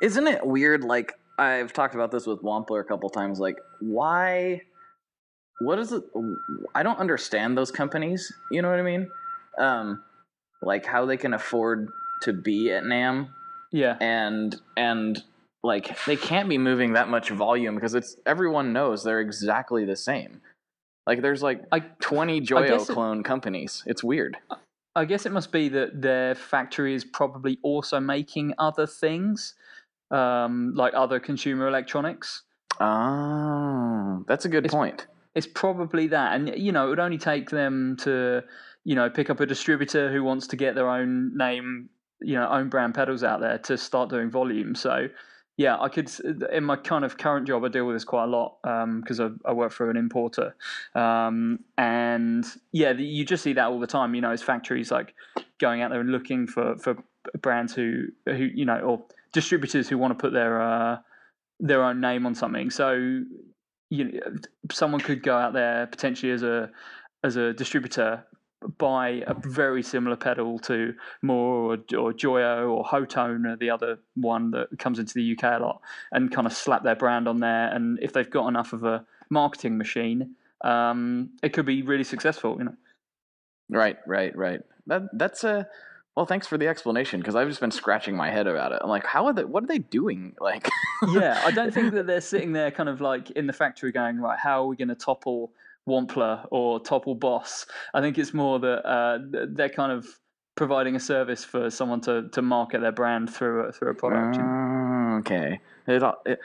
Isn't 0.00 0.28
it 0.28 0.46
weird? 0.46 0.84
Like 0.84 1.18
I've 1.38 1.72
talked 1.72 1.94
about 1.94 2.10
this 2.10 2.26
with 2.26 2.42
Wampler 2.42 2.80
a 2.80 2.84
couple 2.84 3.10
times. 3.10 3.40
Like 3.40 3.58
why? 3.80 4.62
What 5.60 5.78
is 5.78 5.92
it? 5.92 6.02
I 6.74 6.82
don't 6.82 6.98
understand 6.98 7.56
those 7.56 7.70
companies. 7.70 8.32
You 8.50 8.62
know 8.62 8.70
what 8.70 8.78
I 8.78 8.82
mean? 8.82 9.10
Um, 9.58 10.02
like 10.62 10.84
how 10.86 11.06
they 11.06 11.16
can 11.16 11.34
afford 11.34 11.88
to 12.22 12.32
be 12.32 12.70
at 12.72 12.84
NAMM 12.84 13.28
Yeah, 13.72 13.96
and 14.00 14.54
and 14.76 15.22
like 15.62 15.96
they 16.06 16.16
can't 16.16 16.48
be 16.48 16.58
moving 16.58 16.92
that 16.94 17.08
much 17.08 17.30
volume 17.30 17.74
because 17.74 17.94
it's 17.94 18.16
everyone 18.26 18.72
knows 18.72 19.04
they're 19.04 19.20
exactly 19.20 19.84
the 19.84 19.96
same. 19.96 20.40
Like 21.06 21.22
there's 21.22 21.42
like 21.42 21.62
I 21.70 21.80
20 22.00 22.40
Joyo 22.40 22.68
guess 22.68 22.88
it- 22.88 22.92
clone 22.92 23.22
companies. 23.22 23.82
It's 23.86 24.02
weird. 24.02 24.36
I 24.96 25.04
guess 25.06 25.26
it 25.26 25.32
must 25.32 25.50
be 25.50 25.68
that 25.70 26.00
their 26.02 26.36
factory 26.36 26.94
is 26.94 27.04
probably 27.04 27.58
also 27.64 27.98
making 27.98 28.54
other 28.58 28.86
things, 28.86 29.54
um, 30.14 30.72
like 30.74 30.92
other 30.94 31.18
consumer 31.18 31.66
electronics. 31.66 32.42
Oh, 32.80 34.24
that's 34.26 34.44
a 34.44 34.48
good 34.48 34.64
It's- 34.64 34.74
point. 34.74 35.06
It's 35.34 35.48
probably 35.48 36.06
that, 36.08 36.34
and 36.34 36.56
you 36.56 36.70
know, 36.70 36.86
it 36.86 36.90
would 36.90 37.00
only 37.00 37.18
take 37.18 37.50
them 37.50 37.96
to, 38.02 38.44
you 38.84 38.94
know, 38.94 39.10
pick 39.10 39.30
up 39.30 39.40
a 39.40 39.46
distributor 39.46 40.12
who 40.12 40.22
wants 40.22 40.46
to 40.46 40.56
get 40.56 40.76
their 40.76 40.88
own 40.88 41.36
name, 41.36 41.88
you 42.20 42.34
know, 42.34 42.46
own 42.48 42.68
brand 42.68 42.94
pedals 42.94 43.24
out 43.24 43.40
there 43.40 43.58
to 43.58 43.76
start 43.76 44.10
doing 44.10 44.30
volume. 44.30 44.76
So, 44.76 45.08
yeah, 45.56 45.76
I 45.80 45.88
could 45.88 46.08
in 46.52 46.62
my 46.62 46.76
kind 46.76 47.04
of 47.04 47.18
current 47.18 47.48
job, 47.48 47.64
I 47.64 47.68
deal 47.68 47.84
with 47.84 47.96
this 47.96 48.04
quite 48.04 48.24
a 48.24 48.28
lot 48.28 48.58
because 49.00 49.18
I, 49.18 49.30
I 49.44 49.52
work 49.52 49.72
for 49.72 49.90
an 49.90 49.96
importer, 49.96 50.54
um, 50.94 51.58
and 51.78 52.46
yeah, 52.70 52.92
the, 52.92 53.02
you 53.02 53.24
just 53.24 53.42
see 53.42 53.54
that 53.54 53.66
all 53.66 53.80
the 53.80 53.88
time. 53.88 54.14
You 54.14 54.20
know, 54.20 54.30
it's 54.30 54.42
factories 54.42 54.92
like 54.92 55.14
going 55.58 55.82
out 55.82 55.90
there 55.90 56.00
and 56.00 56.12
looking 56.12 56.46
for 56.46 56.76
for 56.76 56.96
brands 57.42 57.74
who 57.74 58.06
who 58.26 58.44
you 58.54 58.64
know 58.64 58.78
or 58.78 59.02
distributors 59.34 59.88
who 59.88 59.98
want 59.98 60.16
to 60.16 60.22
put 60.22 60.32
their 60.32 60.62
uh, 60.62 60.96
their 61.60 61.84
own 61.84 62.00
name 62.00 62.24
on 62.24 62.34
something. 62.34 62.70
So 62.70 63.20
you 63.90 64.04
know, 64.04 64.20
someone 64.72 65.00
could 65.00 65.22
go 65.22 65.36
out 65.36 65.52
there 65.52 65.86
potentially 65.86 66.32
as 66.32 66.42
a 66.42 66.70
as 67.22 67.36
a 67.36 67.52
distributor 67.52 68.24
buy 68.78 69.22
a 69.26 69.34
very 69.34 69.82
similar 69.82 70.16
pedal 70.16 70.58
to 70.58 70.94
Mooer 71.22 71.36
or, 71.66 71.74
or 71.98 72.12
Joyo 72.14 72.70
or 72.70 72.82
Hotone 72.82 73.46
or 73.46 73.56
the 73.56 73.68
other 73.68 73.98
one 74.14 74.52
that 74.52 74.78
comes 74.78 74.98
into 74.98 75.12
the 75.12 75.36
UK 75.36 75.60
a 75.60 75.62
lot 75.62 75.82
and 76.12 76.32
kind 76.32 76.46
of 76.46 76.54
slap 76.54 76.82
their 76.82 76.96
brand 76.96 77.28
on 77.28 77.40
there 77.40 77.68
and 77.74 77.98
if 78.00 78.14
they've 78.14 78.30
got 78.30 78.48
enough 78.48 78.72
of 78.72 78.82
a 78.82 79.04
marketing 79.28 79.76
machine 79.76 80.34
um, 80.62 81.28
it 81.42 81.52
could 81.52 81.66
be 81.66 81.82
really 81.82 82.04
successful 82.04 82.56
you 82.58 82.64
know 82.64 82.74
Right, 83.68 83.96
right, 84.06 84.36
right. 84.36 84.60
That 84.86 85.02
that's 85.14 85.44
a 85.44 85.66
well. 86.16 86.26
Thanks 86.26 86.46
for 86.46 86.58
the 86.58 86.68
explanation 86.68 87.20
because 87.20 87.34
I've 87.34 87.48
just 87.48 87.60
been 87.60 87.70
scratching 87.70 88.16
my 88.16 88.30
head 88.30 88.46
about 88.46 88.72
it. 88.72 88.78
I'm 88.82 88.88
like, 88.88 89.04
how 89.06 89.26
are 89.26 89.32
they? 89.32 89.44
What 89.44 89.64
are 89.64 89.66
they 89.66 89.78
doing? 89.78 90.34
Like, 90.40 90.68
yeah, 91.12 91.40
I 91.44 91.50
don't 91.50 91.72
think 91.72 91.92
that 91.94 92.06
they're 92.08 92.20
sitting 92.20 92.52
there 92.52 92.70
kind 92.70 92.88
of 92.88 93.00
like 93.00 93.30
in 93.32 93.46
the 93.46 93.52
factory 93.52 93.92
going, 93.92 94.18
right, 94.20 94.38
how 94.38 94.62
are 94.62 94.66
we 94.66 94.76
going 94.76 94.88
to 94.88 94.94
topple 94.94 95.52
Wampler 95.88 96.46
or 96.50 96.80
topple 96.80 97.14
Boss? 97.14 97.66
I 97.94 98.00
think 98.00 98.18
it's 98.18 98.32
more 98.34 98.58
that 98.60 98.86
uh, 98.86 99.18
they're 99.48 99.68
kind 99.68 99.92
of 99.92 100.06
providing 100.56 100.94
a 100.96 101.00
service 101.00 101.44
for 101.44 101.68
someone 101.70 102.00
to, 102.02 102.28
to 102.30 102.40
market 102.42 102.80
their 102.80 102.92
brand 102.92 103.28
through 103.34 103.64
a, 103.64 103.72
through 103.72 103.90
a 103.90 103.94
product. 103.94 104.36
Mm, 104.36 105.20
okay. 105.20 105.60
It, 105.88 106.02
it, 106.26 106.38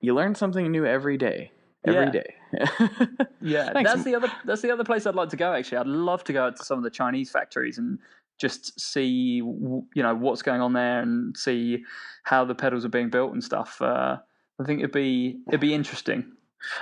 you 0.00 0.14
learn 0.14 0.34
something 0.34 0.70
new 0.70 0.86
every 0.86 1.16
day. 1.16 1.50
Every 1.84 2.04
Yeah. 2.04 2.10
day. 2.10 2.34
Yeah, 3.40 3.72
that's 3.72 4.02
the 4.04 4.14
other 4.14 4.30
that's 4.44 4.62
the 4.62 4.70
other 4.70 4.82
place 4.84 5.06
I'd 5.06 5.14
like 5.14 5.28
to 5.30 5.36
go. 5.36 5.52
Actually, 5.52 5.78
I'd 5.78 5.86
love 5.86 6.24
to 6.24 6.32
go 6.32 6.44
out 6.46 6.56
to 6.56 6.64
some 6.64 6.76
of 6.78 6.84
the 6.84 6.90
Chinese 6.90 7.30
factories 7.30 7.78
and 7.78 7.98
just 8.38 8.80
see 8.80 9.36
you 9.36 9.84
know 9.96 10.14
what's 10.14 10.42
going 10.42 10.60
on 10.60 10.72
there 10.72 11.00
and 11.00 11.36
see 11.36 11.84
how 12.22 12.44
the 12.44 12.54
pedals 12.54 12.84
are 12.84 12.88
being 12.90 13.10
built 13.10 13.32
and 13.32 13.42
stuff. 13.42 13.80
Uh, 13.82 14.18
I 14.60 14.64
think 14.64 14.80
it'd 14.80 14.92
be 14.92 15.40
it'd 15.48 15.60
be 15.60 15.74
interesting. 15.74 16.32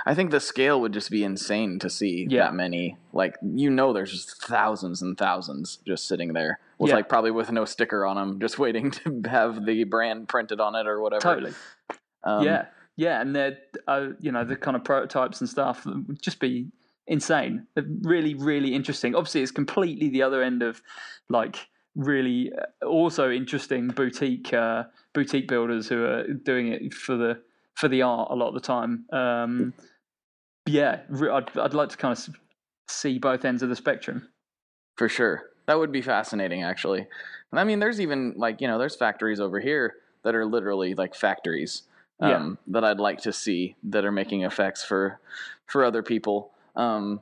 I 0.07 0.15
think 0.15 0.31
the 0.31 0.41
scale 0.41 0.81
would 0.81 0.93
just 0.95 1.11
be 1.11 1.23
insane 1.23 1.79
to 1.81 1.91
see 1.91 2.27
Yeah. 2.31 2.45
that 2.45 2.55
many. 2.55 2.97
Like 3.13 3.37
you 3.43 3.69
know, 3.71 3.93
there's 3.93 4.11
just 4.13 4.43
thousands 4.43 5.03
and 5.03 5.19
thousands 5.19 5.79
just 5.87 6.07
sitting 6.09 6.33
there 6.33 6.61
with 6.79 6.89
Yeah. 6.91 6.97
like 6.97 7.09
probably 7.09 7.31
with 7.31 7.53
no 7.53 7.65
sticker 7.67 8.07
on 8.07 8.17
them, 8.17 8.41
just 8.41 8.59
waiting 8.59 8.91
to 8.93 9.23
have 9.29 9.67
the 9.67 9.85
brand 9.85 10.29
printed 10.29 10.61
on 10.61 10.75
it 10.75 10.87
or 10.87 11.01
whatever. 11.01 11.21
Totally. 11.21 11.53
Um, 12.25 12.45
yeah, 12.45 12.67
yeah, 12.97 13.21
and 13.21 13.37
they're 13.37 13.59
uh, 13.87 14.09
you 14.19 14.33
know 14.33 14.45
the 14.45 14.57
kind 14.57 14.77
of 14.77 14.83
prototypes 14.85 15.41
and 15.41 15.49
stuff 15.49 15.85
would 15.85 16.21
just 16.23 16.41
be 16.41 16.69
insane. 17.07 17.67
Really, 18.03 18.35
really 18.35 18.75
interesting. 18.75 19.15
Obviously, 19.15 19.43
it's 19.43 19.53
completely 19.53 20.09
the 20.09 20.23
other 20.23 20.43
end 20.43 20.63
of 20.63 20.83
like 21.29 21.69
really 21.95 22.53
uh, 22.53 22.87
also 22.87 23.31
interesting 23.31 23.89
boutique 23.89 24.53
uh, 24.53 24.85
boutique 25.15 25.49
builders 25.49 25.89
who 25.89 26.05
are 26.05 26.25
doing 26.29 26.69
it 26.69 26.93
for 26.95 27.17
the 27.17 27.41
for 27.75 27.89
the 27.89 28.03
art 28.03 28.29
a 28.31 28.35
lot 28.35 28.49
of 28.49 28.55
the 28.55 28.61
time. 28.61 29.05
Um, 29.13 29.73
yeah, 30.67 31.01
I'd 31.33 31.57
I'd 31.59 31.75
like 31.75 31.91
to 31.91 31.97
kind 31.97 32.13
of 32.17 32.35
see 32.89 33.19
both 33.19 33.45
ends 33.45 33.63
of 33.63 33.69
the 33.69 33.77
spectrum. 33.77 34.29
for 34.97 35.09
sure. 35.09 35.51
That 35.67 35.79
would 35.79 35.91
be 35.91 36.01
fascinating, 36.03 36.63
actually. 36.63 37.07
And 37.51 37.59
I 37.61 37.65
mean, 37.65 37.81
there's 37.81 38.01
even 38.01 38.35
like 38.37 38.61
you 38.61 38.69
know, 38.69 38.79
there's 38.79 38.97
factories 38.97 39.41
over 39.41 39.61
here 39.61 39.95
that 40.23 40.35
are 40.35 40.47
literally 40.47 40.95
like 40.95 41.15
factories 41.15 41.83
Yeah. 42.21 42.37
um, 42.37 42.59
that 42.69 42.85
I'd 42.85 42.99
like 43.01 43.21
to 43.23 43.33
see 43.33 43.77
that 43.85 44.05
are 44.05 44.13
making 44.13 44.43
effects 44.43 44.85
for 44.85 45.19
for 45.67 45.85
other 45.85 46.03
people. 46.03 46.53
Um, 46.77 47.21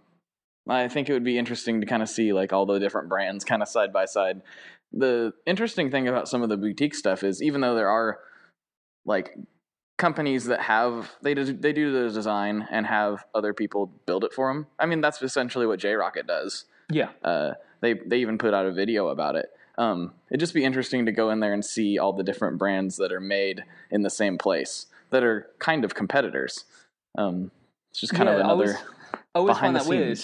I 0.68 0.88
think 0.88 1.09
it 1.09 1.12
would 1.12 1.24
be 1.24 1.38
interesting 1.38 1.80
to 1.80 1.86
kind 1.86 2.02
of 2.02 2.09
see 2.09 2.32
like 2.32 2.52
all 2.52 2.66
the 2.66 2.78
different 2.78 3.09
brands 3.09 3.44
kind 3.44 3.62
of 3.62 3.68
side 3.68 3.92
by 3.92 4.07
side. 4.07 4.42
The 4.92 5.32
interesting 5.46 5.90
thing 5.90 6.09
about 6.09 6.28
some 6.28 6.42
of 6.42 6.48
the 6.48 6.57
boutique 6.57 6.94
stuff 6.94 7.22
is 7.22 7.42
even 7.42 7.61
though 7.61 7.74
there 7.74 7.90
are 7.90 8.18
like 9.05 9.36
companies 9.98 10.46
that 10.46 10.61
have 10.61 11.11
they 11.22 11.34
do, 11.34 11.44
they 11.52 11.72
do 11.72 11.92
the 11.92 12.12
design 12.12 12.66
and 12.70 12.86
have 12.86 13.24
other 13.34 13.52
people 13.52 13.92
build 14.07 14.24
it 14.24 14.32
for 14.32 14.48
them. 14.48 14.66
I 14.78 14.86
mean, 14.86 15.00
that's 15.00 15.20
essentially 15.20 15.66
what 15.66 15.78
J 15.78 15.92
Rockett 15.92 16.26
does. 16.26 16.64
Yeah, 16.90 17.11
Uh, 17.22 17.52
they 17.80 17.94
they 17.94 18.18
even 18.18 18.38
put 18.38 18.55
out 18.55 18.66
a 18.66 18.72
video 18.72 19.09
about 19.09 19.36
it. 19.36 19.46
Um, 19.76 20.12
it'd 20.30 20.40
just 20.40 20.55
be 20.55 20.64
interesting 20.64 21.07
to 21.07 21.12
go 21.12 21.30
in 21.30 21.40
there 21.40 21.52
and 21.52 21.64
see 21.64 21.98
all 21.98 22.12
the 22.12 22.22
different 22.22 22.59
brands 22.59 22.96
that 22.96 23.12
are 23.12 23.20
made 23.20 23.64
in 23.90 24.02
the 24.02 24.11
same 24.11 24.38
place 24.38 24.86
that 25.11 25.24
are 25.24 25.48
kind 25.59 25.84
of 25.84 25.94
competitors. 25.94 26.64
Um, 27.18 27.50
it's 27.90 28.00
just 28.00 28.14
kind 28.14 28.28
of 28.28 28.36
Yeah, 28.36 28.42
I 28.42 28.44
another. 28.44 28.78
I 29.35 29.39
always 29.41 29.59
find 29.59 29.76
that 29.76 29.87
weird. 29.87 30.20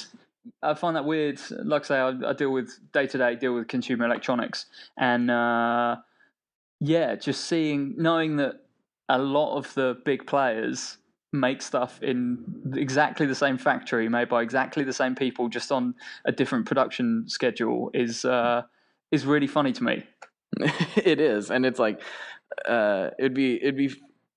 I 0.63 0.75
find 0.75 0.97
that 0.97 1.05
weird. 1.05 1.41
Like 1.51 1.83
I 1.83 1.87
say, 1.87 1.99
I, 1.99 2.31
I 2.31 2.33
deal 2.33 2.51
with 2.51 2.79
day 2.93 3.07
to 3.07 3.19
day 3.19 3.37
deal 3.37 3.55
with 3.55 3.69
consumer 3.69 4.05
electronics, 4.05 4.67
and 4.97 5.31
uh, 5.31 5.97
yeah, 6.81 7.15
just 7.17 7.45
seeing, 7.45 7.95
knowing 7.99 8.37
that 8.37 8.61
a 9.09 9.19
lot 9.19 9.57
of 9.57 9.73
the 9.75 9.99
big 10.05 10.27
players 10.27 10.99
make 11.33 11.63
stuff 11.63 12.03
in 12.03 12.73
exactly 12.75 13.27
the 13.27 13.35
same 13.35 13.59
factory, 13.59 14.09
made 14.09 14.29
by 14.29 14.43
exactly 14.43 14.83
the 14.83 14.93
same 14.93 15.15
people, 15.15 15.49
just 15.49 15.71
on 15.71 15.95
a 16.25 16.33
different 16.33 16.67
production 16.67 17.25
schedule, 17.29 17.91
is 17.93 18.25
uh, 18.25 18.63
is 19.13 19.27
really 19.27 19.47
funny 19.47 19.73
to 19.73 19.85
me. 19.85 20.05
it 20.97 21.21
is, 21.21 21.51
and 21.51 21.67
it's 21.67 21.79
like 21.79 22.01
uh, 22.67 23.11
it'd 23.19 23.35
be 23.35 23.57
it'd 23.57 23.77
be. 23.77 23.93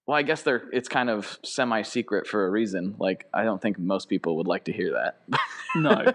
Well, 0.05 0.17
I 0.17 0.21
guess 0.21 0.41
they're 0.43 0.63
it's 0.73 0.89
kind 0.89 1.09
of 1.09 1.39
semi 1.43 1.81
secret 1.83 2.27
for 2.27 2.45
a 2.45 2.49
reason. 2.49 2.95
Like 2.99 3.25
I 3.33 3.43
don't 3.43 3.61
think 3.61 3.79
most 3.79 4.09
people 4.09 4.37
would 4.37 4.47
like 4.47 4.65
to 4.65 4.73
hear 4.73 4.91
that. 4.93 5.39
No, 5.75 6.13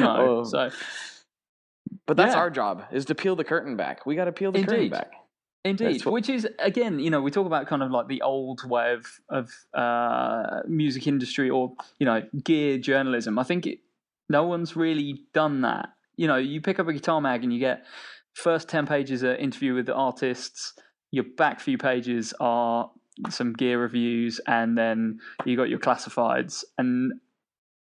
no. 0.00 0.16
Oh, 0.18 0.44
so 0.44 0.70
but 2.06 2.16
that's 2.16 2.34
yeah. 2.34 2.40
our 2.40 2.50
job 2.50 2.84
is 2.92 3.04
to 3.06 3.14
peel 3.14 3.36
the 3.36 3.44
curtain 3.44 3.76
back. 3.76 4.06
We 4.06 4.16
got 4.16 4.24
to 4.24 4.32
peel 4.32 4.52
the 4.52 4.60
curtain 4.60 4.74
Indeed. 4.76 4.90
back. 4.92 5.12
Indeed, 5.64 6.04
what- 6.04 6.12
which 6.12 6.28
is 6.28 6.46
again, 6.58 6.98
you 6.98 7.10
know, 7.10 7.20
we 7.20 7.30
talk 7.30 7.46
about 7.46 7.66
kind 7.66 7.82
of 7.82 7.90
like 7.90 8.08
the 8.08 8.22
old 8.22 8.68
way 8.68 8.92
of 8.94 9.06
of 9.28 9.50
uh, 9.74 10.60
music 10.66 11.06
industry 11.06 11.50
or 11.50 11.72
you 11.98 12.06
know 12.06 12.22
gear 12.42 12.78
journalism. 12.78 13.38
I 13.38 13.44
think 13.44 13.66
it, 13.66 13.80
no 14.28 14.44
one's 14.44 14.76
really 14.76 15.24
done 15.34 15.62
that. 15.62 15.90
You 16.16 16.26
know, 16.26 16.36
you 16.36 16.60
pick 16.60 16.78
up 16.78 16.88
a 16.88 16.92
guitar 16.92 17.20
mag 17.20 17.44
and 17.44 17.52
you 17.52 17.58
get 17.60 17.84
first 18.34 18.68
ten 18.68 18.86
pages 18.86 19.22
are 19.24 19.34
interview 19.34 19.74
with 19.74 19.86
the 19.86 19.94
artists. 19.94 20.74
Your 21.10 21.24
back 21.24 21.60
few 21.60 21.78
pages 21.78 22.34
are 22.38 22.90
some 23.30 23.52
gear 23.52 23.80
reviews, 23.80 24.40
and 24.46 24.76
then 24.76 25.20
you 25.44 25.56
got 25.56 25.68
your 25.68 25.78
classifieds. 25.78 26.64
And 26.78 27.12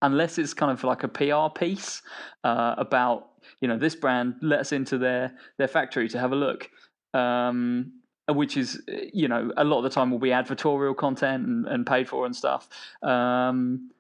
unless 0.02 0.38
it's 0.38 0.54
kind 0.54 0.72
of 0.72 0.84
like 0.84 1.04
a 1.04 1.08
PR 1.08 1.58
piece 1.58 2.02
uh, 2.44 2.76
about 2.78 3.30
you 3.62 3.68
know 3.68 3.78
this 3.78 3.96
brand, 3.96 4.36
let 4.42 4.60
us 4.60 4.72
into 4.72 4.98
their 4.98 5.34
their 5.58 5.68
factory 5.68 6.10
to 6.10 6.20
have 6.20 6.32
a 6.32 6.36
look 6.36 6.70
um, 7.14 7.94
which 8.30 8.58
is 8.58 8.82
you 8.88 9.28
know 9.28 9.52
a 9.58 9.64
lot 9.64 9.78
of 9.78 9.84
the 9.84 9.90
time 9.90 10.12
will 10.12 10.20
be 10.20 10.30
advertorial 10.30 10.96
content 10.96 11.46
and, 11.46 11.68
and 11.68 11.86
paid 11.86 12.08
for 12.08 12.26
and 12.26 12.36
stuff. 12.36 12.68
Um, 13.02 13.92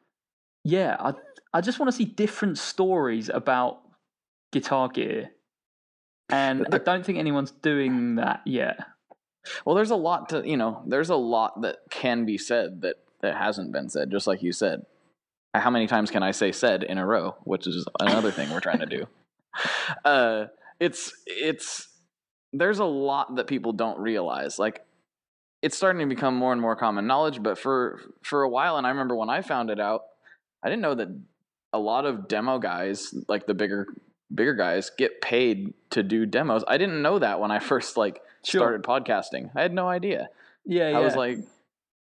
yeah, 0.64 0.96
I 1.00 1.14
I 1.54 1.62
just 1.62 1.80
want 1.80 1.92
to 1.92 1.98
see 1.98 2.06
different 2.06 2.58
stories 2.58 3.30
about 3.30 3.82
guitar 4.52 4.88
gear, 4.88 5.32
and 6.30 6.66
I 6.72 6.78
don't 6.78 7.06
think 7.06 7.18
anyone's 7.18 7.52
doing 7.52 8.16
that 8.16 8.42
yet. 8.46 8.80
Well, 9.66 9.76
there's 9.76 9.92
a 9.92 9.96
lot 9.96 10.30
to 10.30 10.48
you 10.48 10.58
know. 10.58 10.84
There's 10.86 11.10
a 11.10 11.16
lot 11.16 11.62
that 11.62 11.78
can 11.90 12.26
be 12.26 12.38
said 12.38 12.82
that 12.82 12.98
that 13.22 13.38
hasn't 13.38 13.72
been 13.72 13.90
said. 13.90 14.12
Just 14.12 14.28
like 14.28 14.44
you 14.44 14.52
said, 14.52 14.86
how 15.54 15.70
many 15.70 15.88
times 15.88 16.12
can 16.12 16.24
I 16.24 16.32
say 16.32 16.52
"said" 16.52 16.84
in 16.84 16.98
a 16.98 17.06
row? 17.06 17.36
Which 17.44 17.68
is 17.68 17.86
another 18.00 18.32
thing 18.32 18.50
we're 18.50 18.60
trying 18.60 18.80
to 18.80 18.86
do. 18.86 19.06
Uh, 20.04 20.48
it's 20.80 21.14
it's 21.28 21.88
there's 22.54 22.80
a 22.80 22.86
lot 22.86 23.36
that 23.36 23.46
people 23.46 23.72
don't 23.72 24.00
realize. 24.00 24.58
Like 24.58 24.84
it's 25.62 25.78
starting 25.78 26.02
to 26.08 26.14
become 26.14 26.36
more 26.36 26.52
and 26.52 26.60
more 26.60 26.76
common 26.76 27.06
knowledge. 27.06 27.42
But 27.42 27.60
for 27.60 28.02
for 28.24 28.42
a 28.42 28.50
while, 28.50 28.78
and 28.78 28.88
I 28.88 28.90
remember 28.90 29.16
when 29.16 29.30
I 29.30 29.42
found 29.42 29.70
it 29.70 29.80
out, 29.80 30.02
I 30.64 30.70
didn't 30.70 30.82
know 30.82 30.96
that 30.96 31.08
a 31.72 31.80
lot 31.80 32.06
of 32.06 32.28
demo 32.28 32.60
guys, 32.60 33.14
like 33.28 33.46
the 33.46 33.54
bigger 33.54 33.88
bigger 34.34 34.54
guys, 34.54 34.92
get 34.98 35.22
paid 35.22 35.74
to 35.92 36.04
do 36.04 36.26
demos. 36.26 36.64
I 36.68 36.78
didn't 36.78 37.02
know 37.02 37.20
that 37.20 37.40
when 37.40 37.52
I 37.52 37.60
first 37.72 37.98
like 37.98 38.22
Sure. 38.46 38.60
started 38.60 38.84
podcasting. 38.84 39.52
I 39.56 39.62
had 39.62 39.74
no 39.74 39.88
idea. 39.88 40.30
Yeah, 40.66 40.90
yeah. 40.90 40.98
I 40.98 41.02
was 41.02 41.16
like, 41.16 41.40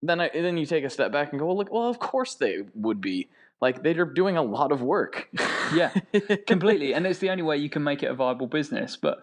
then 0.00 0.18
I, 0.20 0.30
then 0.32 0.56
you 0.56 0.64
take 0.64 0.82
a 0.82 0.90
step 0.90 1.12
back 1.12 1.30
and 1.30 1.38
go, 1.38 1.46
well, 1.46 1.56
look, 1.58 1.70
well, 1.70 1.88
of 1.88 1.98
course 1.98 2.34
they 2.34 2.60
would 2.74 3.00
be. 3.02 3.28
Like 3.60 3.82
they're 3.82 4.04
doing 4.06 4.36
a 4.36 4.42
lot 4.42 4.72
of 4.72 4.82
work. 4.82 5.28
Yeah, 5.74 5.92
completely 6.46 6.94
and 6.94 7.06
it's 7.06 7.20
the 7.20 7.30
only 7.30 7.42
way 7.44 7.58
you 7.58 7.68
can 7.70 7.84
make 7.84 8.02
it 8.02 8.06
a 8.10 8.14
viable 8.14 8.46
business 8.46 8.96
but 8.96 9.22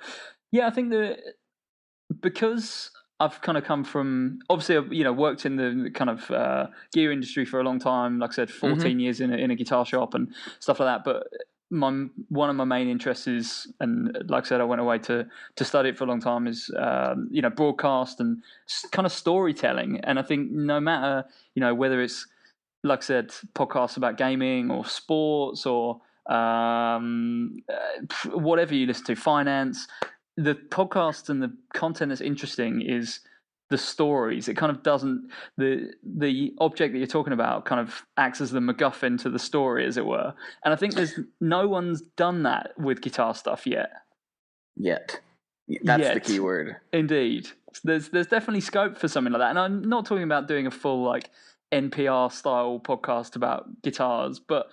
yeah 0.51 0.65
i 0.65 0.71
think 0.71 0.89
that 0.89 1.19
because 2.21 2.89
i've 3.19 3.41
kind 3.41 3.57
of 3.57 3.63
come 3.63 3.83
from 3.83 4.39
obviously 4.49 4.77
i've 4.77 4.91
you 4.91 5.03
know 5.03 5.13
worked 5.13 5.45
in 5.45 5.55
the 5.57 5.91
kind 5.91 6.09
of 6.09 6.31
uh, 6.31 6.67
gear 6.93 7.11
industry 7.11 7.45
for 7.45 7.59
a 7.59 7.63
long 7.63 7.79
time 7.79 8.19
like 8.19 8.31
i 8.31 8.33
said 8.33 8.49
14 8.49 8.99
years 8.99 9.21
in 9.21 9.31
a, 9.33 9.37
in 9.37 9.51
a 9.51 9.55
guitar 9.55 9.85
shop 9.85 10.13
and 10.13 10.33
stuff 10.59 10.79
like 10.79 10.87
that 10.87 11.03
but 11.03 11.27
my 11.69 12.05
one 12.29 12.49
of 12.49 12.55
my 12.55 12.63
main 12.63 12.89
interests 12.89 13.27
is 13.27 13.71
and 13.79 14.17
like 14.27 14.45
i 14.45 14.47
said 14.47 14.59
i 14.59 14.63
went 14.63 14.81
away 14.81 14.97
to 14.97 15.25
to 15.55 15.63
study 15.63 15.89
it 15.89 15.97
for 15.97 16.03
a 16.03 16.07
long 16.07 16.19
time 16.19 16.47
is 16.47 16.71
um, 16.77 17.27
you 17.29 17.41
know 17.43 17.49
broadcast 17.49 18.19
and 18.19 18.41
kind 18.91 19.05
of 19.05 19.11
storytelling 19.11 19.99
and 20.03 20.17
i 20.17 20.21
think 20.23 20.49
no 20.49 20.79
matter 20.79 21.23
you 21.53 21.59
know 21.59 21.75
whether 21.75 22.01
it's 22.01 22.25
like 22.83 22.99
I 22.99 23.01
said, 23.01 23.29
podcasts 23.53 23.97
about 23.97 24.17
gaming 24.17 24.71
or 24.71 24.85
sports 24.85 25.65
or 25.65 26.01
um, 26.27 27.57
uh, 27.69 28.29
whatever 28.31 28.73
you 28.75 28.85
listen 28.85 29.05
to, 29.05 29.15
finance. 29.15 29.87
The 30.37 30.55
podcast 30.55 31.29
and 31.29 31.41
the 31.43 31.53
content 31.73 32.09
that's 32.09 32.21
interesting 32.21 32.81
is 32.81 33.19
the 33.69 33.77
stories. 33.77 34.47
It 34.47 34.55
kind 34.55 34.71
of 34.71 34.83
doesn't 34.83 35.29
the 35.57 35.93
the 36.03 36.53
object 36.59 36.93
that 36.93 36.99
you're 36.99 37.07
talking 37.07 37.33
about 37.33 37.65
kind 37.65 37.79
of 37.79 38.03
acts 38.17 38.41
as 38.41 38.51
the 38.51 38.59
MacGuffin 38.59 39.21
to 39.21 39.29
the 39.29 39.39
story, 39.39 39.85
as 39.85 39.97
it 39.97 40.05
were. 40.05 40.33
And 40.63 40.73
I 40.73 40.77
think 40.77 40.95
there's 40.95 41.19
no 41.41 41.67
one's 41.67 42.01
done 42.01 42.43
that 42.43 42.71
with 42.77 43.01
guitar 43.01 43.33
stuff 43.33 43.65
yet. 43.65 43.91
Yet. 44.75 45.19
That's 45.83 46.07
the 46.07 46.13
Yet. 46.15 46.23
key 46.23 46.39
word. 46.39 46.77
Indeed, 46.91 47.49
there's 47.83 48.09
there's 48.09 48.27
definitely 48.27 48.61
scope 48.61 48.97
for 48.97 49.07
something 49.07 49.31
like 49.31 49.41
that, 49.41 49.51
and 49.51 49.59
I'm 49.59 49.83
not 49.83 50.05
talking 50.05 50.23
about 50.23 50.47
doing 50.47 50.65
a 50.65 50.71
full 50.71 51.03
like 51.03 51.29
NPR 51.71 52.31
style 52.31 52.81
podcast 52.83 53.35
about 53.35 53.81
guitars, 53.83 54.39
but 54.39 54.67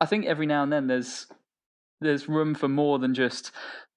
I 0.00 0.06
think 0.06 0.26
every 0.26 0.46
now 0.46 0.64
and 0.64 0.72
then 0.72 0.88
there's 0.88 1.26
there's 2.00 2.28
room 2.28 2.54
for 2.54 2.68
more 2.68 2.98
than 2.98 3.14
just 3.14 3.52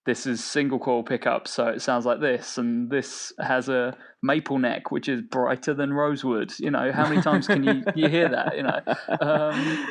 this 0.08 0.26
is 0.26 0.42
single 0.42 0.80
coil 0.80 1.04
pickup, 1.04 1.50
so 1.50 1.68
it 1.68 1.82
sounds 1.82 2.06
like 2.06 2.22
this, 2.22 2.58
and 2.58 2.90
this 2.90 3.34
has 3.40 3.68
a 3.68 3.96
maple 4.24 4.58
neck 4.58 4.90
which 4.90 5.10
is 5.10 5.22
brighter 5.22 5.74
than 5.74 5.92
rosewood. 5.92 6.54
You 6.60 6.72
know, 6.72 6.94
how 6.94 7.10
many 7.10 7.22
times 7.22 7.46
can 7.46 7.64
you 7.64 7.84
you 7.96 8.08
hear 8.08 8.30
that? 8.30 8.56
You 8.56 8.64
know, 8.64 8.80
um, 9.20 9.88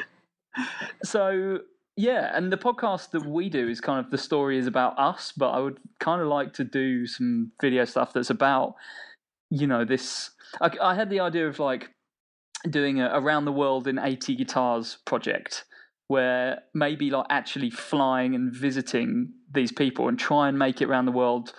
so 1.05 1.59
yeah, 1.99 2.35
and 2.35 2.51
the 2.51 2.57
podcast 2.57 3.11
that 3.11 3.27
we 3.27 3.51
do 3.51 3.69
is 3.69 3.79
kind 3.79 4.03
of 4.03 4.11
the 4.11 4.17
story 4.17 4.57
is 4.57 4.67
about 4.67 4.99
us, 4.99 5.35
but 5.37 5.51
I 5.51 5.59
would 5.59 5.79
kind 6.01 6.23
of 6.23 6.29
like 6.29 6.55
to 6.55 6.64
do 6.64 7.07
some 7.07 7.53
video 7.61 7.85
stuff 7.85 8.14
that's 8.14 8.31
about, 8.31 8.75
you 9.51 9.67
know, 9.67 9.85
this. 9.85 10.31
I, 10.62 10.71
I 10.81 10.95
had 10.95 11.11
the 11.11 11.21
idea 11.21 11.47
of 11.47 11.59
like 11.59 11.91
doing 12.71 13.03
a 13.03 13.11
around 13.12 13.45
the 13.45 13.53
world 13.53 13.87
in 13.87 13.99
80 13.99 14.35
guitars 14.35 14.97
project 15.05 15.64
where 16.09 16.62
maybe 16.73 17.11
like 17.11 17.27
actually 17.29 17.69
flying 17.69 18.35
and 18.35 18.55
visiting 18.55 19.33
these 19.53 19.72
people 19.72 20.09
and 20.09 20.18
try 20.18 20.49
and 20.49 20.59
make 20.59 20.80
it 20.80 20.88
around 20.88 21.07
the 21.07 21.12
world 21.12 21.53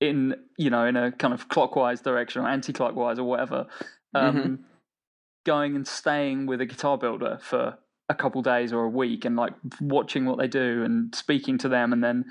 in 0.00 0.34
you 0.58 0.70
know 0.70 0.84
in 0.86 0.96
a 0.96 1.10
kind 1.10 1.32
of 1.32 1.48
clockwise 1.48 2.00
direction 2.00 2.42
or 2.42 2.48
anti-clockwise 2.48 3.18
or 3.18 3.24
whatever 3.24 3.66
um, 4.14 4.60
going 5.44 5.76
and 5.76 5.86
staying 5.86 6.46
with 6.46 6.60
a 6.60 6.66
guitar 6.66 6.98
builder 6.98 7.38
for 7.40 7.78
a 8.08 8.14
couple 8.14 8.42
days 8.42 8.72
or 8.72 8.84
a 8.84 8.88
week 8.88 9.24
and 9.24 9.36
like 9.36 9.52
watching 9.80 10.24
what 10.24 10.38
they 10.38 10.48
do 10.48 10.82
and 10.84 11.14
speaking 11.14 11.58
to 11.58 11.68
them 11.68 11.92
and 11.92 12.02
then 12.04 12.24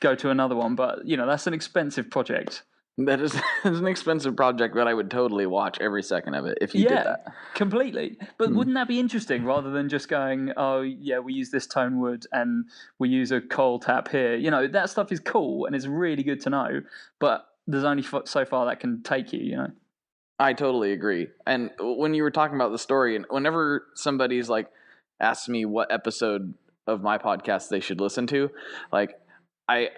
go 0.00 0.14
to 0.14 0.30
another 0.30 0.56
one. 0.56 0.74
But 0.74 1.06
you 1.06 1.16
know, 1.16 1.26
that's 1.26 1.46
an 1.46 1.54
expensive 1.54 2.10
project. 2.10 2.62
That 3.06 3.20
is 3.20 3.32
that's 3.64 3.78
an 3.78 3.86
expensive 3.86 4.36
project, 4.36 4.74
but 4.74 4.86
I 4.86 4.94
would 4.94 5.10
totally 5.10 5.46
watch 5.46 5.78
every 5.80 6.02
second 6.02 6.34
of 6.34 6.46
it 6.46 6.58
if 6.60 6.74
you 6.74 6.82
yeah, 6.82 6.88
did 6.88 7.06
that. 7.06 7.24
completely. 7.54 8.18
But 8.38 8.50
Hmm. 8.50 8.56
wouldn't 8.56 8.74
that 8.74 8.88
be 8.88 9.00
interesting 9.00 9.44
rather 9.44 9.70
than 9.70 9.88
just 9.88 10.08
going, 10.08 10.52
oh, 10.56 10.82
yeah, 10.82 11.18
we 11.18 11.32
use 11.32 11.50
this 11.50 11.66
tone 11.66 11.98
wood 12.00 12.26
and 12.32 12.66
we 12.98 13.08
use 13.08 13.32
a 13.32 13.40
coil 13.40 13.78
tap 13.78 14.08
here? 14.08 14.34
You 14.36 14.50
know, 14.50 14.66
that 14.68 14.90
stuff 14.90 15.12
is 15.12 15.20
cool 15.20 15.66
and 15.66 15.74
it's 15.74 15.86
really 15.86 16.22
good 16.22 16.40
to 16.42 16.50
know, 16.50 16.82
but 17.18 17.46
there's 17.66 17.84
only 17.84 18.02
f- 18.02 18.22
so 18.26 18.44
far 18.44 18.66
that 18.66 18.80
can 18.80 19.02
take 19.02 19.32
you, 19.32 19.40
you 19.40 19.56
know? 19.56 19.70
I 20.38 20.54
totally 20.54 20.92
agree. 20.92 21.28
And 21.46 21.70
when 21.78 22.14
you 22.14 22.22
were 22.22 22.30
talking 22.30 22.56
about 22.56 22.72
the 22.72 22.78
story, 22.78 23.14
and 23.14 23.26
whenever 23.28 23.86
somebody's 23.94 24.48
like 24.48 24.68
asks 25.20 25.48
me 25.48 25.64
what 25.66 25.92
episode 25.92 26.54
of 26.86 27.02
my 27.02 27.18
podcast 27.18 27.68
they 27.68 27.80
should 27.80 28.00
listen 28.00 28.26
to, 28.28 28.50
like 28.90 29.20
I 29.68 29.90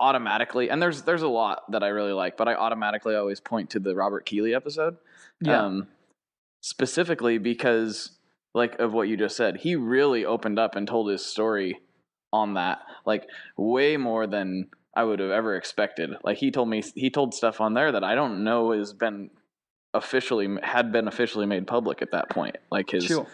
automatically 0.00 0.70
and 0.70 0.80
there's 0.80 1.02
there's 1.02 1.22
a 1.22 1.28
lot 1.28 1.70
that 1.72 1.82
I 1.82 1.88
really 1.88 2.12
like, 2.12 2.36
but 2.36 2.48
I 2.48 2.54
automatically 2.54 3.14
always 3.14 3.40
point 3.40 3.70
to 3.70 3.80
the 3.80 3.94
Robert 3.94 4.26
Keeley 4.26 4.54
episode. 4.54 4.96
Yeah. 5.40 5.64
Um, 5.64 5.88
specifically 6.60 7.38
because 7.38 8.12
like 8.54 8.78
of 8.78 8.92
what 8.92 9.08
you 9.08 9.16
just 9.16 9.36
said, 9.36 9.58
he 9.58 9.76
really 9.76 10.24
opened 10.24 10.58
up 10.58 10.74
and 10.74 10.86
told 10.86 11.10
his 11.10 11.24
story 11.24 11.80
on 12.32 12.54
that, 12.54 12.80
like 13.06 13.26
way 13.56 13.96
more 13.96 14.26
than 14.26 14.68
I 14.94 15.04
would 15.04 15.20
have 15.20 15.30
ever 15.30 15.54
expected. 15.54 16.10
Like 16.24 16.38
he 16.38 16.50
told 16.50 16.68
me 16.68 16.82
he 16.94 17.10
told 17.10 17.34
stuff 17.34 17.60
on 17.60 17.74
there 17.74 17.92
that 17.92 18.04
I 18.04 18.14
don't 18.14 18.42
know 18.44 18.72
has 18.72 18.92
been 18.92 19.30
officially 19.94 20.48
had 20.62 20.92
been 20.92 21.08
officially 21.08 21.46
made 21.46 21.66
public 21.66 22.02
at 22.02 22.10
that 22.12 22.30
point. 22.30 22.56
Like 22.70 22.90
his 22.90 23.04
Sure. 23.04 23.26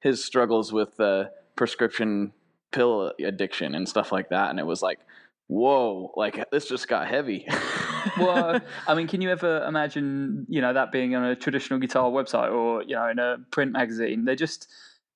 his 0.00 0.24
struggles 0.24 0.72
with 0.72 0.98
uh, 1.00 1.24
prescription 1.56 2.32
pill 2.70 3.12
addiction 3.24 3.74
and 3.74 3.88
stuff 3.88 4.12
like 4.12 4.28
that, 4.30 4.50
and 4.50 4.58
it 4.58 4.66
was 4.66 4.82
like, 4.82 5.00
whoa, 5.48 6.12
like 6.14 6.50
this 6.50 6.68
just 6.68 6.88
got 6.88 7.08
heavy. 7.08 7.46
well, 8.18 8.60
I 8.86 8.94
mean, 8.94 9.08
can 9.08 9.20
you 9.20 9.30
ever 9.30 9.64
imagine, 9.64 10.46
you 10.48 10.60
know, 10.60 10.72
that 10.72 10.92
being 10.92 11.14
on 11.16 11.24
a 11.24 11.34
traditional 11.34 11.78
guitar 11.78 12.10
website 12.10 12.52
or, 12.52 12.82
you 12.82 12.94
know, 12.94 13.08
in 13.08 13.18
a 13.18 13.38
print 13.50 13.72
magazine? 13.72 14.24
They 14.24 14.36
just, 14.36 14.68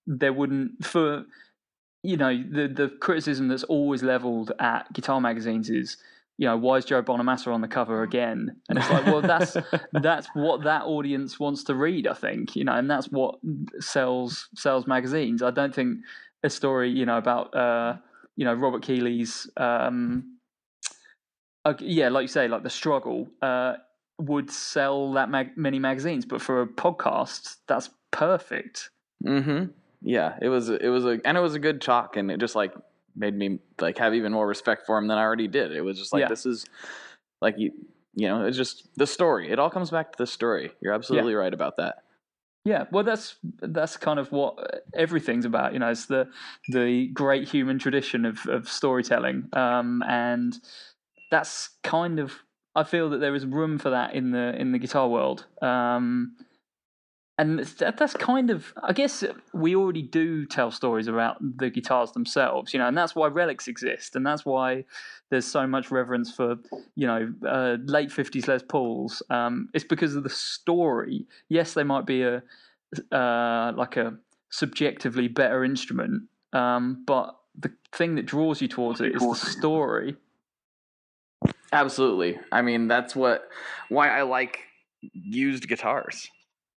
they 0.07 0.31
wouldn't, 0.31 0.85
for, 0.85 1.25
you 2.03 2.17
know, 2.17 2.35
the, 2.37 2.67
the 2.67 2.89
criticism 3.01 3.49
that's 3.49 3.63
always 3.65 4.03
leveled 4.03 4.53
at 4.59 4.93
guitar 4.93 5.21
magazines 5.21 5.71
is, 5.71 5.99
you 6.39 6.49
know, 6.49 6.57
why 6.57 6.79
is 6.79 6.87
Joe 6.87 7.03
Bonamassa 7.03 7.53
on 7.53 7.61
the 7.61 7.69
cover 7.69 8.03
again? 8.03 8.57
And 8.69 8.79
it's 8.79 8.91
like, 8.91 9.05
well, 9.07 9.21
that's 9.21 9.57
that's 9.93 10.27
what 10.33 10.65
that 10.65 10.83
audience 10.83 11.39
wants 11.39 11.63
to 11.65 11.75
read, 11.75 12.07
I 12.07 12.15
think, 12.15 12.57
you 12.57 12.65
know, 12.65 12.73
and 12.73 12.91
that's 12.91 13.09
what 13.11 13.37
sells 13.81 14.49
sells 14.57 14.87
magazines. 14.87 15.43
I 15.43 15.51
don't 15.51 15.75
think 15.75 15.99
a 16.43 16.51
story, 16.51 16.91
you 16.91 17.05
know, 17.05 17.19
about 17.19 17.55
uh, 17.55 17.97
you 18.37 18.45
know 18.45 18.55
Robert 18.55 18.83
Keeley's, 18.83 19.49
um, 19.57 20.39
uh, 21.65 21.75
yeah, 21.81 22.09
like 22.09 22.23
you 22.23 22.29
say, 22.29 22.49
like 22.49 22.63
the 22.63 22.71
struggle 22.71 23.29
uh, 23.41 23.75
would 24.19 24.51
sell 24.51 25.13
that 25.13 25.31
mag- 25.31 25.57
many 25.57 25.79
magazines, 25.79 26.25
but 26.25 26.41
for 26.41 26.63
a 26.63 26.67
podcast, 26.67 27.57
that's 27.67 27.91
perfect. 28.11 28.91
Mm-hmm. 29.25 29.67
Yeah, 30.03 30.37
it 30.43 30.49
was 30.49 30.69
it 30.69 30.89
was 30.89 31.05
a 31.05 31.21
and 31.25 31.37
it 31.37 31.41
was 31.41 31.55
a 31.55 31.61
good 31.61 31.81
talk, 31.81 32.17
and 32.17 32.31
it 32.31 32.41
just 32.41 32.55
like 32.57 32.75
made 33.15 33.37
me 33.37 33.59
like 33.81 33.99
have 33.99 34.15
even 34.15 34.33
more 34.33 34.47
respect 34.47 34.87
for 34.87 34.99
him 34.99 35.07
than 35.07 35.19
I 35.19 35.23
already 35.23 35.49
did. 35.49 35.73
It 35.73 35.83
was 35.83 35.99
just 35.99 36.13
like 36.13 36.23
Yeah. 36.23 36.29
this 36.29 36.47
is 36.47 36.65
like 37.41 37.55
you 37.59 37.73
you 38.15 38.27
know 38.27 38.45
it's 38.47 38.57
just 38.57 38.89
the 38.97 39.07
story. 39.07 39.51
It 39.51 39.59
all 39.59 39.71
comes 39.71 39.91
back 39.91 40.13
to 40.13 40.19
the 40.19 40.27
story. 40.27 40.73
You're 40.81 40.95
absolutely 40.95 41.35
right 41.35 41.55
about 41.55 41.77
that. 41.77 42.03
Yeah, 42.65 42.85
well, 42.93 43.03
that's 43.05 43.37
that's 43.61 43.97
kind 43.97 44.19
of 44.19 44.31
what 44.31 44.72
everything's 44.95 45.45
about. 45.45 45.73
You 45.73 45.79
know, 45.79 45.91
it's 45.91 46.07
the 46.07 46.29
the 46.69 47.09
great 47.09 47.49
human 47.49 47.79
tradition 47.79 48.25
of 48.25 48.47
of 48.47 48.69
storytelling, 48.69 49.49
um, 49.53 50.03
and 50.07 50.59
that's 51.31 51.71
kind 51.83 52.19
of 52.19 52.33
I 52.75 52.85
feel 52.85 53.11
that 53.11 53.19
there 53.19 53.35
is 53.35 53.47
room 53.47 53.79
for 53.79 53.91
that 53.91 54.15
in 54.15 54.31
the 54.31 54.55
in 54.59 54.73
the 54.73 54.79
guitar 54.79 55.09
world. 55.09 55.47
Um, 55.61 56.37
and 57.39 57.59
that, 57.59 57.97
that's 57.97 58.15
kind 58.15 58.51
of 58.51 58.73
I 58.83 58.93
guess 58.93 59.25
we 59.53 59.75
already 59.75 60.03
do 60.03 60.47
tell 60.47 60.71
stories 60.71 61.09
about 61.09 61.39
the 61.41 61.71
guitars 61.71 62.13
themselves, 62.13 62.73
you 62.73 62.79
know, 62.79 62.87
and 62.87 62.97
that's 62.97 63.17
why 63.17 63.27
relics 63.29 63.69
exist, 63.69 64.15
and 64.17 64.25
that's 64.25 64.45
why 64.45 64.85
there's 65.31 65.47
so 65.47 65.67
much 65.67 65.91
reverence 65.91 66.33
for 66.33 66.57
you 66.95 67.07
know 67.07 67.33
uh, 67.47 67.79
late 67.85 68.13
fifties 68.13 68.49
Les 68.49 68.63
Pauls. 68.63 69.23
Um, 69.31 69.69
it's 69.75 69.85
because 69.85 70.15
of 70.15 70.25
the 70.25 70.31
story. 70.31 71.27
Yes, 71.49 71.75
they 71.75 71.85
might 71.85 72.07
be 72.07 72.23
a 72.23 72.43
uh, 73.11 73.73
like 73.77 73.97
a 73.97 74.15
subjectively 74.53 75.27
better 75.27 75.65
instrument, 75.65 76.23
um, 76.53 77.03
but 77.07 77.37
the 77.59 77.73
thing 77.93 78.15
that 78.15 78.27
draws 78.27 78.61
you 78.63 78.69
towards 78.69 79.01
it 79.01 79.17
is 79.17 79.23
the 79.23 79.35
story. 79.35 80.15
Absolutely. 81.73 82.39
I 82.53 82.63
mean, 82.63 82.87
that's 82.87 83.17
what 83.17 83.49
why 83.89 84.09
I 84.11 84.23
like 84.23 84.61
used 85.13 85.67
guitars. 85.69 86.29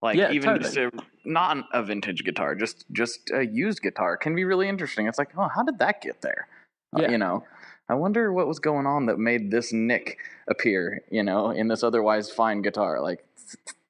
Like 0.01 0.17
Yeah, 0.17 0.31
even 0.31 0.49
totally. 0.51 0.63
just 0.63 0.77
a 0.77 0.91
not 1.25 1.65
a 1.73 1.83
vintage 1.83 2.23
guitar, 2.23 2.55
just 2.55 2.85
just 2.91 3.29
a 3.33 3.45
used 3.45 3.81
guitar 3.81 4.17
can 4.17 4.35
be 4.35 4.45
really 4.45 4.69
interesting. 4.69 5.07
It's 5.07 5.17
like, 5.17 5.31
oh, 5.37 5.49
how 5.53 5.63
did 5.63 5.79
that 5.79 6.01
get 6.01 6.21
there? 6.21 6.47
Uh, 6.95 7.01
Yeah. 7.01 7.11
you 7.11 7.17
know, 7.17 7.43
I 7.89 7.95
wonder 7.95 8.31
what 8.31 8.47
was 8.47 8.59
going 8.59 8.85
on 8.85 9.05
that 9.07 9.19
made 9.19 9.51
this 9.51 9.73
nick 9.73 10.17
appear. 10.47 11.01
You 11.11 11.23
know, 11.23 11.49
in 11.51 11.67
this 11.67 11.83
otherwise 11.83 12.31
fine 12.31 12.61
guitar. 12.61 13.01
Like 13.01 13.25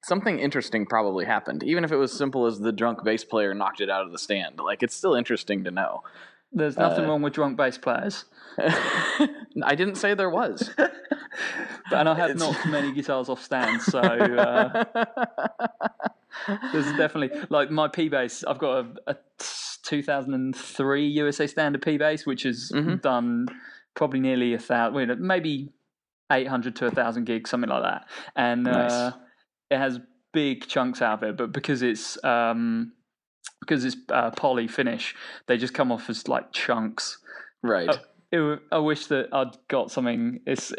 something 0.06 0.38
interesting 0.38 0.86
probably 0.86 1.24
happened, 1.24 1.62
even 1.62 1.84
if 1.84 1.92
it 1.92 1.96
was 1.96 2.12
simple 2.12 2.46
as 2.46 2.58
the 2.58 2.72
drunk 2.72 3.02
bass 3.04 3.24
player 3.24 3.54
knocked 3.54 3.80
it 3.80 3.90
out 3.90 4.04
of 4.06 4.12
the 4.12 4.18
stand. 4.18 4.58
Like 4.58 4.82
it's 4.82 4.94
still 4.94 5.14
interesting 5.14 5.64
to 5.64 5.70
know. 5.70 6.02
There's 6.52 6.76
nothing 6.78 7.04
Uh, 7.04 7.08
wrong 7.08 7.22
with 7.22 7.32
drunk 7.34 7.56
bass 7.56 7.76
players, 7.76 8.24
I 8.58 9.74
didn't 9.74 9.96
say 9.96 10.14
there 10.14 10.30
was. 10.30 10.70
and 11.90 12.08
I 12.08 12.14
have 12.14 12.30
It's- 12.30 12.38
knocked 12.38 12.66
many 12.66 12.92
guitars 12.92 13.28
off 13.28 13.42
stands, 13.42 13.84
so 13.84 13.98
uh, 13.98 14.84
there's 16.72 16.86
definitely 16.96 17.30
like 17.50 17.70
my 17.70 17.88
P 17.88 18.08
bass. 18.08 18.44
I've 18.44 18.58
got 18.58 18.86
a, 19.06 19.12
a 19.12 19.16
2003 19.82 21.06
USA 21.08 21.46
Standard 21.46 21.82
P 21.82 21.98
bass, 21.98 22.24
which 22.26 22.44
has 22.44 22.70
Mhm. 22.74 23.02
done 23.02 23.46
probably 23.94 24.20
nearly 24.20 24.54
a 24.54 24.58
thousand, 24.58 25.20
maybe 25.20 25.72
800 26.30 26.76
to 26.76 26.86
a 26.86 26.90
thousand 26.90 27.24
gigs, 27.24 27.50
something 27.50 27.70
like 27.70 27.82
that, 27.82 28.06
and 28.34 28.64
Nice. 28.64 28.92
uh, 28.92 29.12
it 29.70 29.78
has 29.78 29.98
big 30.32 30.66
chunks 30.66 31.02
out 31.02 31.22
of 31.22 31.28
it. 31.28 31.36
But 31.36 31.52
because 31.52 31.82
it's 31.82 32.22
um, 32.24 32.92
because 33.60 33.84
it's 33.84 33.96
uh, 34.10 34.30
poly 34.30 34.68
finish, 34.68 35.14
they 35.46 35.56
just 35.56 35.74
come 35.74 35.90
off 35.90 36.08
as 36.10 36.28
like 36.28 36.52
chunks. 36.52 37.18
right. 37.62 37.88
I, 37.88 37.92
It, 38.32 38.36
w- 38.38 38.60
I 38.72 38.78
wish 38.78 39.06
that 39.06 39.28
I'd 39.32 39.56
got 39.68 39.90
something. 39.90 40.40
It's. 40.46 40.72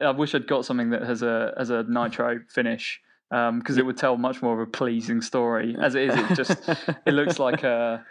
I 0.00 0.10
wish 0.12 0.34
I'd 0.34 0.46
got 0.46 0.64
something 0.64 0.90
that 0.90 1.02
has 1.02 1.22
a 1.22 1.54
has 1.58 1.70
a 1.70 1.82
nitro 1.82 2.40
finish 2.48 3.00
because 3.30 3.78
it 3.78 3.84
would 3.86 3.96
tell 3.96 4.16
much 4.16 4.42
more 4.42 4.54
of 4.60 4.66
a 4.66 4.70
pleasing 4.70 5.20
story. 5.20 5.76
As 5.80 5.94
it 5.94 6.10
is, 6.10 6.16
it 6.16 6.34
just 6.34 6.68
it 7.06 7.12
looks 7.12 7.38
like 7.38 7.62
a 7.64 8.04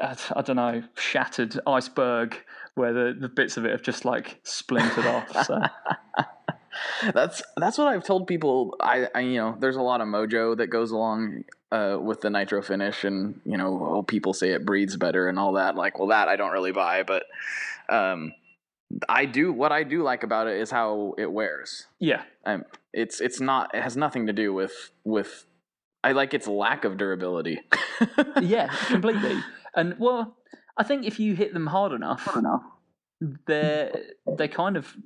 I 0.00 0.42
don't 0.42 0.56
know 0.56 0.82
shattered 0.96 1.58
iceberg 1.66 2.36
where 2.74 2.92
the, 2.92 3.16
the 3.18 3.28
bits 3.28 3.56
of 3.56 3.64
it 3.64 3.72
have 3.72 3.82
just 3.82 4.04
like 4.04 4.40
splintered 4.44 5.06
off. 5.06 5.46
So 5.46 5.60
that's 7.12 7.42
that's 7.56 7.78
what 7.78 7.88
I've 7.88 8.04
told 8.04 8.26
people. 8.26 8.76
I, 8.80 9.08
I 9.14 9.20
you 9.20 9.36
know, 9.36 9.56
there's 9.58 9.76
a 9.76 9.82
lot 9.82 10.00
of 10.00 10.08
mojo 10.08 10.56
that 10.56 10.68
goes 10.68 10.90
along 10.90 11.44
uh, 11.72 11.98
with 12.00 12.20
the 12.20 12.30
nitro 12.30 12.62
finish, 12.62 13.04
and 13.04 13.40
you 13.44 13.56
know, 13.56 13.96
oh, 13.96 14.02
people 14.02 14.32
say 14.32 14.50
it 14.50 14.64
breathes 14.64 14.96
better 14.96 15.28
and 15.28 15.38
all 15.38 15.54
that. 15.54 15.74
Like, 15.74 15.98
well, 15.98 16.08
that 16.08 16.28
I 16.28 16.36
don't 16.36 16.52
really 16.52 16.72
buy, 16.72 17.02
but 17.02 17.24
um, 17.88 18.32
I 19.08 19.26
do. 19.26 19.52
What 19.52 19.72
I 19.72 19.82
do 19.82 20.02
like 20.02 20.22
about 20.22 20.46
it 20.46 20.60
is 20.60 20.70
how 20.70 21.14
it 21.18 21.30
wears. 21.30 21.86
yeah, 21.98 22.22
Um, 22.44 22.64
it's 22.92 23.20
it's 23.20 23.40
not. 23.40 23.74
It 23.74 23.82
has 23.82 23.96
nothing 23.96 24.26
to 24.26 24.32
do 24.32 24.52
with 24.52 24.90
with. 25.04 25.46
I 26.04 26.12
like 26.12 26.32
its 26.32 26.46
lack 26.46 26.84
of 26.84 26.96
durability. 26.96 27.60
yeah, 28.40 28.68
completely. 28.86 29.36
And 29.74 29.96
well, 29.98 30.36
I 30.76 30.84
think 30.84 31.04
if 31.04 31.18
you 31.18 31.34
hit 31.34 31.52
them 31.52 31.66
hard 31.66 31.92
enough, 31.92 32.24
they're 33.46 33.92
they 34.36 34.48
kind 34.48 34.76
of 34.76 34.96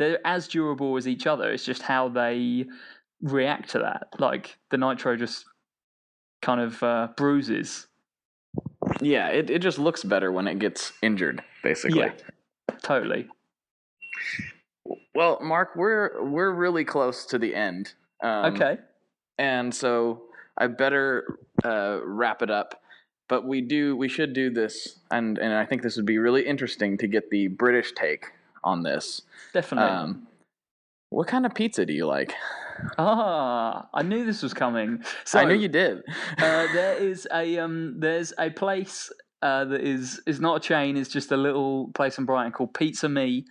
they're 0.00 0.26
as 0.26 0.48
durable 0.48 0.96
as 0.96 1.06
each 1.06 1.26
other. 1.26 1.52
It's 1.52 1.64
just 1.64 1.82
how 1.82 2.08
they 2.08 2.64
react 3.20 3.68
to 3.70 3.80
that. 3.80 4.08
Like 4.18 4.56
the 4.70 4.78
nitro 4.78 5.14
just 5.14 5.44
kind 6.40 6.60
of 6.60 6.82
uh, 6.82 7.08
bruises. 7.16 7.86
yeah, 9.00 9.28
it 9.28 9.50
it 9.50 9.60
just 9.60 9.78
looks 9.78 10.02
better 10.02 10.32
when 10.32 10.48
it 10.48 10.58
gets 10.58 10.94
injured, 11.02 11.42
basically. 11.62 12.00
Yeah, 12.00 12.12
totally. 12.82 13.28
Well, 15.14 15.38
Mark, 15.42 15.76
we're 15.76 16.24
we're 16.24 16.50
really 16.50 16.84
close 16.84 17.26
to 17.26 17.38
the 17.38 17.54
end. 17.54 17.92
Um, 18.22 18.54
okay. 18.54 18.78
and 19.38 19.74
so 19.74 20.22
I 20.56 20.66
better 20.66 21.38
uh, 21.62 22.00
wrap 22.04 22.42
it 22.42 22.50
up. 22.50 22.80
But 23.28 23.46
we 23.46 23.60
do 23.60 23.96
we 23.96 24.08
should 24.08 24.32
do 24.32 24.50
this, 24.50 24.98
and 25.10 25.36
and 25.38 25.52
I 25.52 25.66
think 25.66 25.82
this 25.82 25.96
would 25.96 26.06
be 26.06 26.18
really 26.18 26.46
interesting 26.46 26.96
to 26.98 27.06
get 27.06 27.30
the 27.30 27.48
British 27.48 27.92
take 27.92 28.24
on 28.64 28.82
this. 28.82 29.22
Definitely. 29.52 29.90
Um, 29.90 30.26
What 31.10 31.26
kind 31.26 31.44
of 31.46 31.54
pizza 31.54 31.84
do 31.84 31.92
you 31.92 32.06
like? 32.06 32.34
Ah, 32.98 33.88
I 33.92 34.02
knew 34.02 34.24
this 34.24 34.42
was 34.42 34.54
coming. 34.54 35.02
So 35.24 35.38
I 35.38 35.44
knew 35.44 35.54
you 35.54 35.68
did. 35.68 35.98
uh, 36.38 36.66
there 36.72 36.94
is 36.94 37.28
a 37.32 37.58
um, 37.58 37.96
there's 37.98 38.32
a 38.38 38.48
place 38.50 39.10
uh, 39.42 39.64
that 39.64 39.80
is 39.80 40.20
is 40.26 40.40
not 40.40 40.56
a 40.56 40.60
chain. 40.60 40.96
It's 40.96 41.08
just 41.08 41.32
a 41.32 41.36
little 41.36 41.88
place 41.94 42.18
in 42.18 42.26
Brighton 42.26 42.52
called 42.52 42.74
Pizza 42.74 43.08
Me. 43.08 43.46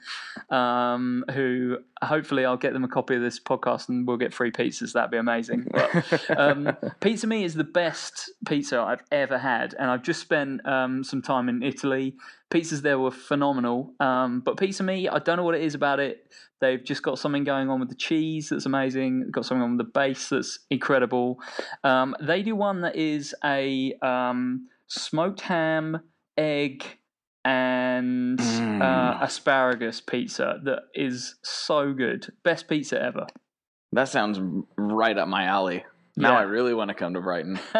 Um, 0.50 1.26
who 1.34 1.78
hopefully 2.02 2.46
I'll 2.46 2.58
get 2.58 2.74
them 2.74 2.84
a 2.84 2.88
copy 2.88 3.16
of 3.16 3.22
this 3.22 3.40
podcast 3.40 3.90
and 3.90 4.08
we'll 4.08 4.18
get 4.18 4.34
free 4.34 4.52
pizzas. 4.52 4.94
That'd 4.94 5.12
be 5.12 5.18
amazing. 5.18 5.68
But, 5.72 6.30
um, 6.38 6.78
pizza 7.00 7.28
Me 7.28 7.44
is 7.44 7.56
the 7.56 7.64
best 7.64 8.32
pizza 8.48 8.80
I've 8.80 9.04
ever 9.12 9.38
had, 9.38 9.74
and 9.80 9.90
I've 9.90 10.04
just 10.04 10.22
spent 10.22 10.66
um, 10.68 11.04
some 11.04 11.22
time 11.22 11.50
in 11.50 11.64
Italy. 11.64 12.16
Pizzas 12.52 12.82
there 12.82 13.00
were 13.00 13.12
phenomenal. 13.12 13.94
Um, 14.00 14.42
but 14.42 14.58
Pizza 14.58 14.84
Me, 14.84 15.08
I 15.08 15.20
don't 15.20 15.38
know 15.38 15.44
what 15.44 15.56
it 15.56 15.62
is 15.62 15.76
about 15.76 16.00
it. 16.00 16.32
They've 16.60 16.84
just 16.84 17.04
got 17.04 17.18
something 17.18 17.44
going 17.44 17.70
on 17.70 17.80
with 17.80 17.90
the 17.90 17.96
cheese 17.96 18.50
that's 18.50 18.66
amazing. 18.66 19.32
Got 19.32 19.46
something 19.46 19.64
on 19.64 19.78
with 19.78 19.86
the 19.86 19.92
base 19.92 20.30
that's 20.30 20.60
incredible. 20.70 21.40
Um, 21.84 22.16
they 22.20 22.44
do 22.44 22.56
one 22.56 22.82
that 22.82 22.96
is 22.96 23.34
a 23.44 23.94
um, 24.02 24.68
smoked 24.90 25.42
ham, 25.42 26.02
egg, 26.38 26.86
and 27.46 28.40
uh, 28.40 28.44
Mm. 28.44 29.22
asparagus 29.24 30.02
pizza 30.02 30.60
that 30.64 30.84
is 30.94 31.36
so 31.44 31.94
good. 31.94 32.32
Best 32.44 32.68
pizza 32.68 33.02
ever. 33.02 33.28
That 33.94 34.10
sounds 34.10 34.40
right 34.78 35.18
up 35.18 35.28
my 35.28 35.46
alley. 35.46 35.86
Now 36.18 36.34
Yeah. 36.34 36.40
I 36.40 36.42
really 36.44 36.74
want 36.74 36.90
to 36.90 36.94
come 36.94 37.14
to 37.14 37.22
Brighton. 37.22 37.60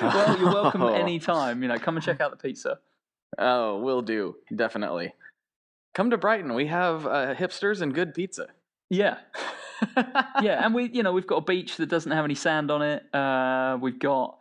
well, 0.00 0.38
you're 0.38 0.52
welcome 0.52 0.82
anytime. 0.94 1.62
You 1.62 1.68
know, 1.68 1.78
come 1.78 1.96
and 1.96 2.04
check 2.04 2.20
out 2.20 2.30
the 2.30 2.36
pizza. 2.36 2.78
Oh, 3.38 3.78
will 3.80 4.02
do. 4.02 4.36
Definitely. 4.54 5.14
Come 5.94 6.10
to 6.10 6.16
Brighton. 6.18 6.54
We 6.54 6.66
have 6.66 7.06
uh, 7.06 7.34
hipsters 7.34 7.80
and 7.82 7.92
good 7.94 8.14
pizza. 8.14 8.46
Yeah, 8.88 9.16
yeah, 9.96 10.64
and 10.64 10.74
we, 10.74 10.88
you 10.90 11.02
know, 11.02 11.12
we've 11.12 11.26
got 11.26 11.36
a 11.36 11.40
beach 11.44 11.76
that 11.78 11.86
doesn't 11.88 12.12
have 12.12 12.24
any 12.26 12.34
sand 12.34 12.70
on 12.70 12.82
it. 12.82 13.14
Uh, 13.14 13.78
we've 13.80 13.98
got 13.98 14.38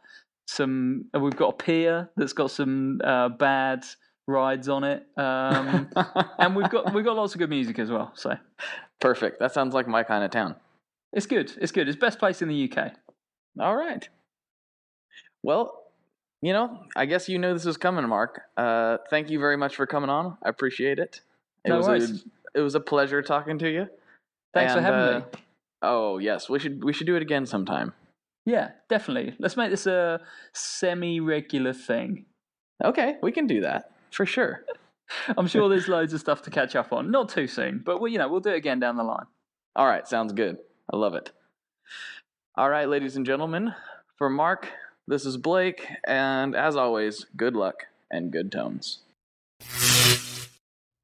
some. 0.55 1.05
uh, 1.15 1.19
We've 1.19 1.35
got 1.35 1.49
a 1.53 1.57
pier 1.63 2.09
that's 2.17 2.33
got 2.33 2.51
some 2.51 2.99
uh, 3.03 3.29
bad 3.29 3.83
rides 4.27 4.69
on 4.69 4.83
it, 4.83 5.05
um, 5.17 5.89
and 6.39 6.55
we've 6.55 6.69
got 6.69 6.93
we've 6.93 7.05
got 7.05 7.15
lots 7.15 7.33
of 7.33 7.39
good 7.39 7.49
music 7.49 7.79
as 7.79 7.89
well. 7.89 8.11
So 8.15 8.35
Perfect. 8.99 9.39
That 9.39 9.51
sounds 9.53 9.73
like 9.73 9.87
my 9.87 10.03
kind 10.03 10.23
of 10.23 10.31
town. 10.31 10.55
it's 11.13 11.25
good. 11.25 11.51
It's 11.59 11.71
good. 11.71 11.87
It's 11.87 11.97
best 11.97 12.19
place 12.19 12.41
in 12.41 12.47
the 12.49 12.71
UK. 12.71 12.91
All 13.59 13.75
right. 13.75 14.07
Well, 15.43 15.83
you 16.41 16.53
know, 16.53 16.83
I 16.95 17.05
guess 17.05 17.27
you 17.27 17.39
knew 17.39 17.53
this 17.53 17.65
was 17.65 17.77
coming, 17.77 18.07
Mark. 18.07 18.41
Uh, 18.57 18.97
thank 19.09 19.29
you 19.29 19.39
very 19.39 19.57
much 19.57 19.75
for 19.75 19.85
coming 19.87 20.09
on. 20.09 20.37
I 20.43 20.49
appreciate 20.49 20.99
it. 20.99 21.21
It 21.65 21.69
No 21.69 21.77
was 21.77 21.87
worries. 21.87 22.23
a 22.55 22.59
it 22.59 22.61
was 22.61 22.75
a 22.75 22.79
pleasure 22.79 23.21
talking 23.21 23.57
to 23.59 23.69
you. 23.69 23.87
Thanks 24.53 24.73
for 24.73 24.81
having 24.81 24.99
uh, 24.99 25.19
me. 25.19 25.25
Oh 25.81 26.17
yes, 26.19 26.49
we 26.49 26.59
should 26.59 26.83
we 26.83 26.93
should 26.93 27.07
do 27.07 27.15
it 27.15 27.21
again 27.21 27.45
sometime. 27.45 27.93
Yeah, 28.45 28.71
definitely. 28.89 29.35
Let's 29.39 29.57
make 29.57 29.69
this 29.69 29.85
a 29.85 30.21
semi-regular 30.53 31.73
thing. 31.73 32.25
Okay, 32.83 33.17
we 33.21 33.31
can 33.31 33.45
do 33.47 33.61
that 33.61 33.91
for 34.11 34.25
sure. 34.25 34.65
I'm 35.37 35.47
sure 35.47 35.69
there's 35.69 35.87
loads 35.87 36.13
of 36.13 36.19
stuff 36.19 36.41
to 36.43 36.49
catch 36.49 36.75
up 36.75 36.93
on. 36.93 37.11
Not 37.11 37.29
too 37.29 37.47
soon, 37.47 37.81
but 37.85 38.01
we, 38.01 38.11
you 38.11 38.17
know, 38.17 38.29
we'll 38.29 38.39
do 38.39 38.49
it 38.49 38.55
again 38.55 38.79
down 38.79 38.97
the 38.97 39.03
line. 39.03 39.25
All 39.75 39.85
right, 39.85 40.07
sounds 40.07 40.33
good. 40.33 40.57
I 40.91 40.97
love 40.97 41.13
it. 41.13 41.31
All 42.55 42.69
right, 42.69 42.89
ladies 42.89 43.15
and 43.15 43.25
gentlemen, 43.25 43.73
for 44.17 44.29
Mark, 44.29 44.67
this 45.07 45.25
is 45.25 45.37
Blake, 45.37 45.87
and 46.05 46.55
as 46.55 46.75
always, 46.75 47.25
good 47.35 47.55
luck 47.55 47.85
and 48.09 48.31
good 48.31 48.51
tones. 48.51 48.99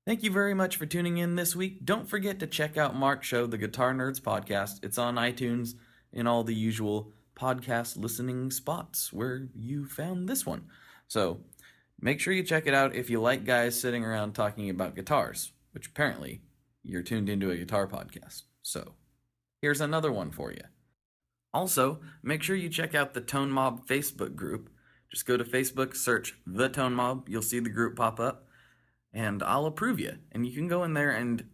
Thank 0.05 0.23
you 0.23 0.31
very 0.31 0.53
much 0.53 0.77
for 0.77 0.85
tuning 0.85 1.17
in 1.17 1.35
this 1.35 1.55
week. 1.55 1.85
Don't 1.85 2.09
forget 2.09 2.39
to 2.39 2.47
check 2.47 2.77
out 2.77 2.95
Mark's 2.95 3.27
show, 3.27 3.45
the 3.45 3.57
Guitar 3.57 3.93
Nerds 3.93 4.21
Podcast. 4.21 4.79
It's 4.83 4.97
on 4.97 5.15
iTunes 5.15 5.75
and 6.13 6.27
all 6.27 6.43
the 6.43 6.55
usual 6.55 7.11
podcast 7.37 7.97
listening 7.97 8.51
spots 8.51 9.13
where 9.13 9.47
you 9.53 9.85
found 9.85 10.27
this 10.27 10.45
one. 10.45 10.65
So 11.07 11.41
make 12.01 12.19
sure 12.19 12.33
you 12.33 12.43
check 12.43 12.67
it 12.67 12.73
out 12.73 12.95
if 12.95 13.09
you 13.09 13.21
like 13.21 13.45
guys 13.45 13.79
sitting 13.79 14.03
around 14.03 14.33
talking 14.33 14.69
about 14.69 14.95
guitars, 14.95 15.51
which 15.71 15.87
apparently 15.87 16.41
you're 16.83 17.03
tuned 17.03 17.29
into 17.29 17.51
a 17.51 17.57
guitar 17.57 17.87
podcast. 17.87 18.43
So 18.61 18.93
here's 19.61 19.81
another 19.81 20.11
one 20.11 20.31
for 20.31 20.51
you. 20.51 20.63
Also, 21.53 21.99
make 22.23 22.43
sure 22.43 22.55
you 22.55 22.69
check 22.69 22.93
out 22.93 23.13
the 23.13 23.21
Tone 23.21 23.51
Mob 23.51 23.87
Facebook 23.87 24.35
group. 24.35 24.69
Just 25.11 25.25
go 25.25 25.37
to 25.37 25.43
Facebook, 25.43 25.95
search 25.95 26.35
The 26.45 26.69
Tone 26.69 26.93
Mob. 26.93 27.29
You'll 27.29 27.41
see 27.41 27.59
the 27.59 27.69
group 27.69 27.95
pop 27.95 28.19
up 28.19 28.47
and 29.13 29.41
I'll 29.41 29.65
approve 29.65 29.99
you. 29.99 30.17
And 30.31 30.45
you 30.45 30.53
can 30.53 30.67
go 30.67 30.83
in 30.83 30.93
there 30.93 31.11
and 31.11 31.45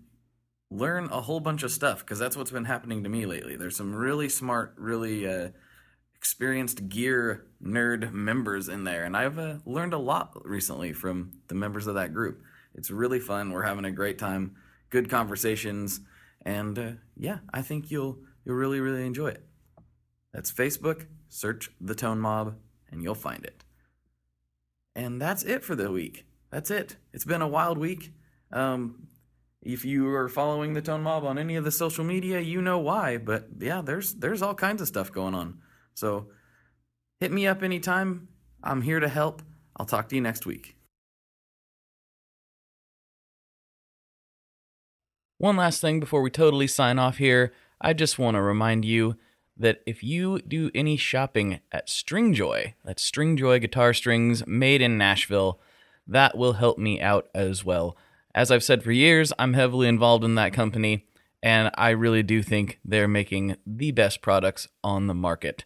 learn 0.69 1.05
a 1.11 1.21
whole 1.21 1.39
bunch 1.39 1.63
of 1.63 1.71
stuff 1.71 1.99
because 1.99 2.19
that's 2.19 2.36
what's 2.36 2.51
been 2.51 2.65
happening 2.65 3.03
to 3.03 3.09
me 3.09 3.25
lately. 3.25 3.55
There's 3.55 3.77
some 3.77 3.93
really 3.93 4.27
smart, 4.27 4.73
really 4.77 5.27
uh, 5.27 5.49
experienced 6.24 6.88
gear 6.88 7.45
nerd 7.61 8.13
members 8.13 8.69
in 8.69 8.86
there, 8.86 9.03
and 9.03 9.17
I've 9.17 9.38
uh, 9.38 9.55
learned 9.65 9.93
a 9.93 9.97
lot 9.97 10.32
recently 10.45 10.93
from 10.93 11.34
the 11.49 11.53
members 11.53 11.86
of 11.86 11.95
that 11.95 12.13
group. 12.13 12.41
It's 12.74 12.89
really 12.89 13.19
fun. 13.19 13.51
We're 13.51 13.63
having 13.63 13.84
a 13.84 13.91
great 13.91 14.17
time, 14.17 14.55
good 14.89 15.09
conversations, 15.09 15.99
and 16.45 16.80
uh, 16.80 16.91
yeah, 17.17 17.39
I 17.53 17.61
think 17.61 17.91
you'll 17.91 18.19
you'll 18.45 18.55
really 18.55 18.80
really 18.80 19.05
enjoy 19.05 19.32
it. 19.32 19.45
That's 20.32 20.49
Facebook. 20.49 21.07
Search 21.28 21.69
the 21.82 21.93
Tone 21.93 22.21
Mob, 22.21 22.55
and 22.89 23.03
you'll 23.03 23.15
find 23.15 23.43
it. 23.43 23.65
And 24.95 25.21
that's 25.21 25.43
it 25.43 25.61
for 25.61 25.76
the 25.76 25.91
week. 25.91 26.26
That's 26.51 26.71
it. 26.71 26.95
It's 27.11 27.26
been 27.26 27.41
a 27.41 27.49
wild 27.49 27.78
week. 27.78 28.13
Um, 28.49 29.09
if 29.61 29.84
you 29.84 30.07
are 30.07 30.30
following 30.30 30.74
the 30.74 30.82
Tone 30.82 31.03
Mob 31.03 31.26
on 31.26 31.38
any 31.38 31.57
of 31.57 31.65
the 31.65 31.71
social 31.71 32.05
media, 32.05 32.39
you 32.39 32.61
know 32.61 32.80
why. 32.80 33.17
But 33.17 33.49
yeah, 33.59 33.82
there's 33.82 34.13
there's 34.13 34.41
all 34.41 34.55
kinds 34.55 34.82
of 34.82 34.88
stuff 34.88 35.11
going 35.11 35.36
on. 35.36 35.59
So 35.93 36.27
hit 37.19 37.31
me 37.31 37.47
up 37.47 37.63
anytime. 37.63 38.27
I'm 38.63 38.81
here 38.81 38.99
to 38.99 39.07
help. 39.07 39.41
I'll 39.77 39.85
talk 39.85 40.09
to 40.09 40.15
you 40.15 40.21
next 40.21 40.45
week. 40.45 40.75
One 45.37 45.57
last 45.57 45.81
thing 45.81 45.99
before 45.99 46.21
we 46.21 46.29
totally 46.29 46.67
sign 46.67 46.99
off 46.99 47.17
here, 47.17 47.51
I 47.81 47.91
just 47.93 48.17
want 48.17 48.35
to 48.35 48.41
remind 48.41 48.85
you 48.85 49.17
that 49.57 49.81
if 49.85 50.01
you 50.01 50.39
do 50.39 50.71
any 50.73 50.95
shopping 50.95 51.59
at 51.71 51.87
Stringjoy, 51.87 52.73
that's 52.85 53.11
Stringjoy 53.11 53.59
guitar 53.59 53.93
strings 53.93 54.47
made 54.47 54.81
in 54.81 54.97
Nashville, 54.97 55.59
that 56.07 56.37
will 56.37 56.53
help 56.53 56.77
me 56.77 57.01
out 57.01 57.27
as 57.35 57.63
well. 57.65 57.97
As 58.33 58.51
I've 58.51 58.63
said 58.63 58.83
for 58.83 58.91
years, 58.91 59.33
I'm 59.37 59.53
heavily 59.53 59.87
involved 59.87 60.23
in 60.23 60.35
that 60.35 60.53
company, 60.53 61.05
and 61.41 61.71
I 61.75 61.89
really 61.89 62.23
do 62.23 62.41
think 62.41 62.79
they're 62.83 63.07
making 63.07 63.57
the 63.65 63.91
best 63.91 64.21
products 64.21 64.67
on 64.83 65.07
the 65.07 65.13
market. 65.13 65.65